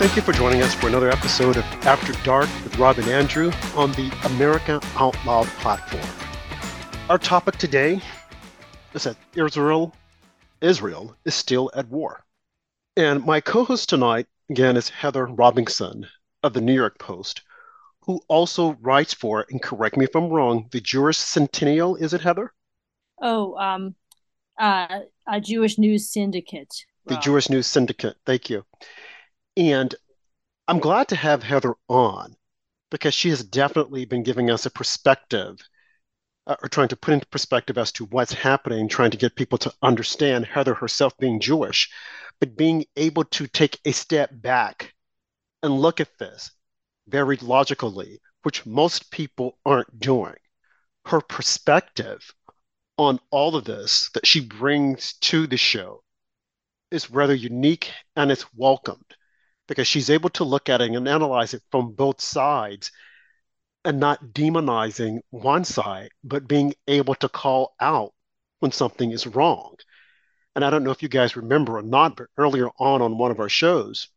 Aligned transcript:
Thank 0.00 0.16
you 0.16 0.22
for 0.22 0.32
joining 0.32 0.62
us 0.62 0.72
for 0.72 0.88
another 0.88 1.10
episode 1.10 1.58
of 1.58 1.64
After 1.84 2.14
Dark 2.24 2.48
with 2.64 2.78
Rob 2.78 2.96
and 2.96 3.06
Andrew 3.08 3.52
on 3.76 3.92
the 3.92 4.10
America 4.24 4.80
Out 4.96 5.14
Loud 5.26 5.46
platform. 5.58 6.02
Our 7.10 7.18
topic 7.18 7.58
today 7.58 8.00
is 8.94 9.02
that 9.04 9.18
Israel, 9.34 9.94
Israel 10.62 11.14
is 11.26 11.34
still 11.34 11.70
at 11.74 11.86
war. 11.88 12.24
And 12.96 13.26
my 13.26 13.42
co-host 13.42 13.90
tonight, 13.90 14.26
again, 14.48 14.78
is 14.78 14.88
Heather 14.88 15.26
Robinson 15.26 16.06
of 16.42 16.54
the 16.54 16.62
New 16.62 16.72
York 16.72 16.98
Post, 16.98 17.42
who 18.00 18.22
also 18.26 18.78
writes 18.80 19.12
for, 19.12 19.44
and 19.50 19.62
correct 19.62 19.98
me 19.98 20.06
if 20.06 20.16
I'm 20.16 20.30
wrong, 20.30 20.66
the 20.72 20.80
Jewish 20.80 21.18
Centennial, 21.18 21.96
is 21.96 22.14
it, 22.14 22.22
Heather? 22.22 22.54
Oh, 23.20 23.54
um, 23.58 23.94
uh, 24.58 25.00
a 25.28 25.42
Jewish 25.42 25.76
News 25.76 26.08
Syndicate. 26.08 26.86
The 27.04 27.18
Jewish 27.18 27.50
News 27.50 27.66
Syndicate, 27.66 28.16
thank 28.24 28.48
you. 28.48 28.64
And 29.56 29.94
I'm 30.68 30.78
glad 30.78 31.08
to 31.08 31.16
have 31.16 31.42
Heather 31.42 31.74
on 31.88 32.36
because 32.90 33.14
she 33.14 33.30
has 33.30 33.42
definitely 33.42 34.04
been 34.04 34.22
giving 34.22 34.50
us 34.50 34.66
a 34.66 34.70
perspective 34.70 35.58
uh, 36.46 36.56
or 36.62 36.68
trying 36.68 36.88
to 36.88 36.96
put 36.96 37.14
into 37.14 37.26
perspective 37.26 37.76
as 37.76 37.90
to 37.92 38.04
what's 38.06 38.32
happening, 38.32 38.88
trying 38.88 39.10
to 39.10 39.16
get 39.16 39.34
people 39.34 39.58
to 39.58 39.74
understand 39.82 40.46
Heather 40.46 40.74
herself 40.74 41.16
being 41.18 41.40
Jewish, 41.40 41.90
but 42.38 42.56
being 42.56 42.84
able 42.96 43.24
to 43.24 43.48
take 43.48 43.80
a 43.84 43.92
step 43.92 44.30
back 44.32 44.94
and 45.62 45.80
look 45.80 46.00
at 46.00 46.18
this 46.18 46.52
very 47.08 47.36
logically, 47.36 48.20
which 48.44 48.64
most 48.64 49.10
people 49.10 49.58
aren't 49.66 49.98
doing. 49.98 50.36
Her 51.06 51.20
perspective 51.20 52.32
on 52.96 53.18
all 53.30 53.56
of 53.56 53.64
this 53.64 54.10
that 54.14 54.26
she 54.26 54.40
brings 54.40 55.14
to 55.14 55.48
the 55.48 55.56
show 55.56 56.04
is 56.92 57.10
rather 57.10 57.34
unique 57.34 57.90
and 58.14 58.30
it's 58.30 58.52
welcomed 58.54 59.16
because 59.70 59.86
she's 59.86 60.10
able 60.10 60.30
to 60.30 60.42
look 60.42 60.68
at 60.68 60.80
it 60.80 60.90
and 60.90 61.06
analyze 61.06 61.54
it 61.54 61.62
from 61.70 61.92
both 61.92 62.20
sides 62.20 62.90
and 63.84 64.00
not 64.00 64.34
demonizing 64.34 65.20
one 65.30 65.64
side, 65.64 66.10
but 66.24 66.48
being 66.48 66.74
able 66.88 67.14
to 67.14 67.28
call 67.28 67.72
out 67.78 68.12
when 68.58 68.72
something 68.72 69.12
is 69.12 69.28
wrong. 69.28 69.76
And 70.56 70.64
I 70.64 70.70
don't 70.70 70.82
know 70.82 70.90
if 70.90 71.04
you 71.04 71.08
guys 71.08 71.36
remember 71.36 71.78
or 71.78 71.82
not, 71.82 72.16
but 72.16 72.26
earlier 72.36 72.68
on 72.80 73.00
on 73.00 73.16
one 73.16 73.30
of 73.30 73.38
our 73.38 73.48
shows, 73.48 74.08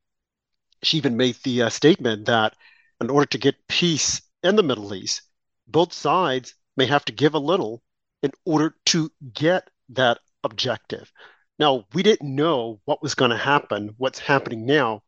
she 0.81 0.97
even 0.97 1.17
made 1.17 1.35
the 1.43 1.61
uh, 1.61 1.69
statement 1.69 2.25
that 2.25 2.55
in 2.99 3.11
order 3.11 3.27
to 3.27 3.38
get 3.38 3.67
peace 3.67 4.23
in 4.41 4.55
the 4.55 4.63
Middle 4.63 4.95
East, 4.95 5.21
both 5.67 5.93
sides 5.93 6.55
may 6.75 6.88
have 6.88 7.05
to 7.05 7.13
give 7.13 7.35
a 7.35 7.39
little 7.39 7.83
in 8.23 8.31
order 8.43 8.73
to 8.88 9.11
get 9.31 9.69
that 9.89 10.17
objective. 10.43 11.11
Now, 11.59 11.85
we 11.93 12.01
didn't 12.01 12.35
know 12.35 12.81
what 12.85 13.03
was 13.03 13.13
going 13.13 13.29
to 13.29 13.38
happen, 13.38 13.93
what's 13.99 14.17
happening 14.17 14.65
now, 14.65 15.03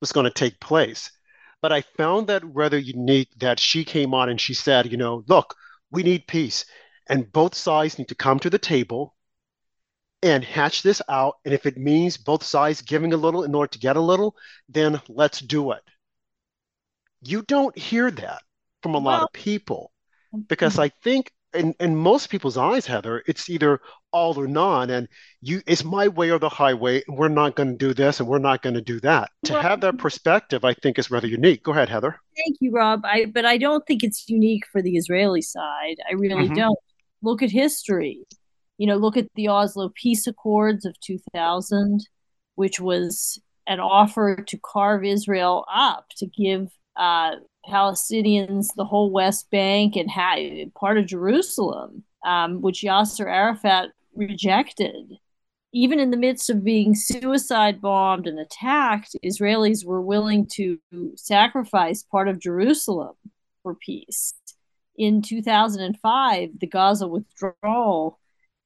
was 0.00 0.12
going 0.12 0.24
to 0.24 0.30
take 0.30 0.60
place. 0.60 1.10
But 1.62 1.72
I 1.72 1.82
found 1.82 2.28
that 2.28 2.42
rather 2.44 2.78
unique 2.78 3.28
that 3.38 3.60
she 3.60 3.84
came 3.84 4.14
on 4.14 4.28
and 4.28 4.40
she 4.40 4.54
said, 4.54 4.90
you 4.90 4.96
know, 4.96 5.24
look, 5.28 5.54
we 5.90 6.02
need 6.02 6.26
peace. 6.26 6.64
And 7.08 7.30
both 7.30 7.54
sides 7.54 7.98
need 7.98 8.08
to 8.08 8.14
come 8.14 8.38
to 8.40 8.50
the 8.50 8.58
table 8.58 9.14
and 10.22 10.44
hatch 10.44 10.82
this 10.82 11.02
out. 11.08 11.36
And 11.44 11.52
if 11.52 11.66
it 11.66 11.76
means 11.76 12.16
both 12.16 12.42
sides 12.42 12.82
giving 12.82 13.12
a 13.12 13.18
little 13.18 13.44
in 13.44 13.54
order 13.54 13.70
to 13.72 13.78
get 13.78 13.96
a 13.96 14.00
little, 14.00 14.36
then 14.68 15.00
let's 15.08 15.40
do 15.40 15.72
it. 15.72 15.82
You 17.22 17.42
don't 17.42 17.76
hear 17.76 18.10
that 18.10 18.42
from 18.82 18.94
a 18.94 18.98
well, 18.98 19.04
lot 19.04 19.22
of 19.24 19.32
people 19.32 19.92
because 20.48 20.74
mm-hmm. 20.74 20.82
I 20.82 20.92
think 21.02 21.32
in, 21.54 21.74
in 21.80 21.96
most 21.96 22.30
people's 22.30 22.56
eyes, 22.56 22.86
Heather, 22.86 23.22
it's 23.26 23.50
either 23.50 23.80
all 24.12 24.38
or 24.38 24.46
none, 24.46 24.90
and 24.90 25.08
you 25.40 25.62
it's 25.66 25.84
my 25.84 26.08
way 26.08 26.30
or 26.30 26.38
the 26.38 26.48
highway, 26.48 27.02
and 27.06 27.16
we're 27.16 27.28
not 27.28 27.56
going 27.56 27.70
to 27.70 27.76
do 27.76 27.94
this 27.94 28.20
and 28.20 28.28
we're 28.28 28.38
not 28.38 28.62
going 28.62 28.74
to 28.74 28.80
do 28.80 29.00
that. 29.00 29.30
To 29.44 29.60
have 29.60 29.80
that 29.80 29.98
perspective, 29.98 30.64
I 30.64 30.74
think, 30.74 30.98
is 30.98 31.10
rather 31.10 31.26
unique. 31.26 31.62
Go 31.62 31.72
ahead, 31.72 31.88
Heather. 31.88 32.20
Thank 32.36 32.56
you, 32.60 32.72
Rob. 32.72 33.02
I 33.04 33.26
but 33.26 33.44
I 33.44 33.56
don't 33.56 33.86
think 33.86 34.02
it's 34.02 34.28
unique 34.28 34.64
for 34.70 34.82
the 34.82 34.96
Israeli 34.96 35.42
side. 35.42 35.96
I 36.08 36.14
really 36.14 36.46
mm-hmm. 36.46 36.54
don't. 36.54 36.78
Look 37.22 37.42
at 37.42 37.50
history. 37.50 38.26
You 38.78 38.86
know, 38.86 38.96
look 38.96 39.18
at 39.18 39.28
the 39.34 39.48
Oslo 39.48 39.90
Peace 39.94 40.26
Accords 40.26 40.86
of 40.86 40.98
2000, 41.00 42.00
which 42.54 42.80
was 42.80 43.38
an 43.66 43.78
offer 43.78 44.42
to 44.48 44.58
carve 44.58 45.04
Israel 45.04 45.66
up 45.70 46.06
to 46.16 46.26
give 46.26 46.68
uh, 46.96 47.36
Palestinians 47.66 48.68
the 48.74 48.84
whole 48.84 49.10
West 49.10 49.50
Bank 49.50 49.96
and 49.96 50.10
ha- 50.10 50.64
part 50.78 50.98
of 50.98 51.06
Jerusalem, 51.06 52.04
um, 52.24 52.60
which 52.60 52.82
Yasser 52.82 53.26
Arafat 53.26 53.90
rejected. 54.14 55.12
Even 55.72 56.00
in 56.00 56.10
the 56.10 56.16
midst 56.16 56.50
of 56.50 56.64
being 56.64 56.94
suicide 56.94 57.80
bombed 57.80 58.26
and 58.26 58.40
attacked, 58.40 59.16
Israelis 59.24 59.84
were 59.84 60.00
willing 60.00 60.46
to 60.54 60.78
sacrifice 61.16 62.02
part 62.02 62.28
of 62.28 62.40
Jerusalem 62.40 63.14
for 63.62 63.76
peace. 63.76 64.34
In 64.96 65.22
2005, 65.22 66.58
the 66.58 66.66
Gaza 66.66 67.06
withdrawal 67.06 68.18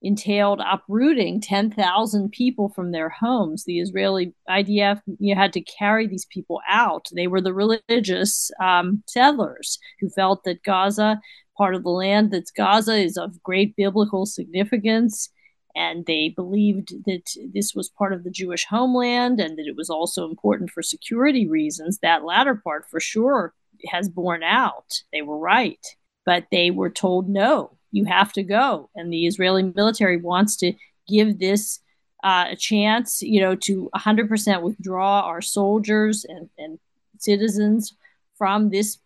entailed 0.05 0.61
uprooting 0.65 1.41
10,000 1.41 2.31
people 2.31 2.69
from 2.69 2.93
their 2.93 3.09
homes. 3.09 3.65
The 3.65 3.81
Israeli 3.81 4.35
IDF 4.49 5.01
you 5.19 5.35
had 5.35 5.53
to 5.55 5.63
carry 5.63 6.07
these 6.07 6.27
people 6.27 6.61
out. 6.69 7.09
They 7.13 7.27
were 7.27 7.41
the 7.41 7.55
religious 7.55 8.51
um, 8.61 9.03
settlers 9.09 9.79
who 10.01 10.11
felt 10.11 10.45
that 10.45 10.63
Gaza, 10.63 11.21
part 11.57 11.75
of 11.75 11.83
the 11.83 11.91
land 11.91 12.31
that's 12.31 12.51
Gaza, 12.51 12.95
is 12.95 13.17
of 13.17 13.43
great 13.43 13.75
biblical 13.77 14.27
significance. 14.27 15.31
And 15.75 16.07
they 16.07 16.29
believed 16.29 16.93
that 17.07 17.25
this 17.53 17.75
was 17.75 17.89
part 17.89 18.13
of 18.13 18.23
the 18.23 18.31
Jewish 18.31 18.67
homeland 18.67 19.41
and 19.41 19.59
that 19.59 19.67
it 19.67 19.75
was 19.77 19.91
also 19.91 20.29
important 20.29 20.71
for 20.71 20.83
security 20.83 21.49
reasons. 21.49 21.99
That 22.01 22.25
latter 22.25 22.55
part, 22.55 22.85
for 22.91 23.01
sure, 23.01 23.55
has 23.89 24.09
borne 24.09 24.43
out. 24.43 25.03
They 25.13 25.23
were 25.23 25.39
right. 25.39 25.85
But 26.27 26.47
they 26.53 26.71
were 26.71 26.91
told 26.91 27.29
no, 27.29 27.77
you 27.95 28.05
have 28.05 28.33
to 28.33 28.43
go. 28.43 28.91
And 28.97 29.13
the 29.13 29.27
Israeli 29.27 29.63
military 29.63 30.17
wants 30.17 30.57
to 30.57 30.73
give 31.09 31.39
this 31.39 31.79
uh, 32.25 32.47
a 32.51 32.57
chance, 32.57 33.23
you 33.23 33.41
know, 33.41 33.55
to 33.55 33.89
100% 33.95 34.63
withdraw 34.63 35.21
our 35.21 35.41
soldiers 35.41 36.25
and, 36.25 36.51
and 36.59 36.79
citizens 37.19 37.95
from 38.37 38.71
this 38.71 38.99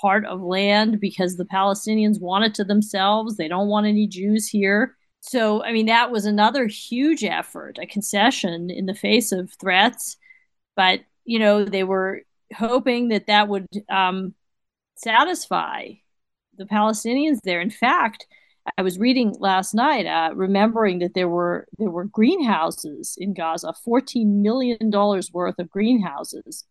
part 0.00 0.24
of 0.26 0.40
land 0.42 1.00
because 1.00 1.36
the 1.36 1.44
Palestinians 1.44 2.20
want 2.20 2.44
it 2.44 2.54
to 2.54 2.64
themselves. 2.64 3.36
They 3.36 3.48
don't 3.48 3.68
want 3.68 3.86
any 3.86 4.06
Jews 4.06 4.46
here. 4.46 4.96
So, 5.20 5.64
I 5.64 5.72
mean, 5.72 5.86
that 5.86 6.12
was 6.12 6.24
another 6.24 6.68
huge 6.68 7.24
effort, 7.24 7.78
a 7.82 7.86
concession 7.86 8.70
in 8.70 8.86
the 8.86 8.94
face 8.94 9.32
of 9.32 9.52
threats. 9.54 10.18
But, 10.76 11.00
you 11.24 11.40
know, 11.40 11.64
they 11.64 11.82
were 11.82 12.22
hoping 12.54 13.08
that 13.08 13.26
that 13.26 13.48
would 13.48 13.66
um, 13.88 14.34
satisfy 14.94 15.94
the 16.56 16.64
Palestinians 16.64 17.40
there. 17.42 17.60
In 17.60 17.70
fact, 17.70 18.26
I 18.76 18.82
was 18.82 18.98
reading 18.98 19.34
last 19.38 19.74
night, 19.74 20.06
uh, 20.06 20.34
remembering 20.34 20.98
that 20.98 21.14
there 21.14 21.28
were 21.28 21.66
there 21.78 21.90
were 21.90 22.04
greenhouses 22.04 23.16
in 23.18 23.34
Gaza, 23.34 23.72
fourteen 23.84 24.42
million 24.42 24.90
dollars 24.90 25.32
worth 25.32 25.58
of 25.58 25.70
greenhouses 25.70 26.64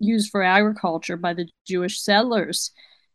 used 0.00 0.30
for 0.30 0.42
agriculture 0.42 1.16
by 1.16 1.34
the 1.34 1.48
Jewish 1.66 2.00
settlers, 2.00 2.72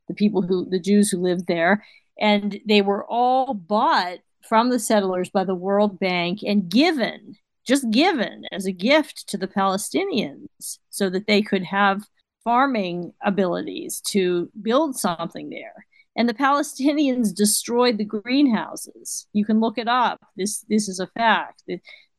the 0.08 0.14
people 0.14 0.42
who 0.42 0.70
the 0.70 0.80
Jews 0.80 1.10
who 1.10 1.18
lived 1.18 1.48
there, 1.48 1.86
and 2.20 2.60
they 2.66 2.82
were 2.82 3.06
all 3.06 3.54
bought 3.54 4.20
from 4.48 4.70
the 4.70 4.80
settlers 4.80 5.30
by 5.30 5.44
the 5.44 5.56
World 5.56 6.00
Bank 6.00 6.40
and 6.46 6.70
given, 6.70 7.36
just 7.66 7.90
given 7.92 8.44
as 8.52 8.66
a 8.66 8.72
gift 8.72 9.28
to 9.30 9.38
the 9.38 9.48
Palestinians, 9.48 10.80
so 10.90 11.10
that 11.10 11.28
they 11.28 11.42
could 11.42 11.64
have 11.64 12.04
farming 12.44 13.14
abilities 13.24 14.02
to 14.02 14.50
build 14.62 14.98
something 14.98 15.50
there 15.50 15.86
and 16.16 16.30
the 16.30 16.34
Palestinians 16.34 17.34
destroyed 17.34 17.98
the 17.98 18.06
greenhouses. 18.06 19.28
You 19.34 19.46
can 19.46 19.60
look 19.60 19.78
it 19.78 19.88
up. 19.88 20.22
This 20.36 20.66
this 20.70 20.88
is 20.88 21.00
a 21.00 21.08
fact. 21.08 21.64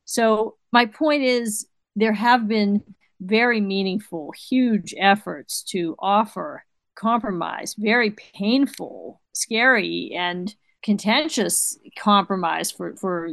So 0.05 0.57
my 0.73 0.87
point 0.87 1.23
is 1.23 1.67
there 1.97 2.13
have 2.13 2.49
been 2.49 2.83
very 3.21 3.61
meaningful, 3.61 4.33
huge 4.33 4.95
efforts 4.99 5.63
to 5.63 5.95
offer 5.99 6.65
compromise, 6.95 7.75
very 7.79 8.11
painful, 8.11 9.21
scary, 9.33 10.13
and 10.15 10.55
contentious 10.83 11.79
compromise 11.99 12.71
for, 12.71 12.95
for 12.97 13.31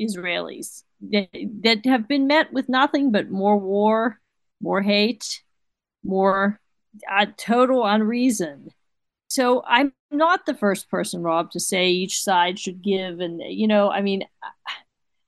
Israelis 0.00 0.82
that, 1.10 1.28
that 1.62 1.86
have 1.86 2.06
been 2.06 2.26
met 2.26 2.52
with 2.52 2.68
nothing 2.68 3.10
but 3.10 3.30
more 3.30 3.56
war, 3.56 4.20
more 4.60 4.82
hate, 4.82 5.42
more 6.02 6.60
uh, 7.10 7.26
total 7.36 7.84
unreason 7.84 8.68
so 9.34 9.64
I'm 9.66 9.92
not 10.12 10.46
the 10.46 10.54
first 10.54 10.88
person, 10.88 11.20
Rob, 11.20 11.50
to 11.50 11.58
say 11.58 11.90
each 11.90 12.22
side 12.22 12.56
should 12.56 12.82
give. 12.82 13.18
And, 13.18 13.42
you 13.44 13.66
know, 13.66 13.90
I 13.90 14.00
mean, 14.00 14.22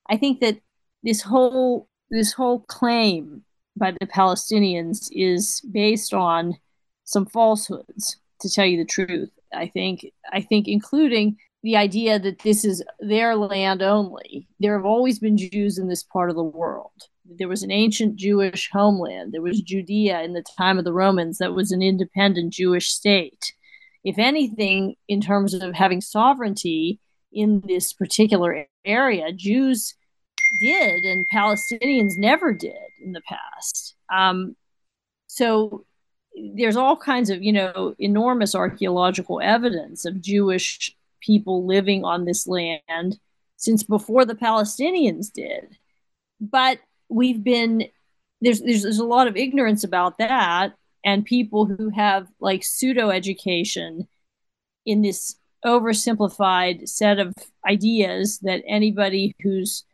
I 0.08 0.16
think 0.16 0.38
that 0.42 0.60
this 1.02 1.22
whole 1.22 1.88
this 2.08 2.32
whole 2.32 2.60
claim 2.60 3.42
by 3.76 3.90
the 3.90 4.06
Palestinians 4.06 5.08
is 5.10 5.60
based 5.72 6.14
on 6.14 6.56
some 7.02 7.26
falsehoods, 7.26 8.18
to 8.42 8.48
tell 8.48 8.64
you 8.64 8.76
the 8.76 8.84
truth. 8.84 9.30
I 9.52 9.66
think 9.66 10.06
I 10.32 10.40
think 10.40 10.68
including 10.68 11.38
the 11.64 11.76
idea 11.76 12.20
that 12.20 12.38
this 12.44 12.64
is 12.64 12.84
their 13.00 13.34
land 13.34 13.82
only. 13.82 14.46
There 14.60 14.76
have 14.76 14.86
always 14.86 15.18
been 15.18 15.36
Jews 15.36 15.78
in 15.78 15.88
this 15.88 16.04
part 16.04 16.30
of 16.30 16.36
the 16.36 16.44
world. 16.44 16.92
There 17.24 17.48
was 17.48 17.64
an 17.64 17.72
ancient 17.72 18.14
Jewish 18.14 18.70
homeland. 18.72 19.32
There 19.32 19.42
was 19.42 19.62
Judea 19.62 20.22
in 20.22 20.32
the 20.32 20.44
time 20.56 20.78
of 20.78 20.84
the 20.84 20.92
Romans 20.92 21.38
that 21.38 21.54
was 21.54 21.72
an 21.72 21.82
independent 21.82 22.52
Jewish 22.52 22.88
state. 22.90 23.52
If 24.06 24.20
anything, 24.20 24.94
in 25.08 25.20
terms 25.20 25.52
of 25.52 25.74
having 25.74 26.00
sovereignty 26.00 27.00
in 27.32 27.60
this 27.66 27.92
particular 27.92 28.68
area, 28.84 29.32
Jews 29.32 29.94
did 30.60 31.04
and 31.04 31.28
Palestinians 31.28 32.16
never 32.16 32.54
did 32.54 32.76
in 33.02 33.12
the 33.12 33.20
past. 33.22 33.96
Um, 34.08 34.54
so 35.26 35.84
there's 36.54 36.76
all 36.76 36.96
kinds 36.96 37.30
of, 37.30 37.42
you 37.42 37.52
know, 37.52 37.96
enormous 37.98 38.54
archaeological 38.54 39.40
evidence 39.42 40.04
of 40.04 40.22
Jewish 40.22 40.94
people 41.20 41.66
living 41.66 42.04
on 42.04 42.26
this 42.26 42.46
land 42.46 43.18
since 43.56 43.82
before 43.82 44.24
the 44.24 44.36
Palestinians 44.36 45.32
did. 45.32 45.76
But 46.40 46.78
we've 47.08 47.42
been 47.42 47.88
there's 48.40 48.60
there's, 48.60 48.84
there's 48.84 48.98
a 49.00 49.04
lot 49.04 49.26
of 49.26 49.36
ignorance 49.36 49.82
about 49.82 50.18
that 50.18 50.74
and 51.06 51.24
people 51.24 51.64
who 51.64 51.88
have 51.88 52.28
like 52.40 52.62
pseudo 52.62 53.08
education 53.08 54.06
in 54.84 55.00
this 55.00 55.36
oversimplified 55.64 56.86
set 56.86 57.18
of 57.18 57.32
ideas 57.66 58.38
that 58.40 58.62
anybody 58.68 59.34
who's 59.42 59.84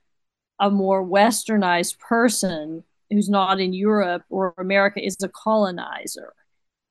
a 0.58 0.70
more 0.70 1.06
westernized 1.06 1.98
person 2.00 2.82
who's 3.10 3.28
not 3.28 3.60
in 3.60 3.72
Europe 3.72 4.24
or 4.28 4.54
America 4.58 5.00
is 5.00 5.16
a 5.22 5.28
colonizer 5.28 6.32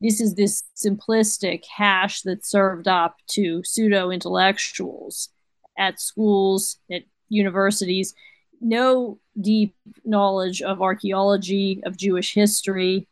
this 0.02 0.20
is 0.20 0.34
this 0.34 0.64
simplistic 0.76 1.64
hash 1.66 2.24
that's 2.24 2.50
served 2.50 2.88
up 2.88 3.18
to 3.28 3.64
pseudo 3.64 4.10
intellectuals 4.10 5.30
at 5.78 6.02
schools, 6.02 6.78
at 6.92 7.04
universities. 7.30 8.16
No 8.60 9.20
deep 9.40 9.76
knowledge 10.04 10.64
of 10.64 10.82
archaeology, 10.82 11.82
of 11.86 11.98
Jewish 11.98 12.34
history, 12.34 13.08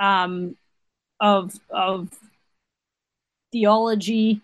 um, 0.00 0.56
of 1.20 1.60
of 1.70 2.08
theology, 3.52 4.40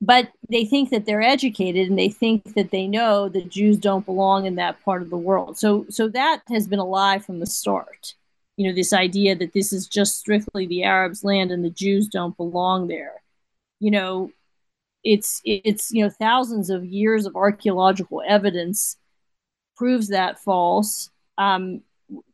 but 0.00 0.30
they 0.48 0.64
think 0.64 0.90
that 0.90 1.06
they're 1.06 1.22
educated 1.22 1.88
and 1.88 1.98
they 1.98 2.08
think 2.08 2.54
that 2.54 2.70
they 2.70 2.86
know 2.86 3.28
that 3.28 3.50
Jews 3.50 3.78
don't 3.78 4.06
belong 4.06 4.46
in 4.46 4.56
that 4.56 4.82
part 4.84 5.02
of 5.02 5.10
the 5.10 5.16
world. 5.16 5.58
So 5.58 5.86
so 5.90 6.08
that 6.08 6.42
has 6.48 6.66
been 6.66 6.78
a 6.78 6.84
lie 6.84 7.18
from 7.18 7.38
the 7.38 7.46
start. 7.46 8.14
You 8.56 8.68
know 8.68 8.74
this 8.74 8.92
idea 8.92 9.36
that 9.36 9.52
this 9.52 9.72
is 9.72 9.86
just 9.86 10.18
strictly 10.18 10.66
the 10.66 10.84
arabs 10.84 11.24
land 11.24 11.50
and 11.50 11.64
the 11.64 11.70
jews 11.70 12.08
don't 12.08 12.36
belong 12.36 12.88
there. 12.88 13.22
You 13.80 13.90
know 13.90 14.30
it's 15.04 15.40
it's 15.44 15.92
you 15.92 16.02
know 16.02 16.10
thousands 16.10 16.70
of 16.70 16.84
years 16.84 17.26
of 17.26 17.36
archaeological 17.36 18.22
evidence 18.26 18.96
proves 19.76 20.08
that 20.08 20.38
false. 20.38 21.10
Um, 21.36 21.82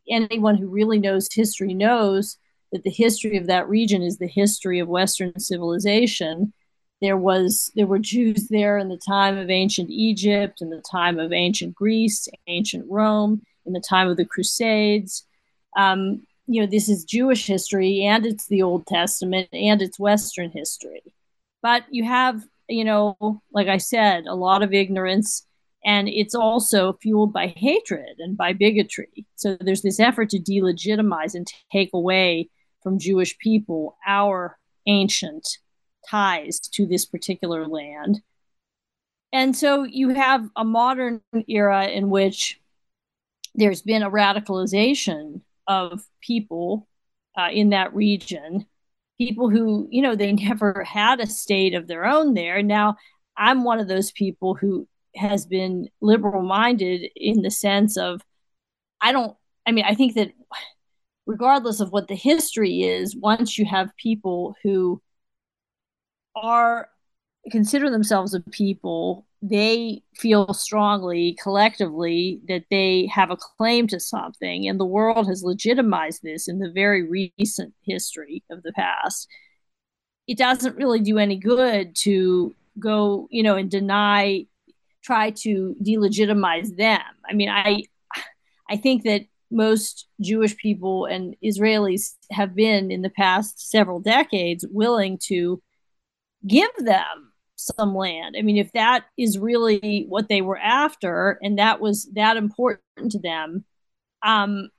anyone 0.09 0.57
who 0.57 0.69
really 0.69 0.99
knows 0.99 1.29
history 1.33 1.75
knows 1.75 2.39
that 2.73 2.85
the 2.85 2.91
history 2.91 3.37
of 3.37 3.47
that 3.47 3.69
region 3.69 4.03
is 4.03 4.19
the 4.19 4.29
history 4.29 4.79
of 4.79 4.89
western 4.89 5.39
civilization 5.39 6.53
there 7.01 7.17
was 7.17 7.71
there 7.75 7.87
were 7.87 7.99
jews 7.99 8.49
there 8.49 8.79
in 8.79 8.89
the 8.89 8.97
time 8.97 9.37
of 9.37 9.51
ancient 9.51 9.91
egypt 9.91 10.61
in 10.61 10.71
the 10.71 10.83
time 10.91 11.19
of 11.19 11.33
ancient 11.33 11.75
greece 11.75 12.29
ancient 12.47 12.85
rome 12.89 13.43
in 13.67 13.73
the 13.73 13.81
time 13.81 14.09
of 14.09 14.17
the 14.17 14.25
crusades 14.25 15.25
um, 15.77 16.23
you 16.51 16.61
know, 16.61 16.67
this 16.67 16.89
is 16.89 17.05
Jewish 17.05 17.47
history 17.47 18.03
and 18.03 18.27
it's 18.27 18.49
the 18.49 18.63
Old 18.63 18.85
Testament 18.85 19.49
and 19.53 19.81
it's 19.81 20.01
Western 20.01 20.51
history. 20.51 21.03
But 21.63 21.85
you 21.91 22.03
have, 22.05 22.43
you 22.69 22.85
know, 22.85 23.17
like 23.53 23.69
I 23.69 23.77
said, 23.77 24.27
a 24.27 24.35
lot 24.35 24.65
of 24.65 24.75
ignorance 24.75 25.47
and 25.85 26.09
it's 26.09 26.35
also 26.35 26.95
fueled 26.95 27.33
by 27.33 27.55
hatred 27.57 28.17
and 28.19 28.37
by 28.37 28.53
bigotry. 28.53 29.27
So 29.37 29.57
there's 29.61 29.83
this 29.83 30.01
effort 30.01 30.31
to 30.31 30.41
delegitimize 30.41 31.37
and 31.37 31.47
take 31.71 31.91
away 31.95 32.51
from 32.83 32.99
Jewish 32.99 33.39
people 33.39 33.97
our 34.07 34.59
ancient 34.87 35.47
ties 36.09 36.61
to 36.61 36.87
this 36.87 37.05
particular 37.05 37.67
land. 37.67 38.21
And 39.33 39.57
so 39.57 39.85
you 39.85 40.11
have 40.11 40.49
a 40.57 40.65
modern 40.65 41.21
era 41.49 41.87
in 41.87 42.11
which 42.11 42.61
there's 43.55 43.83
been 43.83 44.03
a 44.03 44.11
radicalization 44.11 45.43
of 45.67 46.05
people 46.21 46.89
uh, 47.39 47.49
in 47.53 47.71
that 47.71 47.95
region, 47.95 48.67
people 49.19 49.51
who, 49.51 49.87
you 49.91 50.03
know, 50.03 50.17
they 50.17 50.33
never 50.33 50.85
had 50.85 51.21
a 51.21 51.27
state 51.27 51.75
of 51.75 51.87
their 51.87 52.07
own 52.07 52.35
there. 52.35 52.63
Now, 52.63 52.97
I'm 53.37 53.65
one 53.65 53.81
of 53.81 53.89
those 53.89 54.11
people 54.13 54.55
who 54.55 54.89
has 55.17 55.47
been 55.47 55.89
liberal 56.01 56.43
minded 56.43 57.09
in 57.17 57.43
the 57.43 57.51
sense 57.51 57.97
of, 57.97 58.21
I 59.01 59.13
don't, 59.13 59.37
I 59.67 59.73
mean, 59.73 59.85
I 59.85 59.95
think 59.95 60.15
that 60.15 60.33
regardless 61.31 61.79
of 61.79 61.93
what 61.93 62.09
the 62.09 62.17
history 62.17 62.83
is, 62.83 63.15
once 63.15 63.57
you 63.57 63.65
have 63.65 63.97
people 63.97 64.57
who 64.65 65.01
are 66.35 66.89
consider 67.53 67.89
themselves 67.89 68.35
a 68.35 68.41
people 68.41 69.27
they 69.41 70.03
feel 70.15 70.53
strongly 70.53 71.37
collectively 71.43 72.41
that 72.49 72.65
they 72.71 73.07
have 73.07 73.31
a 73.31 73.37
claim 73.37 73.87
to 73.87 73.99
something 73.99 74.69
and 74.69 74.79
the 74.79 74.85
world 74.85 75.27
has 75.27 75.43
legitimized 75.43 76.23
this 76.23 76.47
in 76.47 76.59
the 76.59 76.71
very 76.71 77.03
recent 77.39 77.73
history 77.83 78.45
of 78.51 78.63
the 78.63 78.73
past 78.73 79.27
it 80.27 80.37
doesn't 80.37 80.77
really 80.77 81.01
do 81.01 81.17
any 81.17 81.37
good 81.37 81.97
to 81.97 82.55
go 82.79 83.27
you 83.31 83.43
know 83.43 83.57
and 83.57 83.71
deny 83.71 84.45
try 85.03 85.31
to 85.31 85.75
delegitimize 85.83 86.77
them. 86.77 87.01
I 87.29 87.33
mean 87.33 87.49
i 87.49 87.83
i 88.69 88.77
think 88.77 89.05
that 89.05 89.23
most 89.51 90.07
jewish 90.21 90.57
people 90.57 91.07
and 91.07 91.35
israelis 91.45 92.15
have 92.31 92.55
been 92.55 92.91
in 92.91 93.03
the 93.03 93.11
past 93.11 93.71
several 93.71 94.01
decades 94.01 94.65
willing 94.71 95.19
to 95.19 95.61
give 96.47 96.71
them 96.79 97.31
some 97.61 97.95
land. 97.95 98.37
I 98.39 98.43
mean, 98.43 98.57
if 98.57 98.73
that 98.73 99.05
is 99.19 99.39
really 99.39 100.07
what 100.09 100.29
they 100.29 100.41
were 100.41 100.59
after 100.59 101.39
and 101.43 101.59
that 101.59 101.81
was 101.81 102.09
that 102.15 102.37
important 102.37 103.13
to 103.13 103.19
them, 103.19 103.65
um, 104.23 104.71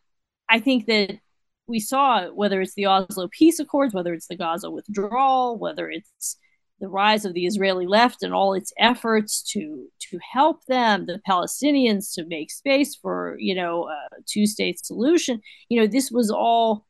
I 0.50 0.60
think 0.60 0.88
that 0.88 1.20
we 1.68 1.80
saw 1.80 2.28
whether 2.30 2.60
it's 2.62 2.74
the 2.74 2.88
Oslo 2.88 3.30
peace 3.32 3.60
accords, 3.60 3.94
whether 3.94 4.14
it's 4.14 4.28
the 4.28 4.36
Gaza 4.36 4.70
withdrawal, 4.70 5.58
whether 5.58 5.90
it's 5.90 6.38
the 6.82 6.90
rise 6.90 7.24
of 7.24 7.34
the 7.34 7.46
Israeli 7.46 7.88
left 7.88 8.24
and 8.24 8.34
all 8.34 8.54
its 8.54 8.74
efforts 8.78 9.42
to 9.54 9.88
to 10.10 10.20
help 10.34 10.66
them, 10.66 11.06
the 11.06 11.22
Palestinians 11.30 12.14
to 12.16 12.26
make 12.26 12.52
space 12.52 12.96
for 12.96 13.38
you 13.40 13.56
know 13.56 13.88
a 13.88 14.08
two 14.28 14.46
state 14.46 14.84
solution. 14.84 15.42
You 15.70 15.80
know, 15.80 15.88
this 15.88 16.12
was 16.12 16.30
all 16.32 16.86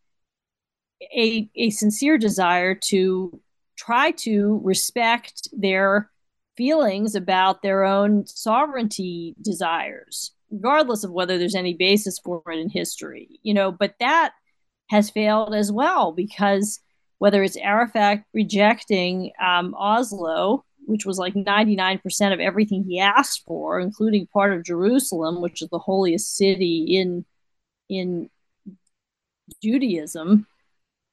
a 1.15 1.49
a 1.55 1.69
sincere 1.69 2.17
desire 2.17 2.73
to 2.75 3.39
try 3.77 4.11
to 4.11 4.61
respect 4.63 5.47
their 5.51 6.09
feelings 6.55 7.15
about 7.15 7.61
their 7.61 7.83
own 7.83 8.25
sovereignty 8.27 9.35
desires, 9.41 10.31
regardless 10.51 11.03
of 11.03 11.11
whether 11.11 11.37
there's 11.37 11.55
any 11.55 11.73
basis 11.73 12.19
for 12.19 12.41
it 12.47 12.59
in 12.59 12.69
history, 12.69 13.39
you 13.43 13.53
know, 13.53 13.71
but 13.71 13.95
that 13.99 14.33
has 14.89 15.09
failed 15.09 15.55
as 15.55 15.71
well 15.71 16.11
because 16.11 16.79
whether 17.21 17.43
it's 17.43 17.55
Arafat 17.55 18.23
rejecting 18.33 19.31
um, 19.39 19.75
Oslo, 19.77 20.65
which 20.87 21.05
was 21.05 21.19
like 21.19 21.35
99% 21.35 22.33
of 22.33 22.39
everything 22.39 22.83
he 22.83 22.99
asked 22.99 23.43
for, 23.45 23.79
including 23.79 24.25
part 24.25 24.53
of 24.53 24.65
Jerusalem, 24.65 25.39
which 25.39 25.61
is 25.61 25.69
the 25.69 25.77
holiest 25.77 26.35
city 26.35 26.97
in 26.97 27.23
in 27.89 28.27
Judaism, 29.61 30.47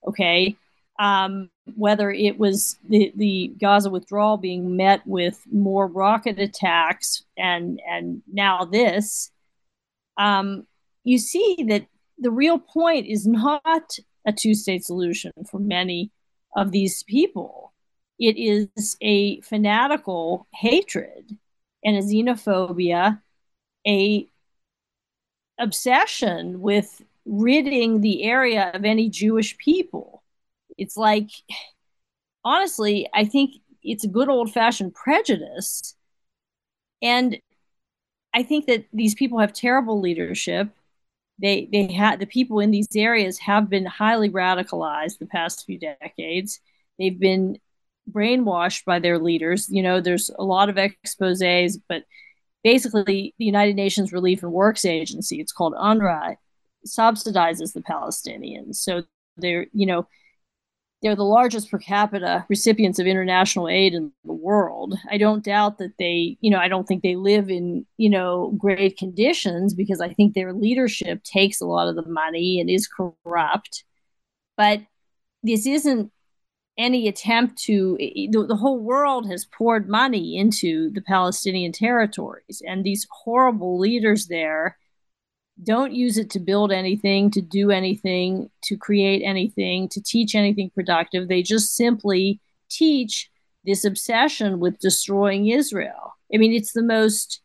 okay, 0.06 0.56
um, 0.98 1.50
whether 1.74 2.10
it 2.10 2.38
was 2.38 2.78
the, 2.88 3.12
the 3.14 3.52
Gaza 3.60 3.90
withdrawal 3.90 4.38
being 4.38 4.78
met 4.78 5.06
with 5.06 5.38
more 5.52 5.86
rocket 5.86 6.38
attacks 6.38 7.22
and 7.36 7.82
and 7.86 8.22
now 8.32 8.64
this, 8.64 9.30
um, 10.16 10.66
you 11.04 11.18
see 11.18 11.66
that 11.68 11.84
the 12.18 12.30
real 12.30 12.58
point 12.58 13.04
is 13.04 13.26
not 13.26 13.98
a 14.28 14.32
two-state 14.32 14.84
solution 14.84 15.32
for 15.50 15.58
many 15.58 16.10
of 16.56 16.70
these 16.70 17.02
people. 17.02 17.72
It 18.18 18.36
is 18.36 18.96
a 19.00 19.40
fanatical 19.40 20.46
hatred 20.52 21.36
and 21.84 21.96
a 21.96 22.02
xenophobia, 22.02 23.20
a 23.86 24.28
obsession 25.58 26.60
with 26.60 27.02
ridding 27.24 28.00
the 28.00 28.24
area 28.24 28.70
of 28.74 28.84
any 28.84 29.08
Jewish 29.08 29.56
people 29.58 30.18
it's 30.78 30.96
like, 30.96 31.30
honestly, 32.44 33.08
I 33.12 33.24
think 33.24 33.56
it's 33.82 34.04
a 34.04 34.08
good 34.08 34.28
old 34.28 34.52
fashioned 34.52 34.94
prejudice. 34.94 35.94
And 37.02 37.38
I 38.32 38.44
think 38.44 38.66
that 38.66 38.84
these 38.92 39.14
people 39.14 39.40
have 39.40 39.52
terrible 39.52 40.00
leadership. 40.00 40.70
They 41.40 41.68
they 41.70 41.92
had 41.92 42.18
the 42.18 42.26
people 42.26 42.60
in 42.60 42.70
these 42.70 42.88
areas 42.94 43.38
have 43.38 43.70
been 43.70 43.86
highly 43.86 44.30
radicalized 44.30 45.18
the 45.18 45.26
past 45.26 45.64
few 45.64 45.78
decades. 45.78 46.60
They've 46.98 47.18
been 47.18 47.58
brainwashed 48.10 48.84
by 48.84 48.98
their 48.98 49.18
leaders. 49.18 49.68
You 49.68 49.82
know, 49.82 50.00
there's 50.00 50.30
a 50.38 50.44
lot 50.44 50.68
of 50.68 50.76
exposés, 50.76 51.80
but 51.88 52.04
basically, 52.64 53.34
the 53.38 53.44
United 53.44 53.76
Nations 53.76 54.12
Relief 54.12 54.42
and 54.42 54.52
Works 54.52 54.84
Agency, 54.84 55.40
it's 55.40 55.52
called 55.52 55.74
UNRWA, 55.74 56.36
subsidizes 56.86 57.72
the 57.72 57.82
Palestinians. 57.82 58.76
So 58.76 59.04
they're, 59.36 59.66
you 59.72 59.86
know, 59.86 60.08
they're 61.02 61.16
the 61.16 61.22
largest 61.22 61.70
per 61.70 61.78
capita 61.78 62.44
recipients 62.48 62.98
of 62.98 63.06
international 63.06 63.68
aid 63.68 63.94
in 63.94 64.12
the 64.24 64.32
world. 64.32 64.94
I 65.10 65.16
don't 65.16 65.44
doubt 65.44 65.78
that 65.78 65.96
they, 65.98 66.36
you 66.40 66.50
know, 66.50 66.58
I 66.58 66.68
don't 66.68 66.88
think 66.88 67.02
they 67.02 67.14
live 67.14 67.50
in, 67.50 67.86
you 67.98 68.10
know, 68.10 68.52
great 68.58 68.96
conditions 68.96 69.74
because 69.74 70.00
I 70.00 70.12
think 70.12 70.34
their 70.34 70.52
leadership 70.52 71.22
takes 71.22 71.60
a 71.60 71.66
lot 71.66 71.88
of 71.88 71.94
the 71.94 72.08
money 72.08 72.58
and 72.60 72.68
is 72.68 72.88
corrupt. 72.88 73.84
But 74.56 74.80
this 75.42 75.66
isn't 75.66 76.10
any 76.76 77.08
attempt 77.08 77.58
to 77.58 77.96
the, 77.98 78.46
the 78.48 78.56
whole 78.56 78.78
world 78.78 79.28
has 79.30 79.44
poured 79.44 79.88
money 79.88 80.36
into 80.36 80.90
the 80.90 81.02
Palestinian 81.02 81.72
territories 81.72 82.62
and 82.66 82.84
these 82.84 83.06
horrible 83.10 83.78
leaders 83.78 84.28
there 84.28 84.78
don't 85.62 85.92
use 85.92 86.18
it 86.18 86.30
to 86.30 86.40
build 86.40 86.72
anything, 86.72 87.30
to 87.32 87.40
do 87.40 87.70
anything, 87.70 88.50
to 88.62 88.76
create 88.76 89.22
anything, 89.24 89.88
to 89.90 90.02
teach 90.02 90.34
anything 90.34 90.70
productive. 90.70 91.28
They 91.28 91.42
just 91.42 91.74
simply 91.74 92.40
teach 92.70 93.30
this 93.64 93.84
obsession 93.84 94.60
with 94.60 94.78
destroying 94.78 95.48
Israel. 95.48 96.16
I 96.32 96.38
mean, 96.38 96.52
it's 96.52 96.72
the 96.72 96.82
most, 96.82 97.40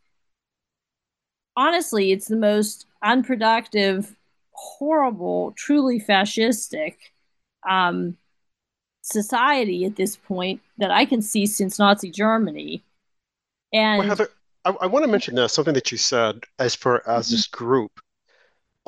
honestly, 1.56 2.12
it's 2.12 2.28
the 2.28 2.38
most 2.38 2.86
unproductive, 3.04 4.16
horrible, 4.52 5.54
truly 5.58 6.00
fascistic 6.00 6.96
um, 7.68 8.18
society 9.02 9.86
at 9.86 9.96
this 9.96 10.16
point 10.16 10.62
that 10.78 10.92
I 10.92 11.06
can 11.06 11.22
see 11.22 11.46
since 11.46 11.80
Nazi 11.80 12.12
Germany. 12.12 12.84
And 13.74 14.00
well, 14.00 14.08
Heather, 14.08 14.30
I, 14.66 14.72
I 14.82 14.86
want 14.88 15.04
to 15.04 15.12
mention 15.12 15.38
uh, 15.38 15.48
something 15.48 15.74
that 15.74 15.92
you 15.92 15.98
said 15.98 16.44
as 16.60 16.76
far 16.76 17.04
as 17.08 17.28
mm-hmm. 17.28 17.36
this 17.36 17.48
group, 17.48 17.92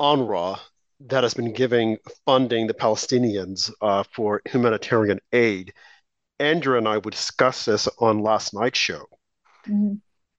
UNRWA, 0.00 0.58
that 1.00 1.22
has 1.22 1.34
been 1.34 1.52
giving 1.52 1.98
funding 2.24 2.66
the 2.66 2.74
Palestinians 2.74 3.70
uh, 3.80 4.02
for 4.14 4.40
humanitarian 4.48 5.20
aid. 5.32 5.72
Andrew 6.38 6.78
and 6.78 6.88
I 6.88 6.98
would 6.98 7.12
discuss 7.12 7.64
this 7.64 7.88
on 7.98 8.22
last 8.22 8.54
night's 8.54 8.78
show. 8.78 9.06
Mm-hmm. 9.66 9.94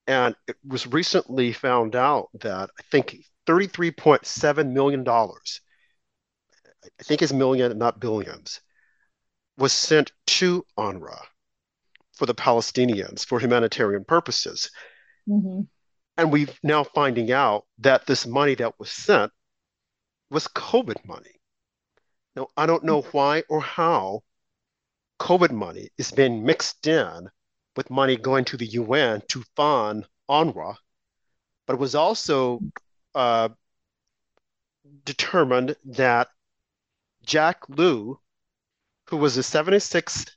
And 0.08 0.36
it 0.48 0.56
was 0.66 0.88
recently 0.88 1.52
found 1.54 1.96
out 1.96 2.30
that 2.40 2.70
I 2.80 2.84
think 2.92 3.18
$33.7 3.48 4.72
million, 4.72 5.08
I 5.08 7.04
think 7.04 7.22
it's 7.22 7.34
million, 7.34 7.78
not 7.78 8.00
billions, 8.00 8.62
was 9.58 9.74
sent 9.74 10.12
to 10.28 10.66
UNRWA 10.78 11.20
for 12.14 12.26
the 12.26 12.36
Palestinians 12.36 13.26
for 13.26 13.40
humanitarian 13.40 14.06
purposes. 14.06 14.72
Mm-hmm. 15.28 15.62
And 16.18 16.32
we're 16.32 16.48
now 16.64 16.84
finding 16.84 17.32
out 17.32 17.66
that 17.80 18.08
this 18.08 18.26
money 18.26 18.56
that 18.56 18.80
was 18.80 18.90
sent 18.90 19.32
was 20.30 20.48
COVID 20.48 21.06
money. 21.06 21.36
Now, 22.36 22.48
I 22.56 22.66
don't 22.66 22.84
know 22.84 23.02
why 23.02 23.44
or 23.50 23.62
how 23.62 24.24
COVID 25.20 25.52
money 25.52 25.90
is 25.98 26.12
being 26.12 26.46
mixed 26.46 26.86
in 26.86 27.30
with 27.76 27.90
money 27.90 28.18
going 28.18 28.46
to 28.46 28.58
the 28.58 28.66
UN 28.66 29.22
to 29.30 29.44
fund 29.56 30.06
UNRWA, 30.30 30.76
but 31.66 31.74
it 31.74 31.80
was 31.80 31.96
also 31.96 32.60
uh, 33.16 33.50
determined 35.06 35.76
that 35.86 36.30
Jack 37.24 37.68
Lew, 37.70 38.20
who 39.10 39.18
was 39.18 39.36
the 39.36 39.42
76th 39.42 40.32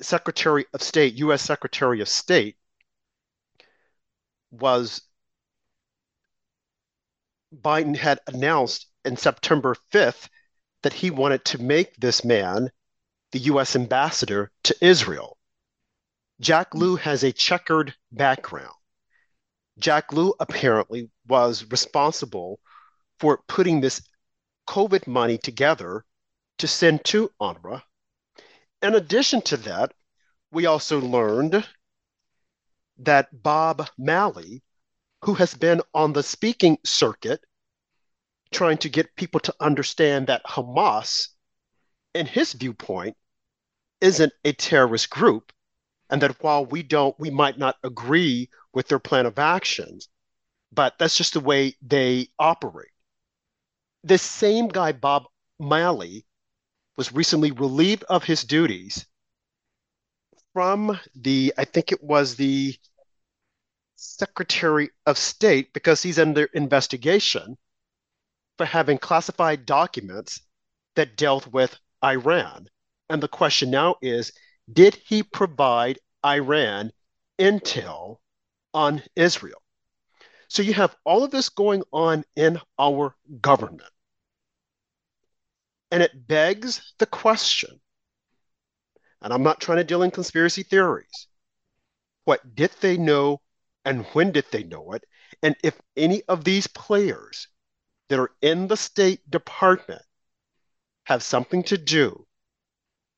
Secretary 0.00 0.64
of 0.72 0.82
State, 0.82 1.14
U.S. 1.14 1.42
Secretary 1.42 2.00
of 2.00 2.08
State, 2.08 2.56
was 4.50 5.02
Biden 7.54 7.96
had 7.96 8.20
announced 8.26 8.86
in 9.04 9.16
September 9.16 9.76
5th 9.92 10.28
that 10.82 10.92
he 10.92 11.10
wanted 11.10 11.44
to 11.46 11.58
make 11.58 11.96
this 11.96 12.24
man 12.24 12.70
the 13.32 13.38
U.S. 13.40 13.76
ambassador 13.76 14.50
to 14.64 14.76
Israel. 14.80 15.36
Jack 16.40 16.74
Lew 16.74 16.96
has 16.96 17.22
a 17.22 17.32
checkered 17.32 17.94
background. 18.10 18.74
Jack 19.78 20.12
Lew 20.12 20.34
apparently 20.40 21.10
was 21.26 21.64
responsible 21.70 22.60
for 23.18 23.42
putting 23.46 23.80
this 23.80 24.02
COVID 24.68 25.06
money 25.06 25.38
together 25.38 26.04
to 26.58 26.68
send 26.68 27.04
to 27.06 27.30
UNRWA. 27.40 27.82
In 28.82 28.94
addition 28.94 29.42
to 29.42 29.56
that, 29.58 29.92
we 30.50 30.66
also 30.66 31.00
learned 31.00 31.66
that 32.98 33.42
Bob 33.42 33.88
Malley, 33.98 34.62
who 35.22 35.34
has 35.34 35.54
been 35.54 35.82
on 35.94 36.12
the 36.12 36.22
speaking 36.22 36.78
circuit 36.84 37.40
trying 38.52 38.78
to 38.78 38.88
get 38.88 39.14
people 39.16 39.40
to 39.40 39.54
understand 39.60 40.26
that 40.26 40.44
Hamas, 40.44 41.28
in 42.14 42.26
his 42.26 42.52
viewpoint, 42.52 43.16
isn't 44.00 44.32
a 44.44 44.52
terrorist 44.52 45.10
group, 45.10 45.52
and 46.08 46.22
that 46.22 46.42
while 46.42 46.64
we 46.64 46.82
don't, 46.82 47.18
we 47.20 47.30
might 47.30 47.58
not 47.58 47.76
agree 47.84 48.48
with 48.72 48.88
their 48.88 48.98
plan 48.98 49.26
of 49.26 49.38
actions, 49.38 50.08
but 50.72 50.98
that's 50.98 51.16
just 51.16 51.34
the 51.34 51.40
way 51.40 51.76
they 51.82 52.28
operate. 52.38 52.90
This 54.02 54.22
same 54.22 54.68
guy, 54.68 54.92
Bob 54.92 55.24
Malley, 55.58 56.24
was 56.96 57.12
recently 57.12 57.50
relieved 57.52 58.04
of 58.04 58.24
his 58.24 58.42
duties 58.42 59.06
from 60.52 60.98
the, 61.14 61.52
I 61.56 61.64
think 61.64 61.92
it 61.92 62.02
was 62.02 62.34
the 62.34 62.74
Secretary 64.00 64.88
of 65.04 65.18
State, 65.18 65.74
because 65.74 66.02
he's 66.02 66.18
under 66.18 66.44
investigation 66.54 67.58
for 68.56 68.64
having 68.64 68.96
classified 68.96 69.66
documents 69.66 70.40
that 70.96 71.18
dealt 71.18 71.46
with 71.48 71.78
Iran. 72.02 72.66
And 73.10 73.22
the 73.22 73.28
question 73.28 73.70
now 73.70 73.96
is 74.00 74.32
did 74.72 74.94
he 74.94 75.22
provide 75.22 75.98
Iran 76.24 76.92
intel 77.38 78.16
on 78.72 79.02
Israel? 79.16 79.60
So 80.48 80.62
you 80.62 80.72
have 80.72 80.96
all 81.04 81.22
of 81.22 81.30
this 81.30 81.50
going 81.50 81.82
on 81.92 82.24
in 82.36 82.58
our 82.78 83.14
government. 83.40 83.92
And 85.90 86.02
it 86.02 86.26
begs 86.26 86.94
the 86.98 87.06
question, 87.06 87.80
and 89.20 89.32
I'm 89.32 89.42
not 89.42 89.60
trying 89.60 89.78
to 89.78 89.84
deal 89.84 90.02
in 90.02 90.10
conspiracy 90.10 90.62
theories. 90.62 91.26
What 92.24 92.54
did 92.54 92.70
they 92.80 92.96
know 92.96 93.40
and 93.84 94.04
when 94.12 94.32
did 94.32 94.46
they 94.50 94.64
know 94.64 94.92
it? 94.92 95.04
And 95.42 95.56
if 95.62 95.80
any 95.96 96.22
of 96.28 96.44
these 96.44 96.66
players 96.66 97.48
that 98.08 98.18
are 98.18 98.32
in 98.42 98.68
the 98.68 98.76
State 98.76 99.28
Department 99.30 100.02
have 101.04 101.22
something 101.22 101.62
to 101.64 101.78
do 101.78 102.26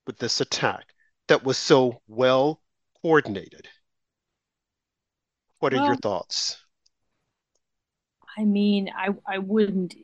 with 0.07 0.19
this 0.19 0.41
attack 0.41 0.87
that 1.29 1.45
was 1.45 1.59
so 1.59 2.01
well 2.09 2.61
coordinated. 3.01 3.69
What 5.61 5.73
are 5.73 5.77
well, 5.77 5.87
your 5.87 5.97
thoughts? 5.97 6.59
I 8.37 8.45
mean, 8.45 8.91
I, 8.97 9.11
I 9.27 9.39
wouldn't 9.39 9.95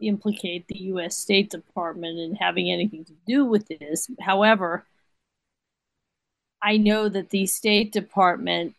implicate 0.00 0.66
the 0.68 0.78
U.S. 0.78 1.16
State 1.16 1.50
Department 1.50 2.18
in 2.18 2.34
having 2.34 2.70
anything 2.70 3.04
to 3.06 3.14
do 3.26 3.44
with 3.44 3.66
this. 3.68 4.10
However, 4.20 4.86
I 6.62 6.76
know 6.76 7.08
that 7.08 7.30
the 7.30 7.46
State 7.46 7.92
Department 7.92 8.74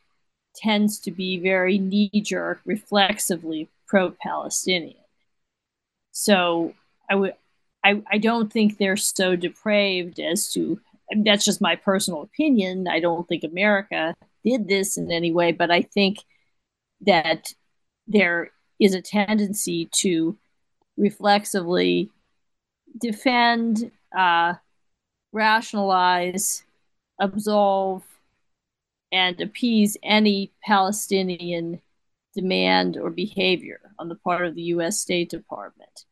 tends 0.62 1.00
to 1.00 1.12
be 1.12 1.40
very 1.40 1.78
knee 1.78 2.22
jerk, 2.24 2.62
reflexively 2.66 3.70
pro 3.88 4.12
Palestinian. 4.12 4.96
So 6.12 6.74
I 7.10 7.16
would. 7.16 7.34
I, 7.82 8.02
I 8.12 8.18
don't 8.18 8.52
think 8.52 8.78
they're 8.78 8.98
so 8.98 9.38
depraved 9.38 10.20
as 10.20 10.52
to 10.52 10.82
that's 11.24 11.46
just 11.46 11.62
my 11.62 11.76
personal 11.76 12.22
opinion. 12.22 12.88
I 12.88 13.00
don't 13.00 13.28
think 13.28 13.44
America 13.44 14.16
did 14.44 14.68
this 14.68 14.98
in 14.98 15.12
any 15.12 15.32
way, 15.32 15.54
but 15.54 15.72
I 15.72 15.82
think 15.82 16.20
that 17.02 17.54
there 18.08 18.52
is 18.80 18.94
a 18.94 19.02
tendency 19.02 19.90
to 19.94 20.38
reflexively 20.98 22.10
defend, 23.00 23.92
uh, 24.18 24.56
rationalize, 25.32 26.64
absolve, 27.20 28.04
and 29.12 29.40
appease 29.42 29.98
any 30.04 30.52
Palestinian 30.64 31.82
demand 32.34 32.98
or 32.98 33.10
behavior 33.10 33.80
on 33.98 34.10
the 34.10 34.16
part 34.16 34.46
of 34.46 34.56
the 34.56 34.62
U.S. 34.64 35.00
State 35.00 35.30
Department. 35.30 36.06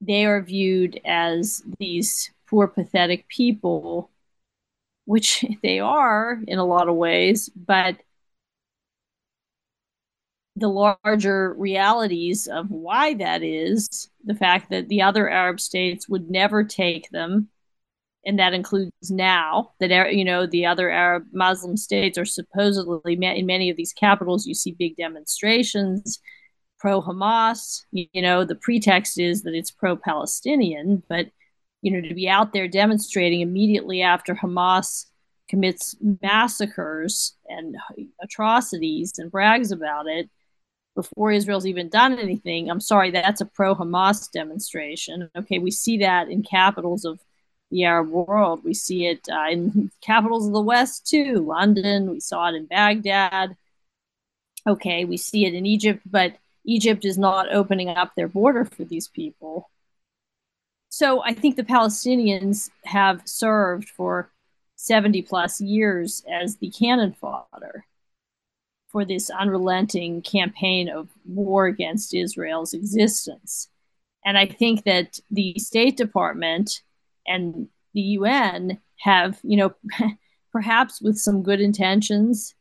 They 0.00 0.24
are 0.24 0.42
viewed 0.42 1.00
as 1.04 1.62
these 1.78 2.30
poor, 2.46 2.66
pathetic 2.66 3.28
people, 3.28 4.10
which 5.04 5.44
they 5.62 5.80
are 5.80 6.40
in 6.46 6.58
a 6.58 6.64
lot 6.64 6.88
of 6.88 6.96
ways, 6.96 7.50
but 7.54 7.96
the 10.56 10.68
larger 10.68 11.52
realities 11.54 12.46
of 12.46 12.70
why 12.70 13.14
that 13.14 13.42
is 13.42 14.08
the 14.24 14.34
fact 14.34 14.70
that 14.70 14.88
the 14.88 15.02
other 15.02 15.28
Arab 15.28 15.60
states 15.60 16.08
would 16.08 16.30
never 16.30 16.62
take 16.62 17.10
them 17.10 17.48
and 18.26 18.38
that 18.38 18.54
includes 18.54 19.10
now 19.10 19.72
that 19.80 19.90
er, 19.90 20.10
you 20.10 20.24
know 20.24 20.46
the 20.46 20.66
other 20.66 20.90
Arab 20.90 21.26
Muslim 21.32 21.76
states 21.76 22.18
are 22.18 22.24
supposedly 22.24 23.14
in 23.14 23.46
many 23.46 23.70
of 23.70 23.76
these 23.76 23.92
capitals. 23.92 24.46
You 24.46 24.54
see 24.54 24.72
big 24.72 24.96
demonstrations 24.96 26.20
pro 26.78 27.00
Hamas. 27.02 27.82
You 27.92 28.22
know 28.22 28.44
the 28.44 28.54
pretext 28.54 29.18
is 29.18 29.42
that 29.42 29.54
it's 29.54 29.70
pro 29.70 29.96
Palestinian, 29.96 31.02
but 31.08 31.26
you 31.82 31.90
know 31.90 32.06
to 32.06 32.14
be 32.14 32.28
out 32.28 32.52
there 32.52 32.68
demonstrating 32.68 33.40
immediately 33.40 34.02
after 34.02 34.34
Hamas 34.34 35.06
commits 35.48 35.94
massacres 36.22 37.36
and 37.48 37.76
atrocities 38.22 39.12
and 39.18 39.30
brags 39.30 39.70
about 39.70 40.06
it 40.06 40.30
before 40.94 41.32
Israel's 41.32 41.66
even 41.66 41.88
done 41.88 42.18
anything. 42.18 42.70
I'm 42.70 42.80
sorry, 42.80 43.10
that's 43.10 43.40
a 43.40 43.46
pro 43.46 43.74
Hamas 43.74 44.30
demonstration. 44.30 45.28
Okay, 45.36 45.58
we 45.58 45.70
see 45.70 45.98
that 45.98 46.28
in 46.28 46.42
capitals 46.42 47.04
of 47.04 47.20
the 47.74 47.84
Arab 47.84 48.08
world. 48.08 48.62
We 48.62 48.72
see 48.72 49.06
it 49.06 49.28
uh, 49.28 49.50
in 49.50 49.90
capitals 50.00 50.46
of 50.46 50.52
the 50.52 50.62
West 50.62 51.08
too, 51.08 51.40
London. 51.40 52.08
We 52.08 52.20
saw 52.20 52.48
it 52.48 52.54
in 52.54 52.66
Baghdad. 52.66 53.56
Okay, 54.64 55.04
we 55.04 55.16
see 55.16 55.44
it 55.44 55.54
in 55.54 55.66
Egypt, 55.66 56.00
but 56.06 56.36
Egypt 56.64 57.04
is 57.04 57.18
not 57.18 57.52
opening 57.52 57.88
up 57.88 58.14
their 58.14 58.28
border 58.28 58.64
for 58.64 58.84
these 58.84 59.08
people. 59.08 59.68
So 60.88 61.20
I 61.24 61.34
think 61.34 61.56
the 61.56 61.64
Palestinians 61.64 62.70
have 62.84 63.22
served 63.24 63.88
for 63.88 64.30
70 64.76 65.22
plus 65.22 65.60
years 65.60 66.22
as 66.30 66.56
the 66.56 66.70
cannon 66.70 67.12
fodder 67.12 67.86
for 68.86 69.04
this 69.04 69.30
unrelenting 69.30 70.22
campaign 70.22 70.88
of 70.88 71.08
war 71.26 71.66
against 71.66 72.14
Israel's 72.14 72.72
existence. 72.72 73.68
And 74.24 74.38
I 74.38 74.46
think 74.46 74.84
that 74.84 75.18
the 75.28 75.58
State 75.58 75.96
Department 75.96 76.83
and 77.26 77.68
the 77.94 78.00
UN 78.00 78.78
have, 78.98 79.38
you 79.42 79.56
know, 79.56 79.74
perhaps 80.52 81.00
with 81.00 81.18
some 81.18 81.42
good 81.42 81.60
intentions, 81.60 82.54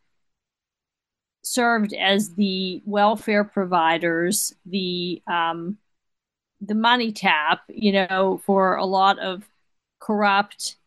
served 1.43 1.93
as 1.93 2.33
the 2.35 2.81
welfare 2.85 3.43
providers, 3.43 4.53
the 4.65 5.21
um, 5.27 5.77
the 6.61 6.75
money 6.75 7.11
tap, 7.11 7.61
you 7.67 7.91
know, 7.91 8.41
for 8.45 8.75
a 8.75 8.85
lot 8.85 9.19
of 9.19 9.43
corrupt, 9.99 10.77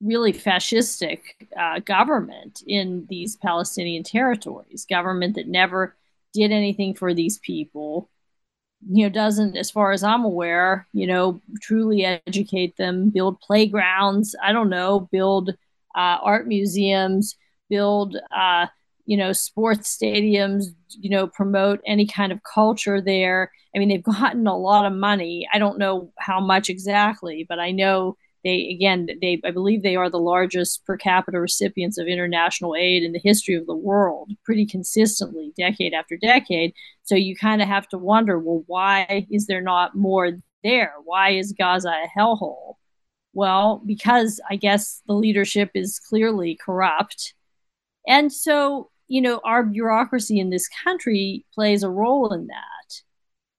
really 0.00 0.32
fascistic 0.32 1.20
uh, 1.58 1.78
government 1.80 2.62
in 2.66 3.06
these 3.08 3.36
Palestinian 3.36 4.02
territories. 4.02 4.86
Government 4.88 5.36
that 5.36 5.48
never 5.48 5.96
did 6.32 6.52
anything 6.52 6.94
for 6.94 7.14
these 7.14 7.38
people, 7.38 8.08
you 8.88 9.04
know 9.04 9.10
doesn't 9.10 9.56
as 9.56 9.70
far 9.70 9.92
as 9.92 10.02
i'm 10.02 10.24
aware 10.24 10.86
you 10.92 11.06
know 11.06 11.40
truly 11.60 12.04
educate 12.04 12.76
them 12.76 13.10
build 13.10 13.40
playgrounds 13.40 14.34
i 14.42 14.52
don't 14.52 14.70
know 14.70 15.08
build 15.12 15.50
uh, 15.94 16.18
art 16.22 16.46
museums 16.46 17.36
build 17.68 18.16
uh, 18.34 18.66
you 19.06 19.16
know 19.16 19.32
sports 19.32 19.96
stadiums 19.96 20.66
you 20.98 21.10
know 21.10 21.26
promote 21.26 21.80
any 21.86 22.06
kind 22.06 22.32
of 22.32 22.42
culture 22.42 23.00
there. 23.00 23.50
I 23.74 23.78
mean 23.78 23.88
they've 23.88 24.02
gotten 24.20 24.46
a 24.46 24.56
lot 24.56 24.86
of 24.86 24.92
money. 24.92 25.48
I 25.52 25.58
don't 25.58 25.78
know 25.78 26.12
how 26.18 26.40
much 26.40 26.68
exactly 26.70 27.44
but 27.48 27.58
i 27.58 27.70
know 27.70 28.16
they 28.44 28.68
again 28.74 29.06
they 29.20 29.40
i 29.44 29.50
believe 29.50 29.82
they 29.82 29.96
are 29.96 30.10
the 30.10 30.18
largest 30.18 30.84
per 30.86 30.96
capita 30.96 31.40
recipients 31.40 31.98
of 31.98 32.06
international 32.06 32.74
aid 32.74 33.02
in 33.02 33.12
the 33.12 33.20
history 33.22 33.54
of 33.54 33.66
the 33.66 33.74
world 33.74 34.30
pretty 34.44 34.66
consistently 34.66 35.52
decade 35.56 35.92
after 35.92 36.16
decade. 36.16 36.72
So 37.02 37.14
you 37.14 37.36
kind 37.36 37.60
of 37.60 37.68
have 37.68 37.88
to 37.88 37.98
wonder 37.98 38.38
well 38.38 38.64
why 38.66 39.26
is 39.30 39.46
there 39.46 39.60
not 39.60 39.96
more 39.96 40.32
there? 40.62 40.94
Why 41.04 41.30
is 41.30 41.54
gaza 41.56 41.90
a 41.90 42.18
hellhole? 42.18 42.74
Well 43.32 43.82
because 43.86 44.40
i 44.50 44.56
guess 44.56 45.02
the 45.06 45.14
leadership 45.14 45.70
is 45.74 45.98
clearly 45.98 46.58
corrupt. 46.64 47.34
And 48.06 48.32
so 48.32 48.90
you 49.08 49.20
know 49.20 49.40
our 49.44 49.62
bureaucracy 49.64 50.38
in 50.38 50.50
this 50.50 50.68
country 50.84 51.44
plays 51.54 51.82
a 51.82 51.90
role 51.90 52.32
in 52.32 52.46
that. 52.46 53.02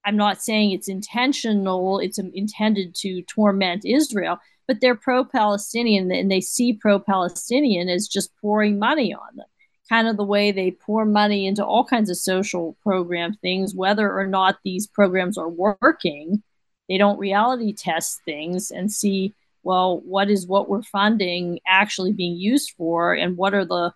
I'm 0.04 0.18
not 0.18 0.42
saying 0.42 0.72
it's 0.72 0.90
intentional 0.90 2.00
it's 2.00 2.18
intended 2.18 2.96
to 2.96 3.22
torment 3.24 3.86
israel 3.86 4.40
but 4.72 4.80
they're 4.80 4.96
pro 4.96 5.26
Palestinian 5.26 6.10
and 6.14 6.32
they 6.32 6.40
see 6.40 6.72
pro 6.72 6.98
Palestinian 6.98 7.90
as 7.90 8.08
just 8.08 8.32
pouring 8.38 8.80
money 8.80 9.14
on 9.14 9.36
them. 9.36 9.46
Kind 9.90 10.08
of 10.08 10.16
the 10.16 10.24
way 10.24 10.54
they 10.54 10.72
pour 10.72 11.04
money 11.04 11.46
into 11.46 11.66
all 11.66 11.84
kinds 11.84 12.10
of 12.10 12.16
social 12.16 12.78
program 12.82 13.34
things, 13.42 13.76
whether 13.76 14.18
or 14.18 14.26
not 14.26 14.60
these 14.64 14.88
programs 14.88 15.38
are 15.38 15.50
working. 15.50 16.42
They 16.88 16.98
don't 16.98 17.20
reality 17.20 17.74
test 17.74 18.22
things 18.24 18.72
and 18.72 18.90
see, 18.90 19.34
well, 19.62 20.00
what 20.06 20.30
is 20.30 20.48
what 20.48 20.70
we're 20.70 20.84
funding 20.84 21.60
actually 21.68 22.14
being 22.14 22.38
used 22.38 22.72
for 22.78 23.14
and 23.14 23.36
what 23.36 23.54
are 23.54 23.66
the 23.66 23.94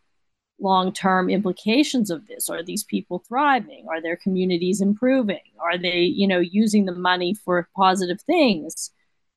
long 0.59 0.91
term 0.91 1.29
implications 1.29 2.09
of 2.09 2.27
this 2.27 2.49
are 2.49 2.63
these 2.63 2.83
people 2.83 3.19
thriving 3.19 3.85
are 3.89 4.01
their 4.01 4.15
communities 4.15 4.79
improving 4.79 5.41
are 5.59 5.77
they 5.77 5.99
you 5.99 6.25
know 6.25 6.39
using 6.39 6.85
the 6.85 6.95
money 6.95 7.33
for 7.33 7.67
positive 7.75 8.21
things 8.21 8.91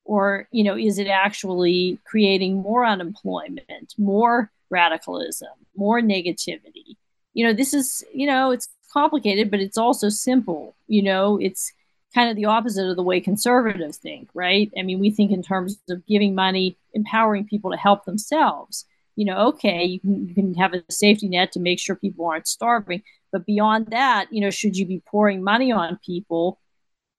or 0.09 0.47
you 0.51 0.63
know 0.63 0.75
is 0.75 0.97
it 0.97 1.07
actually 1.07 1.99
creating 2.03 2.57
more 2.57 2.83
unemployment 2.83 3.93
more 3.97 4.51
radicalism 4.71 5.49
more 5.75 6.01
negativity? 6.01 6.97
You 7.33 7.45
know 7.45 7.53
this 7.53 7.73
is 7.73 8.03
you 8.11 8.25
know 8.25 8.51
it's 8.51 8.67
complicated 8.91 9.51
but 9.51 9.59
it's 9.59 9.77
also 9.77 10.09
simple. 10.09 10.75
You 10.87 11.03
know 11.03 11.37
it's 11.39 11.71
kind 12.15 12.27
of 12.27 12.35
the 12.35 12.45
opposite 12.45 12.89
of 12.89 12.95
the 12.95 13.03
way 13.03 13.21
conservatives 13.21 13.97
think 13.97 14.29
right? 14.33 14.71
I 14.77 14.81
mean 14.81 14.99
we 14.99 15.11
think 15.11 15.31
in 15.31 15.43
terms 15.43 15.77
of 15.89 16.05
giving 16.07 16.33
money 16.33 16.75
empowering 16.93 17.45
people 17.45 17.69
to 17.69 17.77
help 17.77 18.05
themselves. 18.05 18.85
You 19.15 19.25
know 19.25 19.37
okay 19.49 19.85
you 19.85 19.99
can, 19.99 20.27
you 20.27 20.33
can 20.33 20.55
have 20.55 20.73
a 20.73 20.83
safety 20.89 21.29
net 21.29 21.51
to 21.51 21.59
make 21.59 21.79
sure 21.79 21.95
people 21.95 22.25
aren't 22.25 22.47
starving. 22.47 23.03
But 23.31 23.45
beyond 23.45 23.91
that 23.91 24.33
you 24.33 24.41
know 24.41 24.49
should 24.49 24.75
you 24.75 24.87
be 24.87 25.03
pouring 25.05 25.43
money 25.43 25.71
on 25.71 25.99
people 26.03 26.59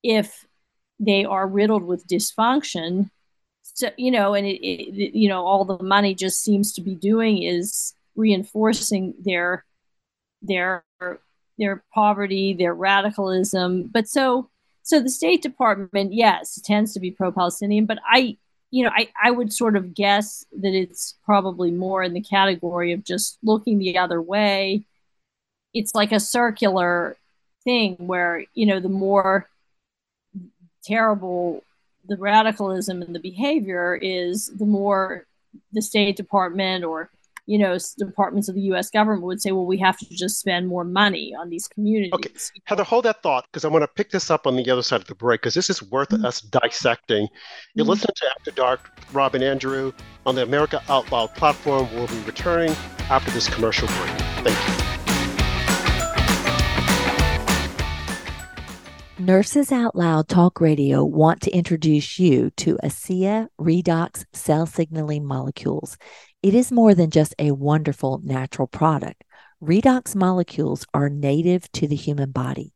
if 0.03 0.45
they 1.01 1.25
are 1.25 1.49
riddled 1.49 1.83
with 1.83 2.07
dysfunction. 2.07 3.11
So 3.63 3.91
you 3.97 4.11
know 4.13 4.35
and 4.35 4.47
it, 4.47 4.61
it, 4.63 5.15
you 5.17 5.29
know 5.29 5.45
all 5.45 5.65
the 5.65 5.83
money 5.83 6.15
just 6.15 6.43
seems 6.43 6.73
to 6.75 6.81
be 6.81 6.95
doing 6.95 7.43
is 7.43 7.95
reinforcing 8.15 9.15
their 9.21 9.65
their 10.43 10.85
their 11.59 11.83
poverty 11.93 12.55
their 12.55 12.75
radicalism. 12.75 13.89
But 13.93 14.09
so 14.09 14.49
so 14.83 15.01
the 15.01 15.11
state 15.11 15.43
department 15.43 16.13
yes 16.13 16.61
tends 16.65 16.93
to 16.95 17.01
be 17.01 17.11
pro-palestinian 17.11 17.87
but 17.87 17.99
i 18.05 18.37
you 18.71 18.85
know 18.85 18.91
I, 18.95 19.09
I 19.23 19.31
would 19.31 19.53
sort 19.53 19.77
of 19.77 19.95
guess 19.95 20.45
that 20.53 20.75
it's 20.75 21.17
probably 21.25 21.71
more 21.71 22.03
in 22.03 22.15
the 22.15 22.21
category 22.21 22.93
of 22.93 23.05
just 23.05 23.39
looking 23.43 23.79
the 23.79 23.99
other 23.99 24.23
way. 24.23 24.85
It's 25.75 25.95
like 25.95 26.13
a 26.13 26.21
circular 26.21 27.17
thing 27.65 27.97
where 27.99 28.45
you 28.55 28.67
know 28.67 28.81
the 28.81 28.89
more 28.89 29.50
terrible 30.85 31.63
the 32.09 32.17
radicalism 32.17 33.03
and 33.03 33.15
the 33.15 33.21
behavior 33.21 33.99
is, 34.01 34.51
the 34.59 34.67
more 34.67 35.27
the 35.73 35.83
State 35.83 36.17
Department 36.17 36.85
or 36.85 37.11
you 37.47 37.59
know 37.59 37.77
departments 37.99 38.49
of 38.49 38.55
the 38.55 38.61
U.S. 38.63 38.91
government 38.91 39.23
would 39.25 39.41
say, 39.41 39.53
well, 39.53 39.67
we 39.67 39.79
have 39.79 39.99
to 39.99 40.07
just 40.11 40.39
spend 40.39 40.69
more 40.69 40.85
money 40.85 41.35
on 41.39 41.51
these 41.51 41.67
communities. 41.67 42.13
Okay, 42.13 42.31
Heather, 42.65 42.85
hold 42.85 43.05
that 43.05 43.23
thought 43.23 43.47
because 43.51 43.65
I 43.65 43.69
want 43.69 43.83
to 43.83 43.89
pick 43.89 44.11
this 44.11 44.31
up 44.31 44.47
on 44.47 44.57
the 44.57 44.71
other 44.71 44.83
side 44.83 45.01
of 45.01 45.07
the 45.07 45.15
break 45.15 45.41
because 45.41 45.55
this 45.55 45.71
is 45.71 45.83
worth 45.83 46.11
mm-hmm. 46.11 46.25
us 46.25 46.41
dissecting. 46.41 47.29
You're 47.75 47.85
mm-hmm. 47.85 47.91
listening 47.91 48.15
to 48.17 48.27
After 48.39 48.51
Dark, 48.53 48.91
Rob 49.13 49.35
and 49.35 49.45
Andrew 49.45 49.93
on 50.27 50.35
the 50.35 50.43
America 50.43 50.83
Out 50.89 51.11
Loud 51.11 51.35
platform. 51.35 51.89
We'll 51.95 52.09
be 52.09 52.21
returning 52.21 52.75
after 53.09 53.31
this 53.31 53.49
commercial 53.49 53.89
break. 53.89 54.21
Thank 54.45 54.85
you. 54.85 54.90
Nurses 59.21 59.71
Out 59.71 59.95
Loud 59.95 60.29
Talk 60.29 60.63
Radio 60.63 61.05
want 61.05 61.43
to 61.43 61.51
introduce 61.51 62.19
you 62.19 62.49
to 62.57 62.79
ASEA 62.83 63.49
Redox 63.61 64.25
cell 64.33 64.65
signaling 64.65 65.27
molecules. 65.27 65.99
It 66.43 66.55
is 66.55 66.73
more 66.73 66.95
than 66.95 67.11
just 67.11 67.35
a 67.39 67.51
wonderful 67.51 68.23
natural 68.25 68.67
product. 68.67 69.23
Redox 69.63 70.17
molecules 70.17 70.87
are 70.95 71.11
native 71.11 71.71
to 71.73 71.87
the 71.87 71.97
human 71.97 72.31
body. 72.31 72.73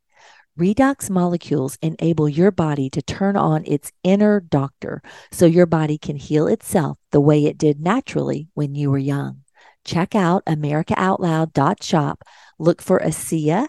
Redox 0.60 1.08
molecules 1.08 1.78
enable 1.80 2.28
your 2.28 2.50
body 2.50 2.90
to 2.90 3.00
turn 3.00 3.38
on 3.38 3.64
its 3.66 3.90
inner 4.02 4.38
doctor 4.38 5.00
so 5.32 5.46
your 5.46 5.64
body 5.64 5.96
can 5.96 6.16
heal 6.16 6.46
itself 6.46 6.98
the 7.10 7.22
way 7.22 7.46
it 7.46 7.56
did 7.56 7.80
naturally 7.80 8.48
when 8.52 8.74
you 8.74 8.90
were 8.90 8.98
young. 8.98 9.44
Check 9.86 10.14
out 10.14 10.44
americaoutloud.shop. 10.44 12.22
Look 12.58 12.82
for 12.82 13.00
ASEA 13.00 13.68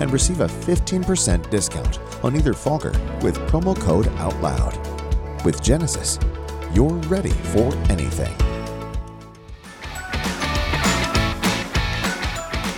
and 0.00 0.12
receive 0.12 0.40
a 0.40 0.46
15% 0.46 1.50
discount 1.50 1.98
on 2.24 2.36
either 2.36 2.54
fogger 2.54 2.92
with 3.22 3.36
promo 3.48 3.78
code 3.78 4.06
OUTLOUD. 4.06 5.44
With 5.44 5.62
Genesis, 5.62 6.18
you're 6.72 6.96
ready 7.08 7.30
for 7.30 7.74
anything. 7.90 8.34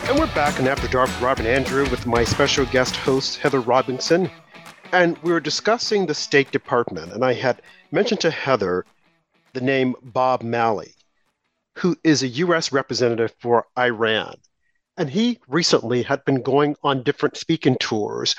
And 0.09 0.19
we're 0.19 0.35
back 0.35 0.59
in 0.59 0.67
After 0.67 0.89
Dark 0.89 1.09
with 1.09 1.21
Rob 1.21 1.39
and 1.39 1.47
Andrew 1.47 1.89
with 1.89 2.07
my 2.07 2.25
special 2.25 2.67
guest 2.67 2.97
host, 2.97 3.39
Heather 3.39 3.61
Robinson. 3.61 4.31
And 4.93 5.17
we 5.19 5.33
were 5.33 5.41
discussing 5.41 6.07
the 6.07 6.15
State 6.15 6.51
Department, 6.51 7.13
and 7.13 7.25
I 7.25 7.33
had 7.33 7.63
mentioned 7.93 8.21
to 8.23 8.31
Heather 8.31 8.85
the 9.53 9.61
name 9.61 9.95
Bob 10.03 10.43
Malley, 10.43 10.95
who 11.79 11.97
is 12.03 12.23
a 12.23 12.29
U.S. 12.29 12.73
representative 12.73 13.33
for 13.39 13.67
Iran. 13.79 14.35
And 15.01 15.09
he 15.09 15.41
recently 15.49 16.03
had 16.03 16.27
been 16.27 16.43
going 16.43 16.77
on 16.83 17.03
different 17.03 17.39
speaking 17.39 17.79
tours, 17.81 18.37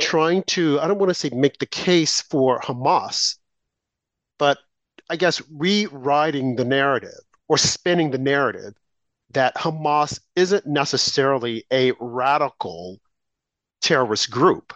trying 0.00 0.42
to, 0.48 0.80
I 0.80 0.88
don't 0.88 0.98
want 0.98 1.10
to 1.10 1.14
say 1.14 1.30
make 1.32 1.60
the 1.60 1.66
case 1.66 2.20
for 2.20 2.58
Hamas, 2.58 3.36
but 4.36 4.58
I 5.08 5.14
guess 5.14 5.40
rewriting 5.52 6.56
the 6.56 6.64
narrative 6.64 7.20
or 7.46 7.58
spinning 7.58 8.10
the 8.10 8.18
narrative 8.18 8.74
that 9.30 9.54
Hamas 9.54 10.18
isn't 10.34 10.66
necessarily 10.66 11.64
a 11.72 11.92
radical 12.00 12.98
terrorist 13.80 14.32
group. 14.32 14.74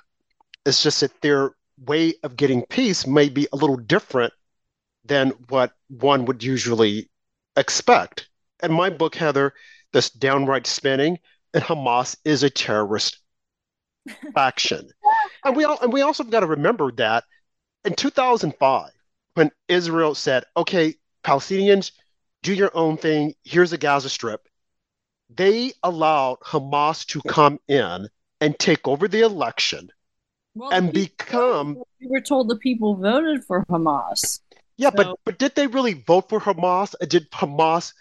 It's 0.65 0.85
just 0.85 1.01
that 1.01 1.21
their 1.21 1.57
way 1.85 2.15
of 2.23 2.37
getting 2.37 2.65
peace 2.67 3.09
may 3.09 3.29
be 3.29 3.49
a 3.53 3.57
little 3.57 3.77
different 3.77 4.33
than 5.05 5.31
what 5.49 5.73
one 5.89 6.27
would 6.27 6.45
usually 6.45 7.11
expect. 7.57 8.29
And 8.63 8.73
my 8.73 8.89
book, 8.89 9.17
Heather, 9.17 9.53
this 9.95 10.11
downright 10.11 10.67
spinning, 10.67 11.19
and 11.55 11.65
Hamas 11.65 12.17
is 12.27 12.43
a 12.43 12.51
terrorist 12.51 13.19
faction. 14.35 14.91
And 15.45 15.57
we 15.57 15.65
all, 15.65 15.79
and 15.81 15.93
we 15.93 16.03
also 16.03 16.25
got 16.25 16.41
to 16.41 16.47
remember 16.47 16.93
that 16.93 17.25
in 17.85 17.95
2005, 17.95 18.91
when 19.35 19.51
Israel 19.69 20.15
said, 20.15 20.45
"Okay, 20.57 20.97
Palestinians, 21.25 21.93
do 22.43 22.53
your 22.53 22.71
own 22.75 22.99
thing. 22.99 23.35
Here's 23.45 23.73
a 23.73 23.79
Gaza 23.79 24.11
Strip. 24.11 24.47
They 25.31 25.73
allowed 25.83 26.41
Hamas 26.41 27.07
to 27.07 27.23
come 27.23 27.59
in 27.69 28.09
and 28.41 28.59
take 28.59 28.87
over 28.87 29.09
the 29.09 29.21
election 29.21 29.91
well, 30.55 30.71
and 30.71 30.93
become. 30.93 31.77
We 32.01 32.09
were 32.09 32.21
told 32.21 32.51
the 32.51 32.57
people 32.57 32.97
voted 32.97 33.45
for 33.45 33.65
Hamas. 33.67 34.41
Yeah, 34.77 34.91
so... 34.91 34.97
but 34.97 35.19
but 35.25 35.39
did 35.39 35.55
they 35.55 35.67
really 35.69 35.95
vote 35.95 36.29
for 36.29 36.41
Hamas? 36.41 36.95
Did 37.09 37.31
Hamas? 37.31 37.93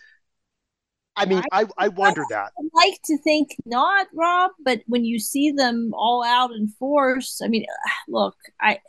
I 1.16 1.26
mean, 1.26 1.44
I, 1.52 1.62
I, 1.62 1.66
I 1.78 1.88
wonder 1.90 2.24
that. 2.30 2.52
I 2.58 2.62
like 2.74 3.00
to 3.06 3.18
think 3.20 3.56
not, 3.66 4.08
Rob, 4.14 4.52
but 4.64 4.82
when 4.88 5.06
you 5.06 5.20
see 5.20 5.52
them 5.52 5.92
all 5.94 6.24
out 6.24 6.52
in 6.52 6.68
force, 6.68 7.42
I 7.44 7.48
mean, 7.48 7.66
look, 8.08 8.36
I. 8.60 8.80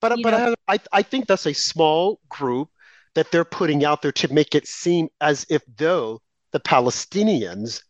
But 0.00 0.18
but 0.22 0.34
I, 0.34 0.54
I 0.68 0.78
I 0.92 1.02
think 1.02 1.26
that's 1.26 1.46
a 1.46 1.54
small 1.54 2.20
group 2.28 2.68
that 3.14 3.32
they're 3.32 3.44
putting 3.44 3.84
out 3.84 4.02
there 4.02 4.12
to 4.12 4.32
make 4.32 4.54
it 4.54 4.68
seem 4.68 5.08
as 5.22 5.46
if 5.48 5.62
though 5.78 6.20
the 6.52 6.60
Palestinians 6.60 7.82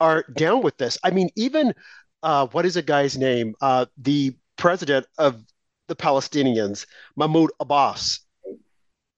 are 0.00 0.24
down 0.34 0.62
with 0.62 0.76
this. 0.78 0.98
I 1.04 1.10
mean, 1.10 1.28
even 1.36 1.74
uh, 2.22 2.46
what 2.48 2.64
is 2.64 2.76
a 2.76 2.82
guy's 2.82 3.18
name? 3.18 3.54
Uh, 3.60 3.86
the 3.98 4.34
president 4.56 5.06
of 5.18 5.44
the 5.88 5.94
Palestinians, 5.94 6.86
Mahmoud 7.16 7.50
Abbas, 7.60 8.20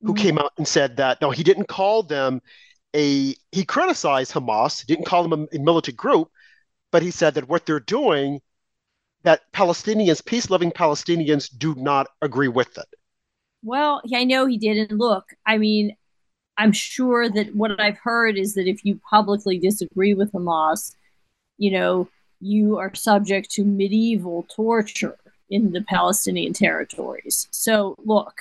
who 0.03 0.13
mm-hmm. 0.13 0.23
came 0.23 0.39
out 0.39 0.53
and 0.59 0.67
said 0.67 0.97
that 0.97 1.21
no, 1.21 1.31
he 1.31 1.45
didn't 1.45 1.69
call 1.69 2.03
them 2.03 2.43
a. 2.97 3.37
He 3.53 3.65
criticized 3.65 4.33
Hamas, 4.33 4.85
didn't 4.87 5.05
call 5.05 5.29
them 5.29 5.47
a, 5.53 5.57
a 5.57 5.59
militant 5.61 5.97
group, 5.97 6.31
but 6.91 7.03
he 7.03 7.11
said 7.11 7.35
that 7.35 7.49
what 7.49 7.67
they're 7.67 7.79
doing, 7.81 8.41
that 9.23 9.43
Palestinians, 9.53 10.25
peace-loving 10.25 10.73
Palestinians, 10.73 11.51
do 11.57 11.75
not 11.77 12.07
agree 12.23 12.49
with 12.49 12.79
it. 12.79 12.87
Well, 13.63 14.01
I 14.15 14.25
know 14.25 14.47
he 14.47 14.59
did. 14.59 14.91
And 14.91 14.99
look, 14.99 15.25
I 15.45 15.59
mean, 15.59 15.97
I'm 16.57 16.73
sure 16.73 17.29
that 17.29 17.55
what 17.55 17.79
I've 17.81 17.99
heard 17.99 18.39
is 18.39 18.55
that 18.55 18.67
if 18.67 18.85
you 18.85 19.01
publicly 19.11 19.59
disagree 19.59 20.15
with 20.15 20.33
Hamas, 20.33 20.95
you 21.59 21.71
know, 21.73 22.09
you 22.41 22.79
are 22.79 22.95
subject 22.95 23.51
to 23.53 23.65
medieval 23.65 24.47
torture 24.49 25.17
in 25.51 25.73
the 25.73 25.83
Palestinian 25.83 26.53
territories. 26.53 27.49
So, 27.51 27.97
look, 28.05 28.35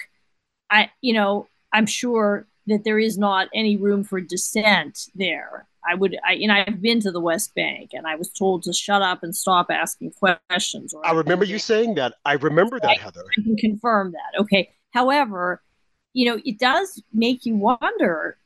I, 0.69 0.91
you 1.01 1.13
know, 1.13 1.47
I'm 1.73 1.85
sure 1.85 2.45
that 2.67 2.83
there 2.83 2.99
is 2.99 3.17
not 3.17 3.47
any 3.53 3.77
room 3.77 4.03
for 4.03 4.19
dissent 4.19 5.09
there. 5.15 5.67
I 5.87 5.93
would, 5.93 6.17
I, 6.25 6.33
and 6.33 6.51
I've 6.51 6.81
been 6.81 6.99
to 7.01 7.11
the 7.11 7.19
West 7.19 7.53
Bank 7.53 7.91
and 7.93 8.07
I 8.07 8.15
was 8.15 8.29
told 8.29 8.63
to 8.63 8.73
shut 8.73 9.01
up 9.03 9.21
and 9.21 9.35
stop 9.35 9.67
asking 9.69 10.13
questions. 10.13 10.95
I 11.03 11.11
remember 11.11 11.45
you 11.45 11.59
saying 11.59 11.95
that. 11.95 12.15
I 12.25 12.33
remember 12.33 12.79
that, 12.79 12.89
I, 12.89 12.95
Heather. 12.95 13.23
I 13.37 13.41
can 13.43 13.55
confirm 13.55 14.13
that. 14.13 14.41
Okay. 14.41 14.71
However, 14.93 15.61
you 16.13 16.25
know, 16.25 16.41
it 16.43 16.57
does 16.57 17.03
make 17.13 17.45
you 17.45 17.55
wonder. 17.55 18.37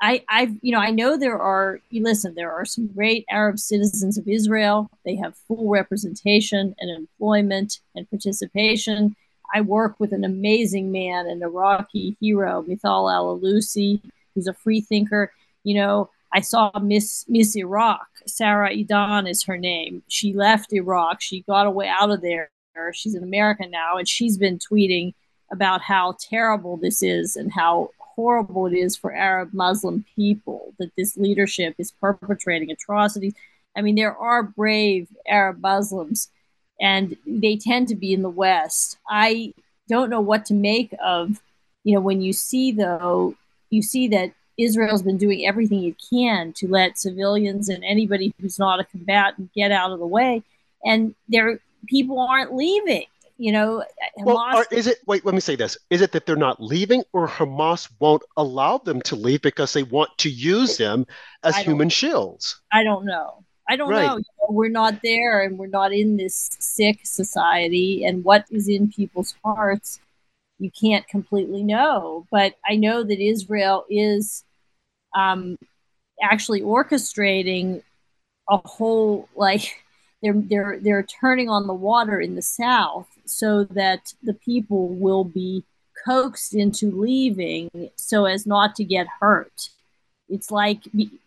I, 0.00 0.22
I've, 0.28 0.54
you 0.60 0.70
know, 0.72 0.80
I 0.80 0.90
know 0.90 1.16
there 1.16 1.38
are. 1.38 1.80
You 1.88 2.02
listen, 2.02 2.34
there 2.34 2.52
are 2.52 2.64
some 2.66 2.88
great 2.88 3.24
Arab 3.30 3.58
citizens 3.58 4.18
of 4.18 4.28
Israel. 4.28 4.90
They 5.04 5.16
have 5.16 5.34
full 5.48 5.70
representation 5.70 6.74
and 6.78 6.90
employment 6.90 7.80
and 7.94 8.08
participation. 8.10 9.16
I 9.54 9.60
work 9.60 10.00
with 10.00 10.12
an 10.12 10.24
amazing 10.24 10.90
man, 10.90 11.28
an 11.28 11.42
Iraqi 11.42 12.16
hero, 12.20 12.64
Mithal 12.66 13.08
Al-Alusi, 13.08 14.00
who's 14.34 14.48
a 14.48 14.52
free 14.52 14.80
thinker. 14.80 15.32
You 15.62 15.76
know, 15.76 16.10
I 16.32 16.40
saw 16.40 16.72
Miss 16.80 17.24
Miss 17.28 17.56
Iraq, 17.56 18.08
Sarah 18.26 18.70
Idan 18.70 19.30
is 19.30 19.44
her 19.44 19.56
name. 19.56 20.02
She 20.08 20.32
left 20.32 20.72
Iraq. 20.72 21.20
She 21.20 21.42
got 21.42 21.66
away 21.66 21.88
out 21.88 22.10
of 22.10 22.20
there. 22.20 22.50
She's 22.92 23.14
an 23.14 23.22
American 23.22 23.70
now, 23.70 23.96
and 23.98 24.08
she's 24.08 24.36
been 24.36 24.58
tweeting 24.58 25.14
about 25.52 25.80
how 25.80 26.16
terrible 26.18 26.76
this 26.76 27.04
is 27.04 27.36
and 27.36 27.52
how 27.52 27.90
horrible 27.98 28.66
it 28.66 28.74
is 28.74 28.96
for 28.96 29.14
Arab 29.14 29.52
Muslim 29.52 30.04
people 30.16 30.74
that 30.80 30.90
this 30.96 31.16
leadership 31.16 31.76
is 31.78 31.92
perpetrating 31.92 32.72
atrocities. 32.72 33.34
I 33.76 33.82
mean, 33.82 33.94
there 33.94 34.16
are 34.16 34.42
brave 34.42 35.08
Arab 35.28 35.60
Muslims, 35.60 36.30
and 36.80 37.16
they 37.26 37.56
tend 37.56 37.88
to 37.88 37.94
be 37.94 38.12
in 38.12 38.22
the 38.22 38.30
West. 38.30 38.98
I 39.08 39.54
don't 39.88 40.10
know 40.10 40.20
what 40.20 40.46
to 40.46 40.54
make 40.54 40.94
of, 41.02 41.40
you 41.84 41.94
know, 41.94 42.00
when 42.00 42.22
you 42.22 42.32
see, 42.32 42.72
though, 42.72 43.36
you 43.70 43.82
see 43.82 44.08
that 44.08 44.32
Israel's 44.56 45.02
been 45.02 45.18
doing 45.18 45.46
everything 45.46 45.84
it 45.84 45.96
can 46.10 46.52
to 46.54 46.68
let 46.68 46.98
civilians 46.98 47.68
and 47.68 47.84
anybody 47.84 48.34
who's 48.40 48.58
not 48.58 48.80
a 48.80 48.84
combatant 48.84 49.52
get 49.52 49.72
out 49.72 49.92
of 49.92 49.98
the 49.98 50.06
way. 50.06 50.42
and 50.84 51.14
there 51.28 51.58
people 51.86 52.20
aren't 52.20 52.54
leaving. 52.54 53.04
You 53.36 53.50
know, 53.50 53.84
Hamas, 54.16 54.24
well, 54.24 54.38
are, 54.38 54.66
is 54.70 54.86
it? 54.86 54.98
Wait, 55.06 55.24
let 55.24 55.34
me 55.34 55.40
say 55.40 55.56
this: 55.56 55.76
Is 55.90 56.02
it 56.02 56.12
that 56.12 56.24
they're 56.24 56.36
not 56.36 56.62
leaving, 56.62 57.02
or 57.12 57.26
Hamas 57.26 57.90
won't 57.98 58.22
allow 58.36 58.78
them 58.78 59.02
to 59.02 59.16
leave 59.16 59.42
because 59.42 59.72
they 59.72 59.82
want 59.82 60.10
to 60.18 60.30
use 60.30 60.76
them 60.76 61.04
as 61.42 61.56
human 61.56 61.88
shields? 61.88 62.60
I 62.72 62.84
don't 62.84 63.04
know. 63.04 63.43
I 63.68 63.76
don't 63.76 63.90
right. 63.90 64.06
know. 64.06 64.16
You 64.16 64.24
know. 64.40 64.46
We're 64.50 64.68
not 64.68 65.00
there, 65.02 65.42
and 65.42 65.58
we're 65.58 65.66
not 65.66 65.92
in 65.92 66.16
this 66.16 66.50
sick 66.58 67.00
society. 67.04 68.04
And 68.04 68.24
what 68.24 68.44
is 68.50 68.68
in 68.68 68.90
people's 68.90 69.34
hearts, 69.44 70.00
you 70.58 70.70
can't 70.70 71.06
completely 71.08 71.62
know. 71.62 72.26
But 72.30 72.54
I 72.66 72.76
know 72.76 73.02
that 73.02 73.20
Israel 73.20 73.84
is 73.88 74.44
um, 75.14 75.58
actually 76.22 76.60
orchestrating 76.60 77.82
a 78.48 78.58
whole 78.58 79.28
like 79.34 79.82
they're 80.22 80.34
they're 80.34 80.78
they're 80.80 81.02
turning 81.02 81.48
on 81.48 81.66
the 81.66 81.74
water 81.74 82.20
in 82.20 82.34
the 82.34 82.42
south 82.42 83.08
so 83.24 83.64
that 83.64 84.12
the 84.22 84.34
people 84.34 84.88
will 84.88 85.24
be 85.24 85.64
coaxed 86.04 86.54
into 86.54 86.90
leaving 86.90 87.70
so 87.96 88.26
as 88.26 88.46
not 88.46 88.74
to 88.76 88.84
get 88.84 89.06
hurt. 89.20 89.70
It's 90.28 90.50
like 90.50 90.78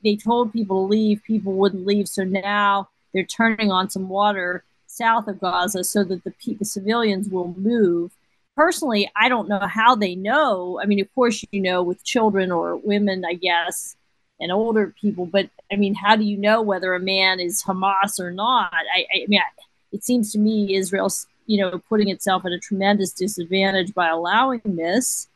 they 0.04 0.16
told 0.16 0.54
people 0.54 0.84
to 0.84 0.92
leave, 0.92 1.24
people 1.24 1.54
wouldn't 1.54 1.86
leave, 1.86 2.08
so 2.08 2.24
now 2.24 2.90
they're 3.14 3.24
turning 3.24 3.72
on 3.72 3.90
some 3.90 4.10
water 4.10 4.64
south 4.86 5.28
of 5.28 5.40
Gaza 5.40 5.84
so 5.84 6.04
that 6.04 6.24
the, 6.24 6.34
the 6.54 6.66
civilians 6.66 7.30
will 7.30 7.54
move. 7.58 8.12
Personally, 8.56 9.10
I 9.16 9.30
don't 9.30 9.48
know 9.48 9.60
how 9.60 9.96
they 9.96 10.16
know. 10.16 10.80
I 10.82 10.86
mean, 10.86 11.00
of 11.00 11.14
course, 11.14 11.46
you 11.52 11.62
know, 11.62 11.84
with 11.84 12.04
children 12.04 12.52
or 12.52 12.76
women, 12.76 13.24
I 13.24 13.36
guess, 13.36 13.96
and 14.40 14.52
older 14.52 14.94
people. 15.00 15.28
But 15.28 15.50
I 15.72 15.76
mean, 15.76 15.94
how 15.94 16.16
do 16.16 16.24
you 16.24 16.38
know 16.38 16.62
whether 16.62 16.94
a 16.94 17.00
man 17.00 17.40
is 17.40 17.64
Hamas 17.64 18.20
or 18.20 18.32
not? 18.32 18.74
I, 18.74 19.06
I 19.14 19.26
mean, 19.28 19.40
I, 19.40 19.62
it 19.92 20.04
seems 20.04 20.32
to 20.32 20.40
me 20.40 20.76
Israel's, 20.76 21.28
you 21.46 21.62
know, 21.62 21.80
putting 21.88 22.10
itself 22.10 22.46
at 22.46 22.52
a 22.52 22.60
tremendous 22.60 23.12
disadvantage 23.12 23.94
by 23.94 24.08
allowing 24.08 24.62
this. 24.66 25.28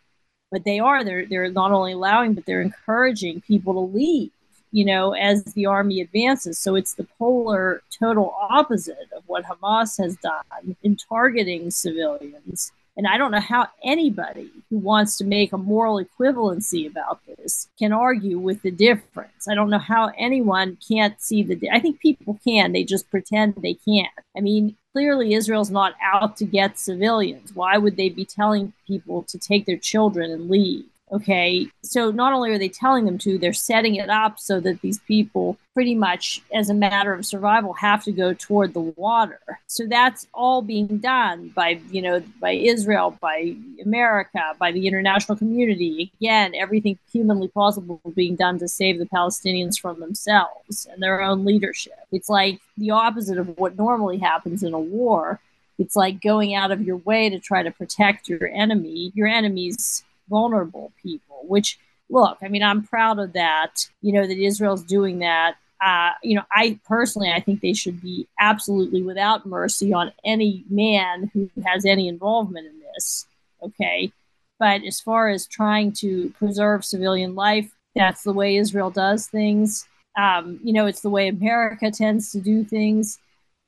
But 0.52 0.66
they 0.66 0.80
are 0.80 1.04
they're 1.04 1.26
they're 1.26 1.50
not 1.50 1.72
only 1.72 1.94
allowing, 1.94 2.34
but 2.34 2.46
they're 2.46 2.62
encouraging 2.62 3.42
people 3.42 3.74
to 3.74 3.80
leave. 3.80 4.32
You 4.74 4.86
know, 4.86 5.14
as 5.14 5.44
the 5.44 5.66
army 5.66 6.00
advances. 6.00 6.58
So 6.58 6.76
it's 6.76 6.94
the 6.94 7.08
polar, 7.18 7.82
total 8.00 8.34
opposite 8.40 9.10
of 9.16 9.24
what 9.28 9.44
Hamas 9.44 10.02
has 10.02 10.16
done 10.18 10.78
in 10.82 10.96
targeting 10.96 11.72
civilians 11.72 12.72
and 12.98 13.08
I 13.08 13.18
don't 13.18 13.32
know 13.32 13.40
how 13.40 13.68
anybody 13.84 14.52
who 14.70 14.78
wants 14.78 15.18
to 15.18 15.24
make 15.24 15.54
a 15.54 15.58
moral 15.58 16.04
equivalency 16.04 16.90
about 16.90 17.20
this 17.26 17.70
can 17.80 17.94
argue 17.94 18.38
with 18.38 18.62
the 18.62 18.72
difference. 18.72 19.48
I 19.48 19.56
don't 19.56 19.70
know 19.70 19.80
how 19.80 20.12
anyone 20.18 20.78
can't 20.88 21.20
see 21.22 21.42
the. 21.42 21.56
Di- 21.56 21.70
I 21.70 21.80
think 21.80 22.00
people 22.00 22.40
can. 22.44 22.74
They 22.74 22.84
just 22.84 23.10
pretend 23.10 23.56
they 23.56 23.76
can't. 23.76 24.12
I 24.36 24.42
mean, 24.42 24.76
clearly 24.94 25.34
Israel's 25.34 25.72
not 25.72 25.96
out 26.02 26.38
to 26.38 26.46
get 26.46 26.80
civilians. 26.80 27.54
Why 27.54 27.78
would 27.78 27.98
they 27.98 28.10
be 28.10 28.26
telling 28.26 28.74
people 28.88 29.24
to 29.24 29.38
take 29.38 29.66
their 29.66 29.78
children 29.78 30.32
and 30.32 30.50
leave? 30.50 30.86
Okay, 31.14 31.68
so 31.84 32.10
not 32.10 32.32
only 32.32 32.52
are 32.52 32.58
they 32.58 32.70
telling 32.70 33.04
them 33.04 33.18
to, 33.18 33.38
they're 33.38 33.52
setting 33.52 33.96
it 33.96 34.10
up 34.10 34.40
so 34.40 34.62
that 34.62 34.80
these 34.80 35.00
people, 35.00 35.58
pretty 35.74 35.94
much 35.94 36.42
as 36.54 36.70
a 36.70 36.74
matter 36.74 37.14
of 37.14 37.26
survival, 37.26 37.74
have 37.74 38.02
to 38.06 38.14
go 38.14 38.34
toward 38.34 38.74
the 38.74 38.80
water. 38.80 39.42
So 39.68 39.86
that's 39.88 40.26
all 40.34 40.62
being 40.62 41.00
done 41.00 41.50
by, 41.50 41.82
you 41.92 42.02
know, 42.02 42.24
by 42.40 42.52
Israel, 42.52 43.18
by 43.20 43.58
America, 43.84 44.56
by 44.58 44.72
the 44.72 44.88
international 44.88 45.38
community. 45.38 46.14
Again, 46.22 46.56
everything 46.56 46.98
humanly 47.12 47.50
possible 47.50 48.00
being 48.16 48.38
done 48.38 48.58
to 48.60 48.70
save 48.70 48.98
the 48.98 49.06
Palestinians 49.06 49.78
from 49.78 50.00
themselves 50.00 50.88
and 50.90 51.04
their 51.04 51.22
own 51.22 51.44
leadership. 51.44 52.00
It's 52.14 52.30
like 52.30 52.62
the 52.78 52.92
opposite 52.92 53.38
of 53.38 53.58
what 53.58 53.78
normally 53.78 54.20
happens 54.20 54.64
in 54.64 54.74
a 54.74 54.80
war. 54.80 55.42
It's 55.78 55.98
like 55.98 56.22
going 56.22 56.56
out 56.56 56.72
of 56.72 56.82
your 56.82 56.98
way 56.98 57.30
to 57.30 57.40
try 57.40 57.64
to 57.64 57.72
protect 57.72 58.30
your 58.30 58.48
enemy, 58.48 59.12
your 59.14 59.28
enemy's 59.28 60.06
vulnerable 60.32 60.94
people, 61.04 61.42
which 61.44 61.78
look, 62.10 62.38
I 62.42 62.48
mean, 62.48 62.64
I'm 62.64 62.84
proud 62.84 63.20
of 63.20 63.34
that, 63.34 63.88
you 64.02 64.14
know, 64.14 64.26
that 64.26 64.38
Israel's 64.38 64.84
doing 64.84 65.20
that. 65.20 65.56
Uh, 65.84 66.12
you 66.24 66.36
know, 66.36 66.44
I 66.52 66.80
personally, 66.88 67.32
I 67.32 67.40
think 67.40 67.62
they 67.62 67.74
should 67.74 68.02
be 68.02 68.28
absolutely 68.40 69.02
without 69.02 69.46
mercy 69.46 69.94
on 69.94 70.12
any 70.24 70.64
man 70.70 71.32
who 71.34 71.50
has 71.66 71.86
any 71.86 72.08
involvement 72.08 72.68
in 72.68 72.80
this. 72.94 73.26
Okay. 73.64 74.12
But 74.60 74.84
as 74.84 75.02
far 75.02 75.30
as 75.30 75.48
trying 75.48 75.92
to 75.94 76.32
preserve 76.38 76.86
civilian 76.86 77.34
life, 77.34 77.72
that's 77.96 78.24
the 78.24 78.34
way 78.34 78.58
Israel 78.58 78.92
does 78.92 79.28
things. 79.28 79.88
Um, 80.16 80.60
you 80.64 80.74
know, 80.74 80.86
it's 80.86 81.02
the 81.02 81.10
way 81.10 81.28
America 81.28 81.90
tends 81.90 82.32
to 82.34 82.40
do 82.40 82.64
things 82.64 83.18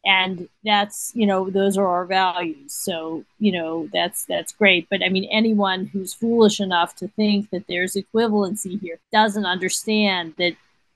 and 0.06 0.50
that's 0.64 1.12
you 1.16 1.26
know 1.26 1.50
those 1.50 1.78
are 1.78 1.88
our 1.88 2.06
values. 2.06 2.74
So 2.74 3.26
you 3.40 3.52
know 3.52 3.90
that's 3.94 4.26
that's 4.26 4.54
great. 4.54 4.88
But 4.90 5.04
i 5.04 5.10
mean 5.10 5.28
anyone 5.32 5.86
who's 5.86 6.14
foolish 6.14 6.60
enough 6.60 6.96
to 6.98 7.08
think 7.10 7.50
that 7.52 7.68
there's 7.68 7.96
equivalency 7.96 8.80
here 8.80 9.00
doesn't 9.12 9.46
understand 9.46 10.34
that 10.38 10.56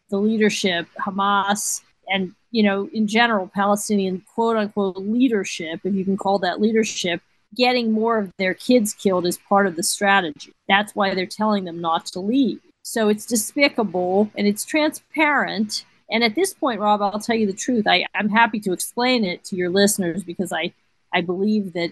the 0.10 0.17
leadership 0.17 0.88
hamas 1.00 1.82
and 2.08 2.34
you 2.52 2.63
know 2.63 2.89
in 2.93 3.08
general 3.08 3.52
palestinian 3.54 4.24
quote 4.34 4.56
unquote 4.56 4.96
leadership 4.98 5.82
if 5.84 5.93
you 5.93 6.06
can 6.06 6.15
call 6.15 6.39
that 6.39 6.62
leadership 6.62 7.22
getting 7.56 7.91
more 7.91 8.17
of 8.17 8.32
their 8.38 8.54
kids 8.54 8.93
killed 8.93 9.26
is 9.26 9.38
part 9.38 9.67
of 9.67 9.76
the 9.76 9.84
strategy. 9.84 10.54
That's 10.67 10.96
why 10.96 11.13
they're 11.13 11.26
telling 11.26 11.65
them 11.65 11.82
not 11.82 12.06
to 12.08 12.20
leave. 12.20 12.60
So 12.84 13.10
it's 13.10 13.26
despicable 13.26 14.32
and 14.38 14.48
it's 14.48 14.65
transparent 14.65 15.86
and 16.10 16.24
at 16.24 16.36
this 16.36 16.54
point, 16.54 16.80
Rob, 16.80 17.02
I'll 17.02 17.20
tell 17.20 17.36
you 17.36 17.48
the 17.48 17.54
truth. 17.54 17.86
I, 17.88 18.06
I'm 18.15 18.30
happy 18.30 18.60
to 18.62 18.74
explain 18.74 19.26
it 19.26 19.43
to 19.46 19.56
your 19.56 19.70
listeners 19.70 20.24
because 20.24 20.54
I, 20.54 20.74
I 21.13 21.22
believe 21.22 21.74
that, 21.74 21.91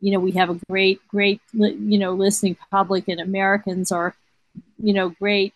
you 0.00 0.12
know, 0.12 0.20
we 0.20 0.32
have 0.32 0.50
a 0.50 0.58
great, 0.68 1.06
great, 1.08 1.40
you 1.52 1.98
know, 1.98 2.14
listening 2.14 2.56
public 2.70 3.08
and 3.08 3.20
Americans 3.20 3.92
are, 3.92 4.14
you 4.82 4.94
know, 4.94 5.10
great. 5.10 5.52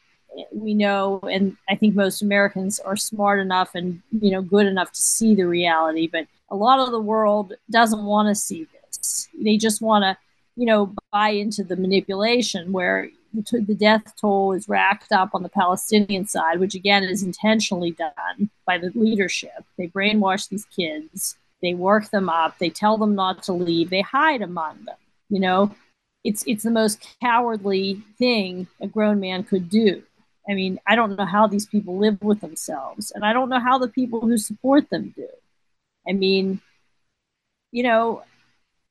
We 0.53 0.75
know, 0.75 1.21
and 1.21 1.57
I 1.69 1.77
think 1.77 1.95
most 1.95 2.21
Americans 2.21 2.81
are 2.81 2.97
smart 2.97 3.41
enough 3.41 3.75
and, 3.75 4.03
you 4.11 4.33
know, 4.33 4.43
good 4.43 4.67
enough 4.67 4.93
to 4.93 5.01
see 5.01 5.35
the 5.35 5.47
reality. 5.47 6.09
But 6.09 6.27
a 6.51 6.57
lot 6.57 6.81
of 6.81 6.91
the 6.91 7.01
world 7.01 7.55
doesn't 7.71 8.05
want 8.05 8.29
to 8.29 8.35
see 8.35 8.67
this. 8.73 9.29
They 9.41 9.57
just 9.57 9.81
want 9.81 10.03
to, 10.03 10.19
you 10.57 10.67
know, 10.67 10.95
buy 11.11 11.31
into 11.31 11.65
the 11.65 11.77
manipulation 11.77 12.73
where 12.73 13.09
the 13.35 13.77
death 13.79 14.15
toll 14.21 14.53
is 14.53 14.69
racked 14.69 15.13
up 15.13 15.31
on 15.35 15.43
the 15.43 15.49
Palestinian 15.49 16.27
side, 16.27 16.61
which 16.61 16.75
again 16.75 17.03
is 17.05 17.23
intentionally 17.23 17.91
done 17.91 18.51
by 18.67 18.79
the 18.79 18.93
leadership. 18.95 19.65
They 19.77 19.89
brainwash 19.89 20.49
these 20.49 20.65
kids, 20.67 21.37
they 21.63 21.75
work 21.75 22.11
them 22.11 22.29
up, 22.29 22.59
they 22.59 22.71
tell 22.71 22.97
them 22.97 23.15
not 23.15 23.43
to 23.45 23.53
leave, 23.53 23.91
they 23.91 24.03
hide 24.03 24.43
among 24.43 24.85
them. 24.85 24.97
You 25.29 25.41
know, 25.41 25.75
it's 26.23 26.45
it's 26.47 26.63
the 26.63 26.71
most 26.71 27.17
cowardly 27.21 28.03
thing 28.19 28.67
a 28.81 28.87
grown 28.87 29.21
man 29.21 29.45
could 29.45 29.69
do. 29.69 30.03
I 30.49 30.55
mean, 30.55 30.79
I 30.87 30.95
don't 30.95 31.17
know 31.17 31.25
how 31.25 31.47
these 31.47 31.67
people 31.67 31.99
live 31.99 32.23
with 32.23 32.41
themselves, 32.41 33.11
and 33.15 33.25
I 33.25 33.33
don't 33.33 33.49
know 33.49 33.61
how 33.61 33.79
the 33.79 33.89
people 33.89 34.21
who 34.21 34.37
support 34.37 34.91
them 34.91 35.15
do. 35.17 35.29
I 36.09 36.13
mean, 36.13 36.61
you 37.73 37.83
know, 37.83 38.23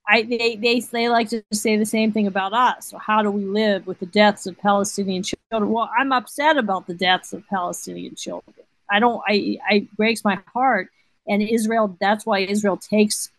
I 0.07 0.23
they, 0.23 0.55
they 0.55 0.79
they 0.79 1.09
like 1.09 1.29
to 1.29 1.43
say 1.53 1.77
the 1.77 1.85
same 1.85 2.11
thing 2.11 2.27
about 2.27 2.53
us. 2.53 2.87
So 2.87 2.97
how 2.97 3.21
do 3.21 3.31
we 3.31 3.45
live 3.45 3.87
with 3.87 3.99
the 3.99 4.05
deaths 4.05 4.45
of 4.45 4.57
Palestinian 4.57 5.23
children? 5.23 5.71
Well, 5.71 5.89
I'm 5.97 6.11
upset 6.11 6.57
about 6.57 6.87
the 6.87 6.93
deaths 6.93 7.33
of 7.33 7.47
Palestinian 7.47 8.15
children. 8.15 8.55
I 8.89 8.99
don't. 8.99 9.21
I 9.27 9.57
I 9.67 9.87
breaks 9.95 10.23
my 10.23 10.39
heart. 10.53 10.89
And 11.27 11.41
Israel. 11.41 11.95
That's 12.01 12.25
why 12.25 12.39
Israel 12.39 12.75
takes 12.75 13.29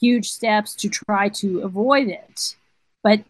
huge 0.00 0.30
steps 0.30 0.74
to 0.76 0.88
try 0.88 1.28
to 1.28 1.60
avoid 1.60 2.08
it. 2.08 2.56
But 3.02 3.24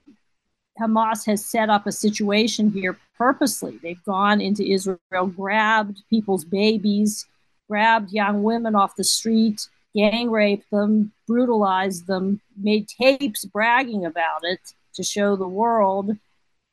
Hamas 0.81 1.27
has 1.27 1.45
set 1.45 1.71
up 1.71 1.87
a 1.87 1.93
situation 1.93 2.71
here 2.71 2.97
purposely. 3.17 3.79
They've 3.83 4.05
gone 4.05 4.41
into 4.41 4.65
Israel, 4.65 5.27
grabbed 5.27 6.03
people's 6.11 6.45
babies, 6.45 7.27
grabbed 7.69 8.13
young 8.13 8.43
women 8.43 8.75
off 8.75 8.97
the 8.97 9.05
street 9.05 9.69
gang 9.95 10.31
raped 10.31 10.71
them, 10.71 11.13
brutalized 11.27 12.07
them, 12.07 12.41
made 12.57 12.89
tapes 12.89 13.45
bragging 13.45 14.05
about 14.05 14.41
it 14.43 14.61
to 14.95 15.03
show 15.03 15.37
the 15.37 15.49
world, 15.49 16.17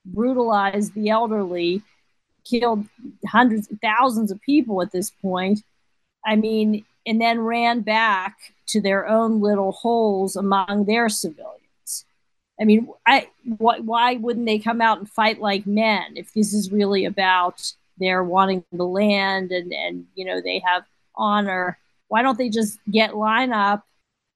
brutalized 0.06 0.94
the 0.94 1.10
elderly, 1.10 1.82
killed 2.44 2.86
hundreds, 3.28 3.70
thousands 3.82 4.32
of 4.32 4.42
people 4.42 4.82
at 4.82 4.92
this 4.92 5.12
point. 5.22 5.64
I 6.26 6.36
mean, 6.36 6.86
and 7.06 7.20
then 7.20 7.40
ran 7.40 7.82
back 7.82 8.38
to 8.68 8.82
their 8.82 9.08
own 9.08 9.42
little 9.42 9.72
holes 9.72 10.36
among 10.36 10.86
their 10.86 11.10
civilians. 11.10 12.06
I 12.60 12.64
mean, 12.64 12.88
I 13.08 13.28
why, 13.58 13.80
why 13.80 14.16
wouldn't 14.16 14.46
they 14.46 14.60
come 14.60 14.82
out 14.82 15.00
and 15.00 15.10
fight 15.10 15.40
like 15.40 15.66
men 15.66 16.14
if 16.16 16.34
this 16.34 16.54
is 16.54 16.72
really 16.72 17.06
about 17.06 17.74
their 17.98 18.24
wanting 18.24 18.64
the 18.72 18.86
land 18.86 19.52
and 19.52 19.74
and 19.74 20.06
you 20.16 20.26
know 20.26 20.42
they 20.42 20.60
have 20.66 20.84
honor 21.16 21.78
why 22.12 22.22
don't 22.22 22.38
they 22.38 22.50
just 22.50 22.78
get 22.92 23.16
line 23.16 23.54
up, 23.54 23.86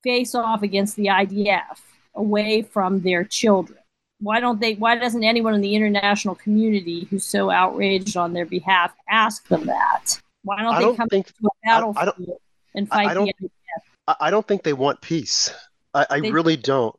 face 0.02 0.34
off 0.34 0.64
against 0.64 0.96
the 0.96 1.08
IDF 1.08 1.78
away 2.16 2.62
from 2.62 3.02
their 3.02 3.26
children? 3.26 3.78
Why 4.22 4.40
don't 4.40 4.62
they? 4.62 4.76
Why 4.76 4.96
doesn't 4.96 5.26
anyone 5.26 5.54
in 5.54 5.60
the 5.60 5.76
international 5.76 6.36
community 6.36 7.06
who's 7.10 7.26
so 7.26 7.50
outraged 7.52 8.16
on 8.16 8.32
their 8.32 8.46
behalf 8.46 8.94
ask 9.10 9.46
them 9.50 9.66
that? 9.66 10.22
Why 10.46 10.62
don't 10.62 10.76
they 10.76 10.82
don't 10.84 10.96
come 10.96 11.10
think, 11.10 11.28
to 11.28 11.34
a 11.44 11.50
battlefield 11.66 12.38
and 12.76 12.88
fight 12.88 13.08
I, 13.08 13.12
I 13.12 13.14
don't, 13.14 13.26
the 13.26 13.48
IDF? 13.48 13.82
I, 14.08 14.16
I 14.22 14.32
don't 14.32 14.48
think 14.48 14.64
they 14.64 14.72
want 14.72 15.02
peace. 15.02 15.54
I, 15.94 16.06
I 16.10 16.18
really 16.20 16.56
don't. 16.56 16.96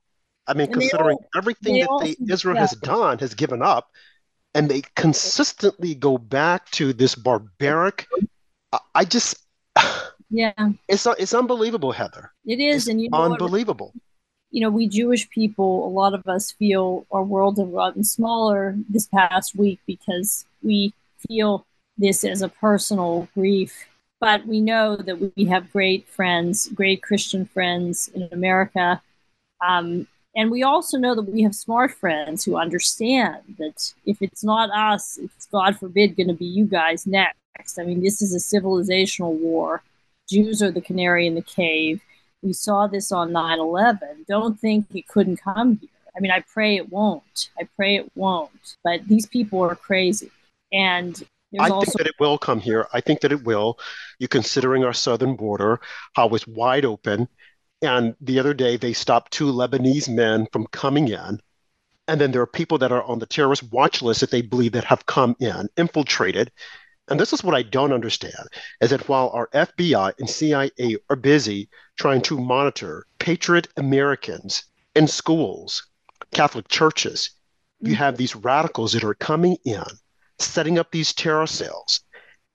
I 0.46 0.52
mean, 0.52 0.66
And 0.66 0.74
considering 0.74 1.16
all- 1.16 1.38
everything 1.38 1.80
that 1.80 1.88
all- 1.88 2.00
they, 2.00 2.16
Israel 2.28 2.56
yeah. 2.56 2.60
has 2.60 2.72
done, 2.72 3.18
has 3.20 3.32
given 3.32 3.62
up, 3.62 3.88
and 4.54 4.68
they 4.68 4.82
consistently 4.94 5.94
go 5.94 6.18
back 6.18 6.70
to 6.72 6.92
this 6.92 7.14
barbaric. 7.14 8.06
I, 8.72 8.78
I 8.94 9.04
just, 9.06 9.36
Yeah, 10.30 10.52
it's 10.88 11.06
it's 11.06 11.34
unbelievable, 11.34 11.92
Heather. 11.92 12.32
it 12.44 12.60
is. 12.60 12.82
It's 12.82 12.88
and 12.88 13.00
you 13.00 13.08
know 13.10 13.20
what? 13.20 13.32
unbelievable. 13.32 13.92
you 14.50 14.60
know, 14.60 14.70
we 14.70 14.88
Jewish 14.88 15.28
people, 15.30 15.86
a 15.86 15.90
lot 15.90 16.14
of 16.14 16.26
us 16.26 16.52
feel 16.52 17.06
our 17.10 17.22
world 17.22 17.58
have 17.58 17.72
gotten 17.72 18.04
smaller 18.04 18.76
this 18.88 19.06
past 19.06 19.54
week 19.56 19.80
because 19.86 20.44
we 20.62 20.92
feel 21.28 21.66
this 21.98 22.24
as 22.24 22.42
a 22.42 22.48
personal 22.48 23.28
grief. 23.34 23.86
But 24.18 24.46
we 24.46 24.60
know 24.60 24.96
that 24.96 25.36
we 25.36 25.44
have 25.44 25.72
great 25.72 26.08
friends, 26.08 26.68
great 26.68 27.02
Christian 27.02 27.44
friends 27.44 28.08
in 28.14 28.28
America. 28.32 29.02
Um, 29.60 30.06
and 30.34 30.50
we 30.50 30.62
also 30.62 30.98
know 30.98 31.14
that 31.14 31.30
we 31.30 31.42
have 31.42 31.54
smart 31.54 31.92
friends 31.92 32.44
who 32.44 32.56
understand 32.56 33.42
that 33.58 33.92
if 34.04 34.20
it's 34.20 34.44
not 34.44 34.70
us, 34.70 35.18
it's 35.22 35.46
God 35.46 35.78
forbid 35.78 36.16
going 36.16 36.28
to 36.28 36.34
be 36.34 36.46
you 36.46 36.66
guys 36.66 37.06
next. 37.06 37.78
I 37.78 37.84
mean, 37.84 38.02
this 38.02 38.20
is 38.20 38.34
a 38.34 38.38
civilizational 38.38 39.32
war. 39.32 39.82
Jews 40.28 40.62
are 40.62 40.70
the 40.70 40.80
canary 40.80 41.26
in 41.26 41.34
the 41.34 41.42
cave 41.42 42.00
we 42.42 42.52
saw 42.52 42.86
this 42.86 43.10
on 43.12 43.32
9-11 43.32 43.98
don't 44.28 44.58
think 44.60 44.86
it 44.94 45.08
couldn't 45.08 45.38
come 45.38 45.78
here 45.80 45.90
i 46.16 46.20
mean 46.20 46.30
i 46.30 46.40
pray 46.40 46.76
it 46.76 46.90
won't 46.90 47.50
i 47.58 47.68
pray 47.76 47.96
it 47.96 48.10
won't 48.14 48.76
but 48.84 49.06
these 49.08 49.26
people 49.26 49.60
are 49.60 49.74
crazy 49.74 50.30
and 50.72 51.22
there's 51.52 51.70
I 51.70 51.74
also 51.74 51.86
think 51.86 51.98
that 51.98 52.06
it 52.08 52.20
will 52.20 52.38
come 52.38 52.60
here. 52.60 52.88
I 52.92 53.00
think 53.00 53.20
that 53.20 53.32
it 53.32 53.44
will. 53.44 53.78
You 54.18 54.28
considering 54.28 54.84
our 54.84 54.92
southern 54.92 55.36
border, 55.36 55.80
how 56.14 56.28
it's 56.30 56.46
wide 56.46 56.84
open. 56.84 57.28
And 57.82 58.14
the 58.20 58.38
other 58.40 58.52
day, 58.52 58.76
they 58.76 58.92
stopped 58.92 59.32
two 59.32 59.52
Lebanese 59.52 60.08
men 60.08 60.48
from 60.52 60.66
coming 60.66 61.08
in. 61.08 61.40
And 62.08 62.20
then 62.20 62.30
there 62.30 62.42
are 62.42 62.46
people 62.46 62.78
that 62.78 62.92
are 62.92 63.02
on 63.02 63.18
the 63.18 63.26
terrorist 63.26 63.62
watch 63.72 64.02
list 64.02 64.20
that 64.20 64.30
they 64.30 64.42
believe 64.42 64.72
that 64.72 64.84
have 64.84 65.06
come 65.06 65.36
in, 65.40 65.68
infiltrated. 65.76 66.50
And 67.08 67.20
this 67.20 67.32
is 67.32 67.44
what 67.44 67.54
I 67.54 67.62
don't 67.62 67.92
understand 67.92 68.48
is 68.80 68.90
that 68.90 69.08
while 69.08 69.30
our 69.30 69.48
FBI 69.48 70.12
and 70.18 70.28
CIA 70.28 70.96
are 71.08 71.16
busy 71.16 71.68
trying 71.96 72.20
to 72.22 72.40
monitor 72.40 73.06
patriot 73.18 73.68
Americans 73.76 74.64
in 74.94 75.06
schools, 75.06 75.86
Catholic 76.32 76.68
churches, 76.68 77.30
you 77.80 77.88
mm-hmm. 77.88 77.96
have 77.96 78.16
these 78.16 78.34
radicals 78.34 78.92
that 78.92 79.04
are 79.04 79.14
coming 79.14 79.56
in, 79.64 79.84
setting 80.38 80.78
up 80.78 80.90
these 80.90 81.12
terror 81.12 81.46
cells. 81.46 82.00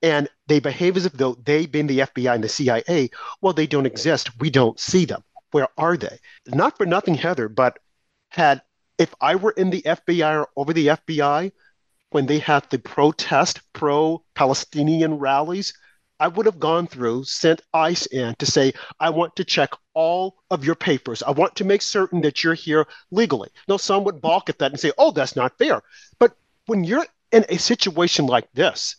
And 0.01 0.27
they 0.47 0.59
behave 0.59 0.97
as 0.97 1.05
if 1.05 1.13
though 1.13 1.35
they've 1.45 1.71
been 1.71 1.87
the 1.87 1.99
FBI 1.99 2.33
and 2.35 2.43
the 2.43 2.49
CIA. 2.49 3.09
Well, 3.39 3.53
they 3.53 3.67
don't 3.67 3.85
exist. 3.85 4.31
We 4.39 4.49
don't 4.49 4.79
see 4.79 5.05
them. 5.05 5.23
Where 5.51 5.67
are 5.77 5.95
they? 5.95 6.19
Not 6.47 6.77
for 6.77 6.85
nothing, 6.85 7.15
Heather, 7.15 7.47
but 7.47 7.79
had 8.29 8.61
if 8.97 9.13
I 9.21 9.35
were 9.35 9.51
in 9.51 9.69
the 9.69 9.81
FBI 9.81 10.41
or 10.41 10.49
over 10.55 10.73
the 10.73 10.87
FBI 10.87 11.51
when 12.11 12.25
they 12.27 12.39
had 12.39 12.69
the 12.69 12.79
protest 12.79 13.61
pro 13.73 14.23
Palestinian 14.35 15.15
rallies, 15.15 15.73
I 16.19 16.27
would 16.27 16.45
have 16.45 16.59
gone 16.59 16.85
through, 16.85 17.23
sent 17.23 17.61
ICE 17.73 18.05
in 18.07 18.35
to 18.35 18.45
say, 18.45 18.73
I 18.99 19.09
want 19.09 19.35
to 19.37 19.43
check 19.43 19.71
all 19.95 20.35
of 20.51 20.63
your 20.63 20.75
papers. 20.75 21.23
I 21.23 21.31
want 21.31 21.55
to 21.55 21.65
make 21.65 21.81
certain 21.81 22.21
that 22.21 22.43
you're 22.43 22.53
here 22.53 22.85
legally. 23.09 23.49
Now, 23.67 23.77
some 23.77 24.03
would 24.03 24.21
balk 24.21 24.47
at 24.49 24.59
that 24.59 24.71
and 24.71 24.79
say, 24.79 24.91
oh, 24.99 25.11
that's 25.11 25.35
not 25.35 25.57
fair. 25.57 25.81
But 26.19 26.35
when 26.67 26.83
you're 26.83 27.07
in 27.31 27.45
a 27.49 27.57
situation 27.57 28.27
like 28.27 28.51
this, 28.53 28.97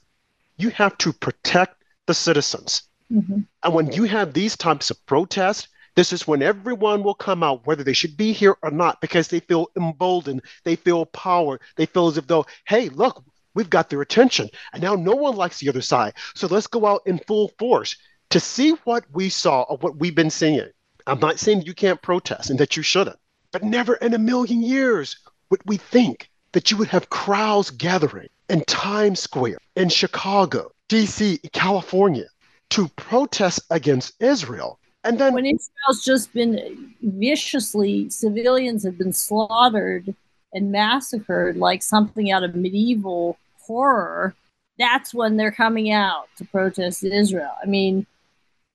you 0.57 0.70
have 0.70 0.98
to 0.98 1.12
protect 1.12 1.85
the 2.07 2.14
citizens. 2.14 2.83
Mhm. 3.12 3.46
And 3.62 3.75
when 3.75 3.92
you 3.92 4.05
have 4.05 4.33
these 4.33 4.57
types 4.57 4.90
of 4.90 5.05
protests, 5.07 5.68
this 5.95 6.13
is 6.13 6.27
when 6.27 6.43
everyone 6.43 7.03
will 7.03 7.15
come 7.15 7.43
out, 7.43 7.67
whether 7.67 7.85
they 7.85 7.93
should 7.93 8.17
be 8.17 8.33
here 8.33 8.57
or 8.63 8.71
not, 8.71 9.01
because 9.01 9.29
they 9.29 9.41
feel 9.41 9.69
emboldened, 9.77 10.43
they 10.65 10.77
feel 10.77 11.07
power, 11.07 11.61
they 11.77 11.87
feel 11.87 12.09
as 12.09 12.17
if 12.17 12.27
though, 12.27 12.47
hey, 12.67 12.89
look, 12.89 13.25
we've 13.55 13.71
got 13.71 13.91
their 13.91 14.01
attention, 14.01 14.49
and 14.73 14.83
now 14.83 14.95
no 14.95 15.15
one 15.15 15.37
likes 15.37 15.61
the 15.61 15.69
other 15.69 15.83
side. 15.83 16.15
So 16.35 16.47
let's 16.47 16.67
go 16.67 16.87
out 16.87 17.03
in 17.07 17.19
full 17.19 17.53
force 17.59 17.97
to 18.31 18.41
see 18.41 18.71
what 18.85 19.05
we 19.13 19.29
saw 19.29 19.63
or 19.63 19.77
what 19.79 19.97
we've 19.97 20.15
been 20.15 20.31
seeing. 20.31 20.71
I'm 21.07 21.21
not 21.21 21.39
saying 21.39 21.63
you 21.63 21.75
can't 21.75 22.01
protest 22.01 22.49
and 22.49 22.59
that 22.61 22.77
you 22.77 22.83
shouldn't, 22.83 23.19
but 23.51 23.63
never 23.63 23.95
in 23.97 24.15
a 24.15 24.19
million 24.19 24.63
years 24.63 25.17
would 25.51 25.61
we 25.67 25.77
think 25.77 26.31
that 26.53 26.71
you 26.71 26.77
would 26.79 26.89
have 26.89 27.11
crowds 27.11 27.71
gathering 27.71 28.29
in 28.49 28.63
Times 28.65 29.21
Square, 29.21 29.59
in 29.77 29.89
Chicago, 29.89 30.71
DC, 30.89 31.53
California, 31.53 32.27
to 32.71 32.89
protest 32.97 33.61
against 33.71 34.15
Israel. 34.23 34.79
And 35.05 35.19
then 35.19 35.35
when 35.35 35.47
israel's 35.47 36.05
just 36.05 36.33
been 36.33 36.95
viciously 37.03 38.09
civilians 38.11 38.85
have 38.85 38.99
been 38.99 39.12
slaughtered 39.12 40.15
and 40.53 40.71
massacred 40.71 41.57
like 41.57 41.83
something 41.83 42.31
out 42.31 42.45
of 42.45 42.55
medieval 42.55 43.38
horror 43.61 44.35
that's 44.79 45.12
when 45.12 45.37
they're 45.37 45.53
coming 45.53 45.93
out 45.93 46.27
to 46.37 46.45
protest 46.45 47.05
israel. 47.05 47.55
I 47.62 47.67
mean 47.67 48.07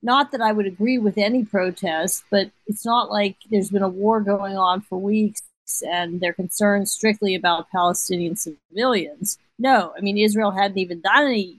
not 0.04 0.32
that 0.32 0.42
i 0.42 0.52
would 0.52 0.68
agree 0.68 0.98
with 0.98 1.18
any 1.18 1.44
protest 1.44 2.24
but 2.30 2.52
it's 2.68 2.86
not 2.86 3.10
like 3.10 3.36
there's 3.50 3.70
been 3.70 3.82
a 3.82 3.90
war 3.90 4.22
going 4.22 4.58
on 4.58 4.82
for 4.82 5.00
weeks 5.00 5.42
and 5.90 6.22
they're 6.22 6.34
concerned 6.34 6.88
strictly 6.88 7.36
about 7.36 7.70
palestinian 7.72 8.36
civilians. 8.36 9.38
No 9.58 9.94
i 9.98 10.02
mean 10.02 10.18
israel 10.18 10.52
hadn't 10.52 10.78
even 10.78 11.02
done 11.02 11.28
any 11.28 11.58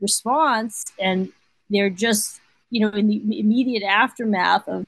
response 0.00 0.84
and 0.98 1.32
they're 1.70 1.88
just 1.88 2.41
you 2.72 2.80
know 2.80 2.96
in 2.96 3.06
the 3.06 3.38
immediate 3.38 3.82
aftermath 3.82 4.66
of 4.66 4.86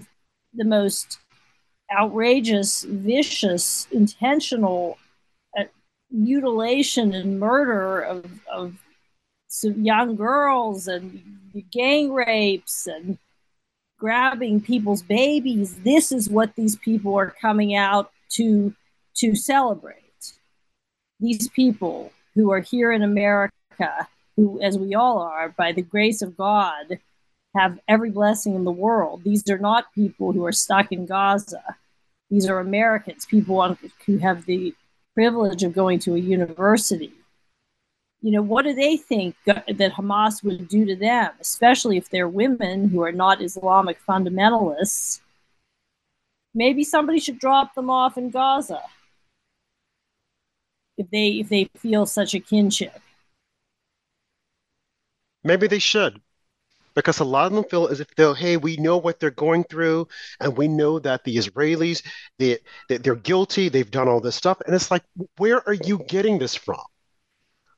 the 0.55 0.65
most 0.65 1.19
outrageous 1.97 2.83
vicious 2.85 3.87
intentional 3.93 4.97
uh, 5.59 5.65
mutilation 6.11 7.13
and 7.13 7.39
murder 7.39 8.01
of, 8.01 8.25
of 8.51 8.75
young 9.63 10.17
girls 10.17 10.89
and 10.89 11.23
gang 11.71 12.13
rapes 12.13 12.87
and 12.87 13.19
grabbing 13.99 14.61
people's 14.61 15.03
babies. 15.03 15.77
This 15.85 16.11
is 16.11 16.29
what 16.29 16.57
these 16.57 16.77
people 16.77 17.15
are 17.17 17.35
coming 17.41 17.77
out 17.77 18.11
to 18.31 18.75
to 19.17 19.37
celebrate. 19.37 20.01
These 21.21 21.49
people 21.49 22.13
who 22.35 22.51
are 22.51 22.61
here 22.61 22.93
in 22.93 23.03
america 23.03 23.49
who 24.37 24.61
as 24.61 24.77
we 24.77 24.95
all 24.95 25.19
are 25.19 25.49
by 25.51 25.73
the 25.73 25.83
grace 25.83 26.21
of 26.23 26.37
god 26.37 26.99
have 27.55 27.79
every 27.89 28.11
blessing 28.11 28.55
in 28.55 28.65
the 28.65 28.73
world. 28.73 29.23
These 29.25 29.49
are 29.49 29.59
not 29.59 29.93
people 29.95 30.33
who 30.33 30.45
are 30.45 30.53
stuck 30.53 30.91
in 30.93 31.07
gaza. 31.07 31.63
These 32.31 32.49
are 32.49 32.59
americans 32.59 33.27
people 33.27 33.61
on, 33.61 33.79
who 34.07 34.19
have 34.19 34.47
the 34.47 34.75
privilege 35.15 35.63
of 35.63 35.73
going 35.73 35.99
to 36.01 36.15
a 36.15 36.19
university. 36.19 37.13
You 38.23 38.33
know 38.33 38.43
what 38.43 38.65
do 38.65 38.75
they 38.75 38.97
think 38.97 39.37
that 39.47 39.67
hamas 39.67 40.43
would 40.43 40.67
do 40.69 40.85
to 40.87 40.97
them 40.97 41.31
especially 41.41 41.97
if 41.97 42.09
they're 42.09 42.29
women 42.29 42.89
who 42.89 43.03
are 43.03 43.13
not 43.13 43.43
islamic 43.43 43.99
fundamentalists? 44.05 45.21
Maybe 46.55 46.85
somebody 46.85 47.21
should 47.21 47.39
drop 47.39 47.75
them 47.75 47.91
off 47.91 48.17
in 48.17 48.31
gaza 48.31 48.83
if 50.97 51.11
they 51.11 51.29
if 51.29 51.49
they 51.49 51.69
feel 51.77 52.07
such 52.07 52.35
a 52.35 52.41
kinship. 52.41 53.01
Maybe 55.45 55.67
they 55.67 55.79
should 55.79 56.21
because 56.95 57.19
a 57.21 57.25
lot 57.25 57.47
of 57.47 57.53
them 57.53 57.65
feel 57.65 57.89
as 57.89 58.01
if 58.01 58.09
they'll 58.15 58.35
hey 58.35 58.57
we 58.57 58.77
know 58.77 58.97
what 58.97 59.21
they're 59.21 59.31
going 59.31 59.65
through 59.65 60.07
and 60.41 60.57
we 60.57 60.69
know 60.69 60.99
that 60.99 61.25
the 61.25 61.37
israelis 61.37 62.03
they, 62.39 62.59
they, 62.89 62.99
they're 62.99 63.15
guilty 63.15 63.69
they've 63.69 63.91
done 63.91 64.09
all 64.09 64.21
this 64.21 64.37
stuff 64.37 64.61
and 64.67 64.75
it's 64.75 64.91
like 64.91 65.03
where 65.37 65.67
are 65.69 65.75
you 65.75 65.99
getting 66.09 66.39
this 66.39 66.55
from? 66.55 66.81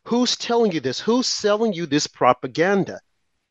Who's 0.05 0.37
telling 0.37 0.70
you 0.70 0.81
this? 0.81 1.00
Who's 1.00 1.26
selling 1.26 1.72
you 1.72 1.85
this 1.87 2.07
propaganda? 2.07 3.00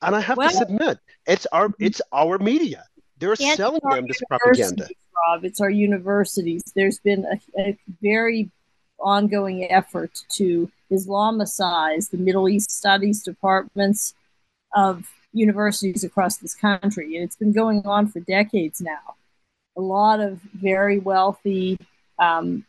And 0.01 0.15
i 0.15 0.21
have 0.21 0.37
Well- 0.37 0.49
to 0.49 0.55
submit 0.55 0.99
it's 1.25 1.45
our 1.47 1.69
mm-hmm. 1.69 1.83
it's 1.83 2.01
our 2.11 2.37
media. 2.37 2.83
They're 3.17 3.35
selling 3.35 3.81
them 3.89 4.07
this 4.07 4.21
propaganda. 4.27 4.87
Rob, 5.29 5.45
it's 5.45 5.61
our 5.61 5.69
universities. 5.69 6.63
There's 6.75 6.99
been 6.99 7.25
a, 7.25 7.61
a 7.61 7.77
very 8.01 8.51
ongoing 8.99 9.71
effort 9.71 10.23
to 10.31 10.69
Islamicize 10.91 12.09
the 12.09 12.17
Middle 12.17 12.49
East 12.49 12.71
studies 12.71 13.23
departments 13.23 14.13
of 14.75 15.09
universities 15.35 16.03
across 16.03 16.37
this 16.37 16.55
country. 16.55 17.15
And 17.15 17.23
it's 17.23 17.35
been 17.35 17.51
going 17.51 17.85
on 17.85 18.07
for 18.07 18.19
decades 18.19 18.81
now. 18.81 19.15
A 19.77 19.81
lot 19.81 20.19
of 20.19 20.39
very 20.53 20.99
wealthy 20.99 21.77
um, 22.17 22.65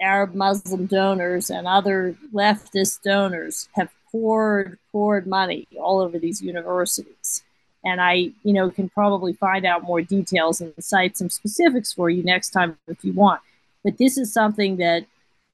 Arab 0.00 0.34
Muslim 0.34 0.86
donors 0.86 1.50
and 1.50 1.66
other 1.66 2.16
leftist 2.32 3.02
donors 3.02 3.68
have 3.74 3.90
poured, 4.10 4.78
poured 4.90 5.26
money 5.26 5.66
all 5.78 6.00
over 6.00 6.18
these 6.18 6.42
universities 6.42 7.42
and 7.86 8.00
I, 8.00 8.32
you 8.42 8.52
know, 8.52 8.68
can 8.68 8.88
probably 8.88 9.32
find 9.32 9.64
out 9.64 9.84
more 9.84 10.02
details 10.02 10.60
and 10.60 10.74
cite 10.80 11.16
some 11.16 11.30
specifics 11.30 11.92
for 11.92 12.10
you 12.10 12.24
next 12.24 12.50
time 12.50 12.76
if 12.88 13.04
you 13.04 13.12
want. 13.12 13.40
But 13.84 13.96
this 13.96 14.18
is 14.18 14.32
something 14.32 14.78
that 14.78 15.06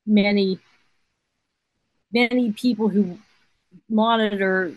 many, 0.07 0.59
many 2.11 2.53
people 2.53 2.89
who 2.89 3.19
monitor 3.91 4.73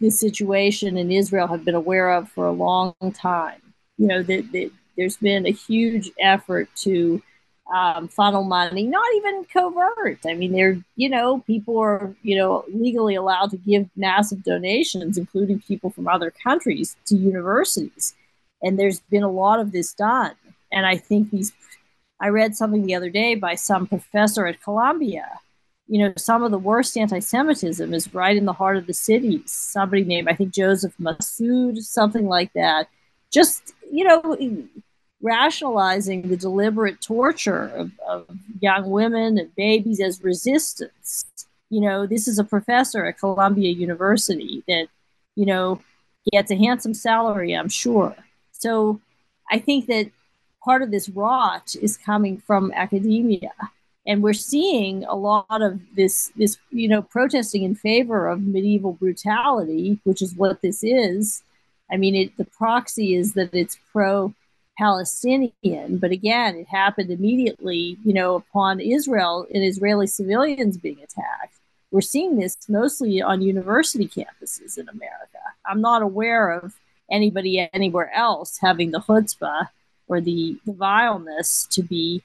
this 0.00 0.18
situation 0.18 0.96
in 0.96 1.10
Israel 1.10 1.46
have 1.46 1.64
been 1.64 1.74
aware 1.74 2.10
of 2.10 2.28
for 2.30 2.46
a 2.46 2.52
long 2.52 2.94
time. 3.14 3.60
you 4.00 4.06
know, 4.06 4.22
that 4.22 4.50
the, 4.50 4.72
there's 4.96 5.18
been 5.18 5.46
a 5.46 5.50
huge 5.50 6.10
effort 6.18 6.68
to 6.74 7.22
um, 7.72 8.08
funnel 8.08 8.44
money, 8.44 8.86
not 8.86 9.06
even 9.16 9.44
covert. 9.44 10.20
I 10.26 10.32
mean, 10.32 10.52
they're, 10.52 10.78
you 10.96 11.10
know, 11.10 11.40
people 11.46 11.78
are, 11.78 12.16
you 12.22 12.36
know, 12.36 12.64
legally 12.72 13.14
allowed 13.14 13.50
to 13.50 13.58
give 13.58 13.90
massive 13.96 14.42
donations, 14.42 15.18
including 15.18 15.60
people 15.60 15.90
from 15.90 16.08
other 16.08 16.30
countries, 16.30 16.96
to 17.06 17.14
universities. 17.14 18.14
And 18.62 18.78
there's 18.78 19.00
been 19.00 19.22
a 19.22 19.30
lot 19.30 19.60
of 19.60 19.70
this 19.70 19.92
done. 19.92 20.32
And 20.72 20.86
I 20.86 20.96
think 20.96 21.30
these, 21.30 21.52
I 22.20 22.28
read 22.28 22.56
something 22.56 22.86
the 22.86 22.94
other 22.94 23.10
day 23.10 23.34
by 23.34 23.54
some 23.54 23.86
professor 23.86 24.46
at 24.46 24.62
Columbia. 24.62 25.40
You 25.90 26.06
know, 26.06 26.12
some 26.16 26.44
of 26.44 26.52
the 26.52 26.58
worst 26.58 26.96
anti 26.96 27.18
Semitism 27.18 27.92
is 27.92 28.14
right 28.14 28.36
in 28.36 28.44
the 28.44 28.52
heart 28.52 28.76
of 28.76 28.86
the 28.86 28.94
cities. 28.94 29.50
Somebody 29.50 30.04
named, 30.04 30.28
I 30.28 30.34
think, 30.34 30.54
Joseph 30.54 30.94
Massoud, 31.00 31.78
something 31.78 32.26
like 32.26 32.52
that. 32.52 32.88
Just, 33.32 33.74
you 33.90 34.04
know, 34.04 34.68
rationalizing 35.20 36.28
the 36.28 36.36
deliberate 36.36 37.00
torture 37.00 37.66
of, 37.74 37.90
of 38.08 38.26
young 38.60 38.88
women 38.88 39.36
and 39.36 39.54
babies 39.56 40.00
as 40.00 40.22
resistance. 40.22 41.24
You 41.70 41.80
know, 41.80 42.06
this 42.06 42.28
is 42.28 42.38
a 42.38 42.44
professor 42.44 43.06
at 43.06 43.18
Columbia 43.18 43.70
University 43.70 44.62
that, 44.68 44.86
you 45.34 45.44
know, 45.44 45.82
gets 46.32 46.52
a 46.52 46.56
handsome 46.56 46.94
salary, 46.94 47.52
I'm 47.52 47.68
sure. 47.68 48.14
So 48.52 49.00
I 49.50 49.58
think 49.58 49.86
that 49.86 50.10
part 50.64 50.82
of 50.82 50.92
this 50.92 51.08
rot 51.08 51.74
is 51.82 51.96
coming 51.96 52.38
from 52.38 52.72
academia. 52.76 53.50
And 54.06 54.22
we're 54.22 54.32
seeing 54.32 55.04
a 55.04 55.14
lot 55.14 55.62
of 55.62 55.80
this, 55.94 56.32
this, 56.36 56.58
you 56.70 56.88
know, 56.88 57.02
protesting 57.02 57.62
in 57.62 57.74
favor 57.74 58.28
of 58.28 58.40
medieval 58.40 58.94
brutality, 58.94 60.00
which 60.04 60.22
is 60.22 60.34
what 60.34 60.62
this 60.62 60.82
is. 60.82 61.42
I 61.90 61.96
mean, 61.96 62.14
it, 62.14 62.36
the 62.36 62.44
proxy 62.44 63.14
is 63.14 63.34
that 63.34 63.54
it's 63.54 63.78
pro 63.92 64.34
Palestinian, 64.78 65.98
but 65.98 66.10
again, 66.10 66.56
it 66.56 66.66
happened 66.68 67.10
immediately, 67.10 67.98
you 68.02 68.14
know, 68.14 68.36
upon 68.36 68.80
Israel 68.80 69.46
and 69.52 69.62
Israeli 69.62 70.06
civilians 70.06 70.78
being 70.78 70.98
attacked. 71.02 71.54
We're 71.90 72.00
seeing 72.00 72.38
this 72.38 72.56
mostly 72.68 73.20
on 73.20 73.42
university 73.42 74.08
campuses 74.08 74.78
in 74.78 74.88
America. 74.88 75.38
I'm 75.66 75.82
not 75.82 76.00
aware 76.00 76.50
of 76.50 76.74
anybody 77.10 77.68
anywhere 77.74 78.10
else 78.14 78.58
having 78.62 78.92
the 78.92 79.00
chutzpah 79.00 79.68
or 80.08 80.20
the, 80.20 80.58
the 80.64 80.72
vileness 80.72 81.66
to 81.72 81.82
be 81.82 82.22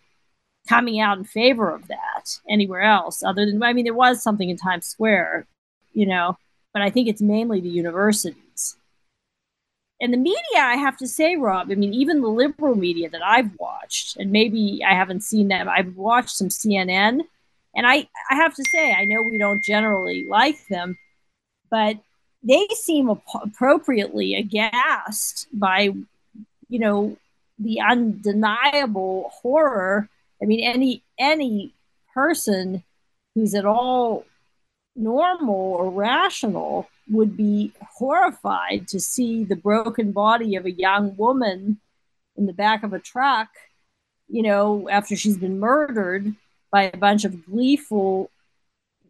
coming 0.68 1.00
out 1.00 1.18
in 1.18 1.24
favor 1.24 1.72
of 1.72 1.88
that 1.88 2.40
anywhere 2.50 2.82
else, 2.82 3.24
other 3.24 3.46
than, 3.46 3.62
I 3.64 3.74
mean, 3.74 3.86
there 3.86 3.94
was 3.94 4.22
something 4.22 4.50
in 4.50 4.58
Times 4.58 4.86
Square, 4.86 5.48
you 5.94 6.06
know, 6.06 6.38
but 6.74 6.82
I 6.82 6.90
think 6.90 7.08
it's 7.08 7.22
mainly 7.22 7.62
the 7.62 7.70
universities 7.70 8.78
and 10.02 10.12
the 10.12 10.18
media, 10.18 10.42
I 10.58 10.76
have 10.76 10.98
to 10.98 11.08
say, 11.08 11.36
Rob, 11.38 11.72
I 11.72 11.76
mean, 11.76 11.94
even 11.94 12.22
the 12.22 12.28
liberal 12.28 12.76
media 12.76 13.10
that 13.10 13.26
I've 13.26 13.52
watched, 13.58 14.18
and 14.18 14.32
maybe 14.32 14.82
I 14.86 14.94
haven't 14.94 15.24
seen 15.24 15.48
them, 15.48 15.70
I've 15.70 15.96
watched 15.96 16.36
some 16.36 16.50
CNN, 16.50 17.22
and 17.76 17.88
I, 17.88 18.08
I 18.30 18.36
have 18.36 18.54
to 18.56 18.64
say, 18.72 18.94
I 18.94 19.06
know 19.06 19.22
we 19.22 19.38
don't 19.38 19.64
generally 19.64 20.26
like 20.28 20.68
them, 20.68 20.98
but 21.70 21.98
they 22.44 22.68
seem 22.74 23.10
ap- 23.10 23.22
appropriately 23.42 24.36
aghast 24.36 25.48
by, 25.54 25.92
you 26.68 26.80
know, 26.80 27.18
the 27.58 27.80
undeniable 27.80 29.32
horror. 29.42 30.10
I 30.42 30.46
mean, 30.46 30.64
any 30.64 31.04
any 31.18 31.74
person 32.14 32.84
who's 33.34 33.54
at 33.54 33.66
all 33.66 34.26
normal 34.96 35.56
or 35.56 35.90
rational 35.90 36.88
would 37.10 37.36
be 37.36 37.74
horrified 37.98 38.88
to 38.88 39.00
see 39.00 39.44
the 39.44 39.56
broken 39.56 40.12
body 40.12 40.56
of 40.56 40.66
a 40.66 40.72
young 40.72 41.16
woman 41.18 41.80
in 42.36 42.46
the 42.46 42.54
back 42.54 42.84
of 42.84 42.94
a 42.94 43.00
truck, 43.00 43.50
you 44.28 44.42
know, 44.42 44.90
after 44.90 45.16
she's 45.16 45.38
been 45.38 45.60
murdered 45.60 46.34
by 46.72 46.84
a 46.84 46.98
bunch 46.98 47.26
of 47.26 47.46
gleeful 47.46 48.30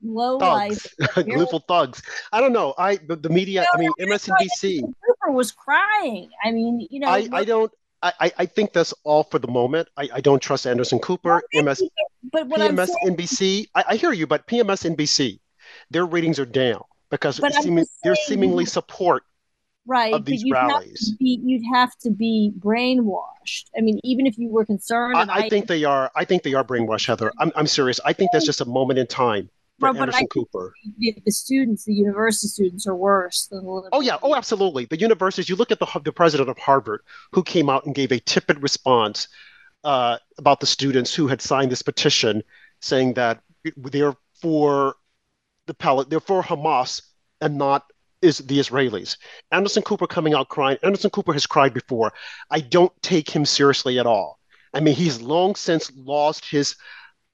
low 0.03 0.39
thugs, 0.39 0.87
gleeful 1.15 1.59
thugs. 1.59 2.01
I 2.31 2.41
don't 2.41 2.53
know. 2.53 2.73
I 2.77 2.97
the, 2.97 3.15
the 3.15 3.29
media. 3.29 3.65
I 3.73 3.77
mean, 3.77 3.91
MSNBC. 3.99 4.81
Cooper 4.81 5.31
was 5.31 5.51
crying. 5.51 6.29
I 6.43 6.51
mean, 6.51 6.87
you 6.89 6.99
know. 6.99 7.07
I, 7.07 7.27
I 7.31 7.45
don't. 7.45 7.71
I, 8.19 8.31
I 8.37 8.45
think 8.45 8.73
that's 8.73 8.93
all 9.03 9.23
for 9.23 9.39
the 9.39 9.47
moment. 9.47 9.87
I, 9.97 10.09
I 10.13 10.21
don't 10.21 10.41
trust 10.41 10.67
Anderson 10.67 10.99
Cooper, 10.99 11.41
MS, 11.53 11.83
but 12.31 12.47
PMS, 12.49 12.89
NBC. 13.05 13.67
I, 13.73 13.83
I 13.89 13.95
hear 13.95 14.11
you, 14.11 14.27
but 14.27 14.47
PMS, 14.47 14.95
NBC, 14.95 15.39
their 15.89 16.05
ratings 16.05 16.39
are 16.39 16.45
down 16.45 16.83
because 17.09 17.41
seeming, 17.61 17.85
they're 18.03 18.15
seemingly 18.15 18.65
support 18.65 19.23
right 19.85 20.13
of 20.13 20.25
these 20.25 20.43
you'd 20.43 20.53
rallies. 20.53 21.09
Have 21.09 21.19
be, 21.19 21.39
you'd 21.43 21.63
have 21.73 21.95
to 21.99 22.11
be 22.11 22.51
brainwashed. 22.59 23.65
I 23.77 23.81
mean, 23.81 23.99
even 24.03 24.25
if 24.27 24.37
you 24.37 24.49
were 24.49 24.65
concerned. 24.65 25.17
I, 25.17 25.45
I, 25.45 25.49
think 25.49 25.67
they 25.67 25.83
are. 25.83 26.11
I 26.15 26.25
think 26.25 26.43
they 26.43 26.53
are 26.53 26.63
brainwashed, 26.63 27.07
Heather. 27.07 27.31
I'm, 27.39 27.51
I'm 27.55 27.67
serious. 27.67 27.99
I 28.05 28.13
think 28.13 28.31
that's 28.31 28.45
just 28.45 28.61
a 28.61 28.65
moment 28.65 28.99
in 28.99 29.07
time 29.07 29.49
well, 29.79 29.97
Anderson 29.97 30.27
Cooper. 30.27 30.73
The, 30.97 31.15
students, 31.27 31.85
the 31.85 31.93
university 31.93 32.47
students, 32.47 32.87
are 32.87 32.95
worse 32.95 33.47
than 33.47 33.65
the. 33.65 33.89
Oh 33.91 34.01
yeah. 34.01 34.17
Oh, 34.23 34.35
absolutely. 34.35 34.85
The 34.85 34.99
universities. 34.99 35.49
You 35.49 35.55
look 35.55 35.71
at 35.71 35.79
the 35.79 36.01
the 36.03 36.13
president 36.13 36.49
of 36.49 36.57
Harvard, 36.57 37.01
who 37.31 37.43
came 37.43 37.69
out 37.69 37.85
and 37.85 37.93
gave 37.93 38.11
a 38.11 38.19
tepid 38.19 38.61
response 38.61 39.27
uh, 39.83 40.17
about 40.37 40.59
the 40.59 40.65
students 40.65 41.13
who 41.13 41.27
had 41.27 41.41
signed 41.41 41.71
this 41.71 41.81
petition, 41.81 42.43
saying 42.81 43.13
that 43.15 43.41
they're 43.75 44.15
for 44.41 44.95
the 45.67 45.73
palette. 45.73 46.09
They're 46.09 46.19
for 46.19 46.41
Hamas 46.41 47.01
and 47.41 47.57
not 47.57 47.85
is 48.21 48.39
the 48.39 48.59
Israelis. 48.59 49.17
Anderson 49.51 49.83
Cooper 49.83 50.07
coming 50.07 50.33
out 50.33 50.49
crying. 50.49 50.77
Anderson 50.83 51.09
Cooper 51.09 51.33
has 51.33 51.45
cried 51.45 51.73
before. 51.73 52.13
I 52.49 52.61
don't 52.61 52.93
take 53.01 53.29
him 53.29 53.45
seriously 53.45 53.99
at 53.99 54.07
all. 54.07 54.39
I 54.73 54.79
mean, 54.79 54.95
he's 54.95 55.21
long 55.21 55.55
since 55.55 55.91
lost 55.95 56.49
his 56.49 56.75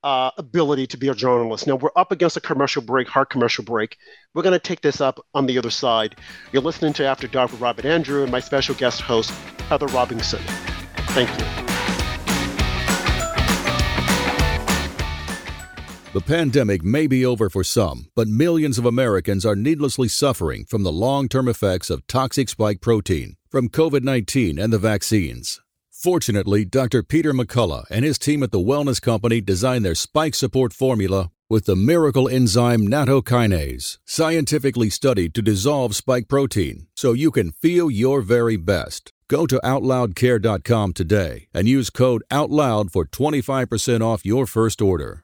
uh, 0.03 0.31
ability 0.37 0.87
to 0.87 0.97
be 0.97 1.07
a 1.07 1.13
journalist. 1.13 1.67
Now 1.67 1.75
we're 1.75 1.89
up 1.95 2.11
against 2.11 2.37
a 2.37 2.41
commercial 2.41 2.81
break, 2.81 3.07
hard 3.07 3.29
commercial 3.29 3.63
break. 3.63 3.97
We're 4.33 4.43
going 4.43 4.53
to 4.53 4.59
take 4.59 4.81
this 4.81 5.01
up 5.01 5.25
on 5.33 5.45
the 5.45 5.57
other 5.57 5.69
side. 5.69 6.15
You're 6.51 6.63
listening 6.63 6.93
to 6.93 7.05
After 7.05 7.27
Dark 7.27 7.51
with 7.51 7.61
Rob 7.61 7.77
and 7.79 7.85
Andrew 7.85 8.23
and 8.23 8.31
my 8.31 8.39
special 8.39 8.75
guest 8.75 9.01
host, 9.01 9.31
Heather 9.69 9.87
Robinson. 9.87 10.41
Thank 11.09 11.29
you. 11.29 11.45
The 16.13 16.19
pandemic 16.19 16.83
may 16.83 17.07
be 17.07 17.25
over 17.25 17.49
for 17.49 17.63
some, 17.63 18.09
but 18.17 18.27
millions 18.27 18.77
of 18.77 18.85
Americans 18.85 19.45
are 19.45 19.55
needlessly 19.55 20.09
suffering 20.09 20.65
from 20.65 20.83
the 20.83 20.91
long 20.91 21.29
term 21.29 21.47
effects 21.47 21.89
of 21.89 22.05
toxic 22.05 22.49
spike 22.49 22.81
protein 22.81 23.35
from 23.49 23.69
COVID 23.69 24.03
19 24.03 24.59
and 24.59 24.73
the 24.73 24.77
vaccines. 24.77 25.61
Fortunately, 26.01 26.65
Dr. 26.65 27.03
Peter 27.03 27.31
McCullough 27.31 27.85
and 27.91 28.03
his 28.03 28.17
team 28.17 28.41
at 28.41 28.49
the 28.49 28.57
Wellness 28.57 28.99
Company 28.99 29.39
designed 29.39 29.85
their 29.85 29.93
spike 29.93 30.33
support 30.33 30.73
formula 30.73 31.29
with 31.47 31.65
the 31.65 31.75
miracle 31.75 32.27
enzyme 32.27 32.87
nattokinase, 32.87 33.99
scientifically 34.03 34.89
studied 34.89 35.35
to 35.35 35.43
dissolve 35.43 35.95
spike 35.95 36.27
protein 36.27 36.87
so 36.95 37.13
you 37.13 37.29
can 37.29 37.51
feel 37.51 37.91
your 37.91 38.21
very 38.21 38.55
best. 38.55 39.13
Go 39.27 39.45
to 39.45 39.61
OutLoudCare.com 39.63 40.93
today 40.93 41.47
and 41.53 41.67
use 41.67 41.91
code 41.91 42.23
OUTLOUD 42.31 42.91
for 42.91 43.05
25% 43.05 44.01
off 44.01 44.25
your 44.25 44.47
first 44.47 44.81
order. 44.81 45.23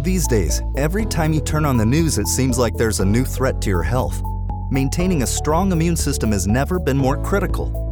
These 0.00 0.26
days, 0.26 0.62
every 0.78 1.04
time 1.04 1.34
you 1.34 1.42
turn 1.42 1.66
on 1.66 1.76
the 1.76 1.84
news, 1.84 2.16
it 2.16 2.28
seems 2.28 2.56
like 2.56 2.76
there's 2.76 3.00
a 3.00 3.04
new 3.04 3.26
threat 3.26 3.60
to 3.60 3.68
your 3.68 3.82
health. 3.82 4.22
Maintaining 4.70 5.22
a 5.22 5.26
strong 5.26 5.70
immune 5.70 5.96
system 5.96 6.32
has 6.32 6.46
never 6.46 6.78
been 6.78 6.96
more 6.96 7.22
critical. 7.22 7.91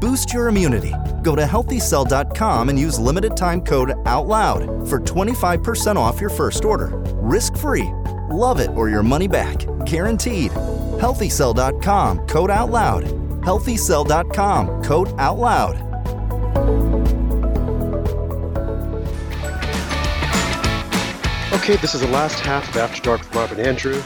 Boost 0.00 0.32
your 0.32 0.48
immunity. 0.48 0.94
Go 1.22 1.34
to 1.34 1.42
healthycell.com 1.42 2.68
and 2.68 2.78
use 2.78 2.98
limited 2.98 3.36
time 3.36 3.60
code 3.60 3.90
OUTLOUD 4.04 4.88
for 4.88 5.00
25% 5.00 5.96
off 5.96 6.20
your 6.20 6.30
first 6.30 6.64
order. 6.64 6.92
Risk 7.16 7.56
free. 7.56 7.92
Love 8.30 8.60
it 8.60 8.70
or 8.70 8.88
your 8.88 9.02
money 9.02 9.28
back. 9.28 9.58
Guaranteed. 9.84 10.52
Healthycell.com 11.00 12.26
code 12.26 12.50
OUTLOUD. 12.50 13.04
Healthycell.com 13.42 14.84
code 14.84 15.08
OUTLOUD. 15.18 15.88
Okay, 21.68 21.76
this 21.76 21.94
is 21.94 22.00
the 22.00 22.08
last 22.08 22.40
half 22.40 22.66
of 22.70 22.76
After 22.76 23.02
Dark 23.02 23.20
with 23.20 23.34
Rob 23.34 23.50
and 23.50 23.60
Andrew, 23.60 24.02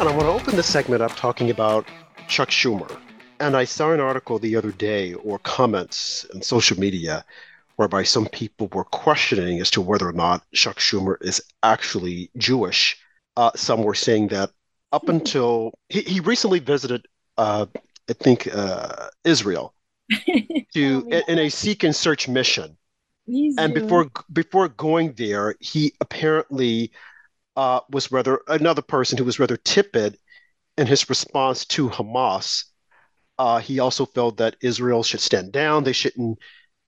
and 0.00 0.08
I 0.08 0.12
want 0.12 0.22
to 0.22 0.28
open 0.28 0.56
this 0.56 0.66
segment 0.66 1.02
up 1.02 1.14
talking 1.16 1.50
about 1.50 1.86
Chuck 2.28 2.48
Schumer. 2.48 2.98
And 3.40 3.56
I 3.56 3.64
saw 3.64 3.92
an 3.92 4.00
article 4.00 4.38
the 4.38 4.56
other 4.56 4.72
day 4.72 5.14
or 5.14 5.38
comments 5.38 6.24
in 6.34 6.42
social 6.42 6.78
media 6.78 7.24
whereby 7.76 8.04
some 8.04 8.26
people 8.26 8.68
were 8.72 8.84
questioning 8.84 9.60
as 9.60 9.70
to 9.72 9.80
whether 9.80 10.08
or 10.08 10.12
not 10.12 10.44
Chuck 10.52 10.78
Schumer 10.78 11.16
is 11.20 11.42
actually 11.62 12.30
Jewish. 12.36 12.96
Uh, 13.36 13.50
some 13.56 13.82
were 13.82 13.94
saying 13.94 14.28
that 14.28 14.50
up 14.92 15.08
until 15.08 15.72
he, 15.88 16.02
he 16.02 16.20
recently 16.20 16.60
visited, 16.60 17.06
uh, 17.36 17.66
I 18.08 18.12
think, 18.12 18.48
uh, 18.54 19.08
Israel 19.24 19.74
to 20.74 21.08
in, 21.10 21.22
in 21.28 21.38
a 21.38 21.48
seek 21.48 21.82
and 21.82 21.94
search 21.94 22.28
mission. 22.28 22.76
and 23.58 23.74
before 23.74 24.10
before 24.32 24.68
going 24.68 25.12
there, 25.14 25.56
he 25.60 25.94
apparently 26.00 26.92
uh, 27.56 27.80
was 27.90 28.12
rather 28.12 28.40
another 28.48 28.82
person 28.82 29.18
who 29.18 29.24
was 29.24 29.38
rather 29.38 29.56
tepid 29.56 30.18
in 30.78 30.86
his 30.86 31.08
response 31.08 31.64
to 31.66 31.88
Hamas. 31.88 32.64
Uh, 33.38 33.58
he 33.58 33.80
also 33.80 34.06
felt 34.06 34.36
that 34.36 34.56
Israel 34.60 35.02
should 35.02 35.20
stand 35.20 35.52
down. 35.52 35.84
They 35.84 35.92
shouldn't 35.92 36.38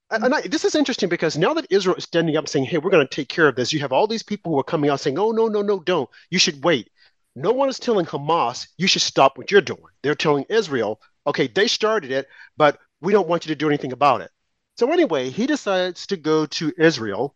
and 0.09 0.33
I, 0.33 0.41
this 0.41 0.63
is 0.63 0.75
interesting 0.75 1.09
because 1.09 1.37
now 1.37 1.53
that 1.53 1.67
Israel 1.69 1.97
is 1.97 2.05
standing 2.05 2.37
up 2.37 2.47
saying, 2.47 2.65
hey, 2.65 2.77
we're 2.77 2.91
going 2.91 3.05
to 3.05 3.15
take 3.15 3.27
care 3.27 3.47
of 3.47 3.55
this, 3.55 3.73
you 3.73 3.79
have 3.79 3.91
all 3.91 4.07
these 4.07 4.23
people 4.23 4.51
who 4.51 4.59
are 4.59 4.63
coming 4.63 4.89
out 4.89 5.01
saying, 5.01 5.19
oh, 5.19 5.31
no, 5.31 5.47
no, 5.47 5.61
no, 5.61 5.79
don't. 5.79 6.09
You 6.29 6.39
should 6.39 6.63
wait. 6.63 6.89
No 7.35 7.51
one 7.51 7.69
is 7.69 7.77
telling 7.79 8.05
Hamas, 8.05 8.67
you 8.77 8.87
should 8.87 9.01
stop 9.01 9.37
what 9.37 9.51
you're 9.51 9.61
doing. 9.61 9.83
They're 10.01 10.15
telling 10.15 10.45
Israel, 10.49 11.01
okay, 11.25 11.47
they 11.47 11.67
started 11.67 12.11
it, 12.11 12.27
but 12.55 12.79
we 13.01 13.11
don't 13.11 13.27
want 13.27 13.45
you 13.45 13.49
to 13.49 13.55
do 13.55 13.67
anything 13.67 13.91
about 13.91 14.21
it. 14.21 14.31
So, 14.77 14.91
anyway, 14.91 15.29
he 15.29 15.45
decides 15.45 16.07
to 16.07 16.17
go 16.17 16.45
to 16.45 16.73
Israel, 16.77 17.35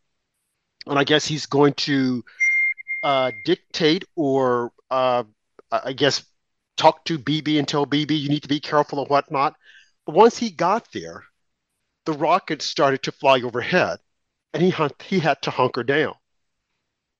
and 0.87 0.97
I 0.97 1.03
guess 1.03 1.25
he's 1.25 1.45
going 1.45 1.73
to 1.73 2.23
uh, 3.03 3.31
dictate 3.45 4.05
or, 4.15 4.71
uh, 4.89 5.23
I 5.71 5.93
guess, 5.93 6.23
talk 6.81 7.05
to 7.05 7.19
Bibi 7.19 7.59
and 7.59 7.67
tell 7.67 7.85
Bibi 7.85 8.15
you 8.15 8.29
need 8.29 8.41
to 8.41 8.47
be 8.47 8.59
careful 8.59 8.99
or 8.99 9.05
whatnot. 9.05 9.55
But 10.05 10.15
once 10.15 10.37
he 10.37 10.49
got 10.49 10.91
there, 10.91 11.25
the 12.05 12.13
rockets 12.13 12.65
started 12.65 13.03
to 13.03 13.11
fly 13.11 13.39
overhead 13.41 13.99
and 14.51 14.63
he, 14.63 14.73
he 15.05 15.19
had 15.19 15.39
to 15.43 15.51
hunker 15.51 15.83
down. 15.83 16.15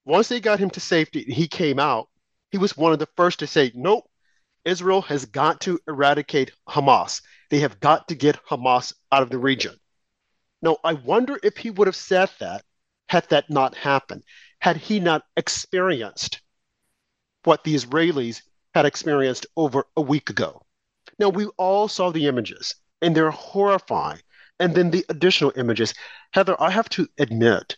Once 0.04 0.26
they 0.26 0.40
got 0.40 0.58
him 0.58 0.70
to 0.70 0.80
safety 0.80 1.22
and 1.22 1.32
he 1.32 1.46
came 1.46 1.78
out, 1.78 2.08
he 2.50 2.58
was 2.58 2.76
one 2.76 2.92
of 2.92 2.98
the 2.98 3.08
first 3.16 3.38
to 3.38 3.46
say, 3.46 3.70
Nope, 3.72 4.10
Israel 4.64 5.02
has 5.02 5.26
got 5.26 5.60
to 5.60 5.78
eradicate 5.86 6.50
Hamas. 6.68 7.22
They 7.48 7.60
have 7.60 7.78
got 7.78 8.08
to 8.08 8.16
get 8.16 8.44
Hamas 8.46 8.92
out 9.12 9.22
of 9.22 9.30
the 9.30 9.38
region. 9.38 9.76
Now, 10.60 10.78
I 10.82 10.94
wonder 10.94 11.38
if 11.40 11.56
he 11.56 11.70
would 11.70 11.86
have 11.86 11.96
said 11.96 12.30
that 12.40 12.64
had 13.08 13.28
that 13.28 13.48
not 13.48 13.76
happened, 13.76 14.24
had 14.58 14.76
he 14.76 14.98
not 14.98 15.22
experienced 15.36 16.40
what 17.44 17.62
the 17.62 17.74
Israelis 17.74 18.42
had 18.74 18.86
experienced 18.86 19.46
over 19.56 19.86
a 19.96 20.00
week 20.00 20.30
ago. 20.30 20.62
Now, 21.18 21.28
we 21.28 21.46
all 21.58 21.88
saw 21.88 22.10
the 22.10 22.26
images, 22.26 22.74
and 23.00 23.14
they're 23.14 23.30
horrifying 23.30 24.20
and 24.58 24.74
then 24.74 24.90
the 24.90 25.04
additional 25.08 25.52
images. 25.56 25.92
Heather, 26.32 26.60
I 26.60 26.70
have 26.70 26.88
to 26.90 27.08
admit 27.18 27.76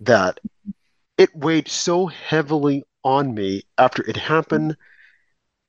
that 0.00 0.38
it 1.16 1.34
weighed 1.34 1.68
so 1.68 2.06
heavily 2.06 2.84
on 3.02 3.34
me 3.34 3.62
after 3.78 4.02
it 4.08 4.16
happened 4.16 4.76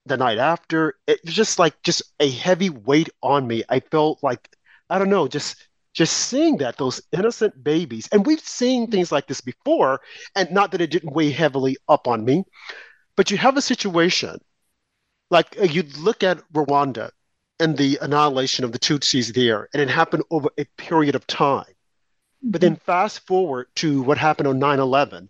the 0.05 0.17
night 0.17 0.37
after. 0.37 0.95
It 1.07 1.21
was 1.23 1.33
just 1.33 1.59
like 1.59 1.81
just 1.83 2.03
a 2.19 2.29
heavy 2.29 2.69
weight 2.69 3.09
on 3.23 3.47
me. 3.47 3.63
I 3.69 3.79
felt 3.79 4.21
like 4.21 4.49
I 4.89 4.99
don't 4.99 5.09
know, 5.09 5.27
just 5.27 5.55
just 5.93 6.15
seeing 6.15 6.57
that 6.57 6.77
those 6.77 7.01
innocent 7.11 7.63
babies 7.63 8.07
and 8.11 8.25
we've 8.25 8.39
seen 8.39 8.89
things 8.89 9.11
like 9.11 9.27
this 9.27 9.41
before 9.41 10.01
and 10.35 10.51
not 10.51 10.71
that 10.71 10.81
it 10.81 10.91
didn't 10.91 11.13
weigh 11.13 11.31
heavily 11.31 11.77
up 11.87 12.07
on 12.07 12.23
me 12.23 12.43
but 13.15 13.31
you 13.31 13.37
have 13.37 13.57
a 13.57 13.61
situation 13.61 14.39
like 15.29 15.57
uh, 15.59 15.63
you 15.63 15.83
look 15.97 16.23
at 16.23 16.41
rwanda 16.53 17.11
and 17.59 17.77
the 17.77 17.99
annihilation 18.01 18.63
of 18.63 18.71
the 18.71 18.79
Tutsis 18.79 19.33
there, 19.33 19.67
and 19.73 19.81
it 19.81 19.89
happened 19.89 20.23
over 20.31 20.49
a 20.57 20.65
period 20.77 21.15
of 21.15 21.27
time. 21.27 21.65
But 22.41 22.61
then 22.61 22.77
fast 22.77 23.27
forward 23.27 23.67
to 23.75 24.01
what 24.01 24.17
happened 24.17 24.47
on 24.47 24.59
9 24.59 24.79
11, 24.79 25.29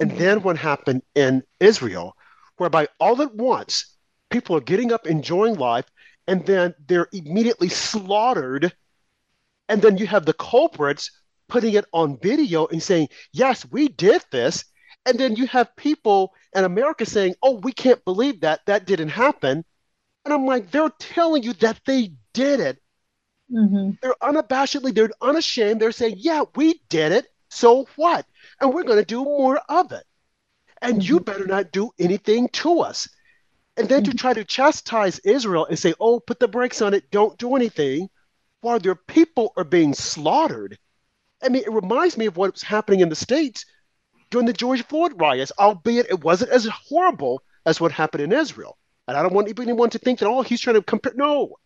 and 0.00 0.10
then 0.12 0.42
what 0.42 0.58
happened 0.58 1.02
in 1.14 1.44
Israel, 1.60 2.16
whereby 2.56 2.88
all 2.98 3.22
at 3.22 3.34
once 3.34 3.94
people 4.30 4.56
are 4.56 4.60
getting 4.60 4.92
up, 4.92 5.06
enjoying 5.06 5.54
life, 5.54 5.86
and 6.26 6.44
then 6.46 6.74
they're 6.86 7.08
immediately 7.12 7.68
slaughtered. 7.68 8.72
And 9.68 9.80
then 9.82 9.98
you 9.98 10.06
have 10.06 10.26
the 10.26 10.34
culprits 10.34 11.10
putting 11.48 11.74
it 11.74 11.86
on 11.92 12.18
video 12.18 12.66
and 12.66 12.82
saying, 12.82 13.08
Yes, 13.32 13.64
we 13.70 13.88
did 13.88 14.22
this. 14.30 14.64
And 15.06 15.18
then 15.18 15.36
you 15.36 15.46
have 15.46 15.74
people 15.76 16.34
in 16.54 16.64
America 16.64 17.06
saying, 17.06 17.34
Oh, 17.42 17.58
we 17.58 17.72
can't 17.72 18.04
believe 18.04 18.40
that. 18.40 18.60
That 18.66 18.86
didn't 18.86 19.10
happen. 19.10 19.64
And 20.24 20.34
I'm 20.34 20.44
like, 20.44 20.70
they're 20.70 20.90
telling 20.98 21.42
you 21.42 21.54
that 21.54 21.80
they 21.86 22.12
did 22.34 22.60
it. 22.60 22.82
Mm-hmm. 23.50 23.92
They're 24.02 24.14
unabashedly, 24.22 24.94
they're 24.94 25.10
unashamed. 25.22 25.80
They're 25.80 25.92
saying, 25.92 26.16
yeah, 26.18 26.44
we 26.54 26.82
did 26.88 27.12
it. 27.12 27.26
So 27.48 27.88
what? 27.96 28.26
And 28.60 28.74
we're 28.74 28.84
going 28.84 28.98
to 28.98 29.04
do 29.04 29.24
more 29.24 29.58
of 29.68 29.92
it. 29.92 30.04
And 30.82 30.94
mm-hmm. 30.94 31.14
you 31.14 31.20
better 31.20 31.46
not 31.46 31.72
do 31.72 31.90
anything 31.98 32.48
to 32.48 32.80
us. 32.80 33.08
And 33.76 33.88
then 33.88 34.02
mm-hmm. 34.02 34.10
to 34.10 34.16
try 34.16 34.34
to 34.34 34.44
chastise 34.44 35.18
Israel 35.20 35.64
and 35.64 35.78
say, 35.78 35.94
oh, 35.98 36.20
put 36.20 36.40
the 36.40 36.48
brakes 36.48 36.82
on 36.82 36.94
it, 36.94 37.10
don't 37.10 37.38
do 37.38 37.56
anything, 37.56 38.10
while 38.60 38.78
their 38.78 38.96
people 38.96 39.52
are 39.56 39.64
being 39.64 39.94
slaughtered. 39.94 40.78
I 41.42 41.48
mean, 41.48 41.62
it 41.62 41.72
reminds 41.72 42.18
me 42.18 42.26
of 42.26 42.36
what 42.36 42.52
was 42.52 42.62
happening 42.62 43.00
in 43.00 43.08
the 43.08 43.14
States 43.14 43.64
during 44.30 44.46
the 44.46 44.52
George 44.52 44.84
Floyd 44.84 45.12
riots, 45.16 45.52
albeit 45.58 46.10
it 46.10 46.22
wasn't 46.22 46.50
as 46.50 46.66
horrible 46.66 47.42
as 47.66 47.80
what 47.80 47.92
happened 47.92 48.22
in 48.22 48.32
Israel. 48.32 48.76
And 49.06 49.16
I 49.16 49.22
don't 49.22 49.32
want 49.32 49.48
anyone 49.58 49.90
to 49.90 49.98
think 49.98 50.18
that, 50.18 50.28
oh, 50.28 50.42
he's 50.42 50.60
trying 50.60 50.76
to 50.76 50.82
compare. 50.82 51.14
No. 51.16 51.56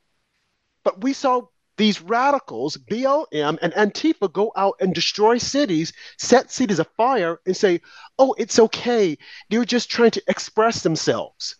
But 0.84 1.02
we 1.02 1.12
saw 1.12 1.42
these 1.76 2.00
radicals, 2.02 2.76
BLM 2.76 3.58
and 3.62 3.72
Antifa, 3.72 4.32
go 4.32 4.52
out 4.56 4.74
and 4.80 4.94
destroy 4.94 5.38
cities, 5.38 5.92
set 6.18 6.50
cities 6.50 6.78
afire, 6.78 7.40
and 7.46 7.56
say, 7.56 7.80
oh, 8.18 8.34
it's 8.38 8.58
okay. 8.58 9.16
They're 9.50 9.64
just 9.64 9.90
trying 9.90 10.12
to 10.12 10.22
express 10.28 10.82
themselves. 10.82 11.56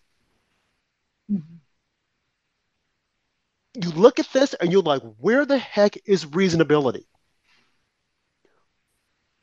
Mm-hmm. 1.31 1.57
You 3.83 3.91
look 3.91 4.21
at 4.21 4.31
this 4.33 4.55
and 4.55 4.71
you're 4.71 4.83
like, 4.83 5.03
where 5.19 5.47
the 5.47 5.59
heck 5.59 5.97
is 6.05 6.27
reasonability? 6.27 7.07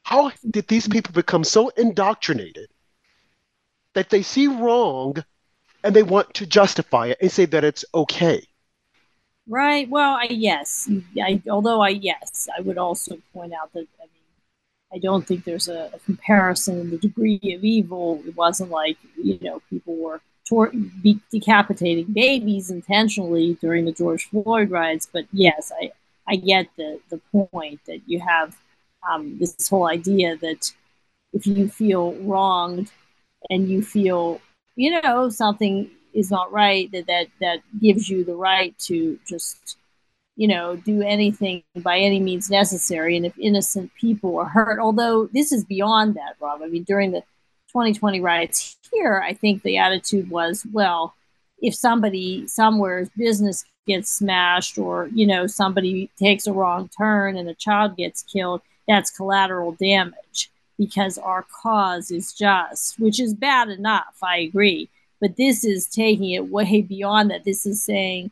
How 0.10 0.32
did 0.50 0.68
these 0.68 0.88
people 0.88 1.14
become 1.14 1.44
so 1.44 1.70
indoctrinated 1.70 2.68
that 3.94 4.10
they 4.10 4.24
see 4.24 4.48
wrong 4.48 5.24
and 5.84 5.96
they 5.96 6.02
want 6.02 6.34
to 6.34 6.48
justify 6.48 7.06
it 7.10 7.20
and 7.22 7.32
say 7.32 7.46
that 7.46 7.64
it's 7.64 7.86
okay. 7.94 8.44
Right. 9.48 9.88
Well, 9.88 10.16
I 10.16 10.26
yes. 10.32 10.90
I, 11.22 11.44
although 11.48 11.82
I 11.82 11.90
yes, 11.90 12.50
I 12.58 12.62
would 12.62 12.80
also 12.80 13.20
point 13.34 13.54
out 13.54 13.72
that 13.74 13.86
I 14.00 14.06
mean, 14.06 14.26
I 14.92 14.98
don't 14.98 15.28
think 15.28 15.44
there's 15.44 15.68
a, 15.68 15.92
a 15.94 16.00
comparison 16.00 16.80
in 16.80 16.90
the 16.90 16.98
degree 16.98 17.40
of 17.56 17.64
evil. 17.64 18.24
It 18.26 18.36
wasn't 18.36 18.72
like 18.72 18.98
you 19.16 19.38
know 19.44 19.62
people 19.70 19.96
were 19.96 20.22
tor- 20.48 20.74
decapitating 21.32 22.14
babies 22.14 22.72
intentionally 22.72 23.60
during 23.62 23.86
the 23.86 23.92
George 23.92 24.28
Floyd 24.28 24.72
riots. 24.72 25.08
But 25.14 25.26
yes, 25.32 25.72
I 25.80 25.92
I 26.28 26.38
get 26.38 26.66
the 26.78 27.00
the 27.12 27.20
point 27.32 27.82
that 27.86 28.02
you 28.08 28.22
have 28.22 28.58
um, 29.08 29.38
this 29.40 29.68
whole 29.68 29.88
idea 29.88 30.38
that 30.38 30.72
if 31.34 31.46
you 31.46 31.70
feel 31.70 32.14
wronged 32.16 32.92
and 33.50 33.70
you 33.70 33.82
feel 33.82 34.42
you 34.76 35.00
know 35.02 35.30
something 35.30 35.90
is 36.14 36.32
not 36.32 36.52
right 36.52 36.92
that 36.92 37.08
that 37.08 37.28
that 37.40 37.60
gives 37.80 38.10
you 38.10 38.24
the 38.24 38.36
right 38.36 38.78
to 38.80 39.20
just 39.28 39.78
you 40.36 40.48
know 40.48 40.76
do 40.76 41.02
anything 41.02 41.64
by 41.78 42.00
any 42.00 42.20
means 42.20 42.50
necessary. 42.50 43.16
And 43.16 43.26
if 43.26 43.38
innocent 43.38 43.92
people 44.00 44.38
are 44.38 44.50
hurt 44.50 44.80
although 44.80 45.28
this 45.28 45.52
is 45.52 45.64
beyond 45.66 46.16
that 46.16 46.36
rob 46.40 46.62
i 46.62 46.68
mean 46.68 46.84
during 46.84 47.12
the 47.12 47.22
2020 47.72 48.20
riots 48.20 48.78
here 48.92 49.22
i 49.24 49.34
think 49.34 49.62
the 49.62 49.78
attitude 49.78 50.30
was 50.30 50.66
well 50.72 51.14
if 51.62 51.76
somebody 51.76 52.48
somewhere's 52.48 53.10
business 53.10 53.64
gets 53.86 54.12
smashed 54.12 54.78
or 54.78 55.10
you 55.14 55.26
know 55.26 55.46
somebody 55.48 56.10
takes 56.18 56.48
a 56.48 56.54
wrong 56.54 56.90
turn 56.98 57.38
and 57.38 57.50
a 57.50 57.54
child 57.56 57.98
gets 57.98 58.24
killed 58.24 58.62
that's 58.90 59.12
collateral 59.12 59.74
damage 59.74 60.50
because 60.78 61.18
our 61.20 61.46
cause 61.62 62.10
is 62.10 62.34
just, 62.34 63.00
which 63.00 63.20
is 63.20 63.34
bad 63.36 63.70
enough. 63.70 64.18
I 64.24 64.40
agree. 64.40 64.90
But 65.22 65.38
this 65.38 65.64
is 65.64 65.86
taking 65.86 66.32
it 66.32 66.50
way 66.50 66.82
beyond 66.90 67.30
that. 67.30 67.46
This 67.46 67.66
is 67.66 67.84
saying 67.84 68.32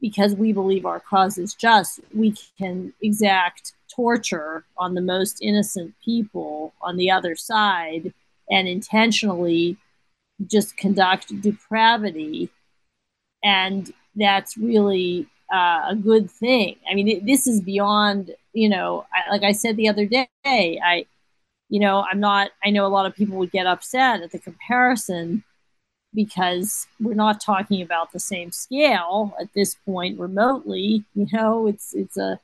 because 0.00 0.34
we 0.34 0.52
believe 0.52 0.86
our 0.86 1.00
cause 1.00 1.38
is 1.38 1.54
just, 1.54 2.00
we 2.14 2.34
can 2.56 2.92
exact 3.02 3.72
torture 3.94 4.64
on 4.78 4.94
the 4.94 5.00
most 5.00 5.38
innocent 5.42 5.94
people 6.04 6.72
on 6.82 6.96
the 6.96 7.10
other 7.10 7.34
side 7.34 8.12
and 8.48 8.68
intentionally 8.68 9.76
just 10.46 10.76
conduct 10.76 11.40
depravity. 11.40 12.48
And 13.42 13.92
that's 14.14 14.56
really 14.56 15.26
uh, 15.52 15.86
a 15.88 15.96
good 15.96 16.30
thing. 16.30 16.76
I 16.88 16.94
mean, 16.94 17.08
it, 17.08 17.26
this 17.26 17.46
is 17.46 17.60
beyond, 17.60 18.34
you 18.56 18.68
know, 18.68 19.06
I, 19.12 19.30
like 19.30 19.42
I 19.42 19.52
said 19.52 19.76
the 19.76 19.88
other 19.88 20.06
day, 20.06 20.28
I, 20.44 21.06
you 21.68 21.80
know, 21.80 22.04
I'm 22.10 22.20
not, 22.20 22.50
I 22.64 22.70
know 22.70 22.86
a 22.86 22.88
lot 22.96 23.06
of 23.06 23.14
people 23.14 23.36
would 23.38 23.52
get 23.52 23.66
upset 23.66 24.22
at 24.22 24.32
the 24.32 24.38
comparison, 24.38 25.44
because 26.14 26.86
we're 26.98 27.14
not 27.14 27.42
talking 27.42 27.82
about 27.82 28.10
the 28.10 28.18
same 28.18 28.50
scale 28.50 29.36
at 29.38 29.52
this 29.54 29.74
point 29.74 30.18
remotely. 30.18 31.04
You 31.14 31.26
know, 31.30 31.66
it's 31.66 31.94
it's 31.94 32.16
a 32.16 32.40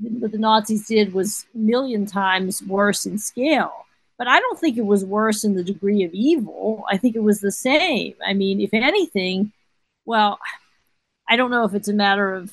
what 0.00 0.32
the 0.32 0.38
Nazis 0.38 0.88
did 0.88 1.14
was 1.14 1.46
million 1.54 2.06
times 2.06 2.60
worse 2.62 3.06
in 3.06 3.18
scale. 3.18 3.86
But 4.18 4.26
I 4.26 4.40
don't 4.40 4.58
think 4.58 4.76
it 4.76 4.84
was 4.84 5.04
worse 5.04 5.44
in 5.44 5.54
the 5.54 5.62
degree 5.62 6.02
of 6.02 6.12
evil. 6.12 6.84
I 6.90 6.96
think 6.96 7.14
it 7.14 7.22
was 7.22 7.40
the 7.40 7.52
same. 7.52 8.14
I 8.26 8.34
mean, 8.34 8.60
if 8.60 8.74
anything, 8.74 9.52
well, 10.04 10.40
I 11.28 11.36
don't 11.36 11.52
know 11.52 11.64
if 11.64 11.74
it's 11.74 11.88
a 11.88 11.94
matter 11.94 12.34
of 12.34 12.52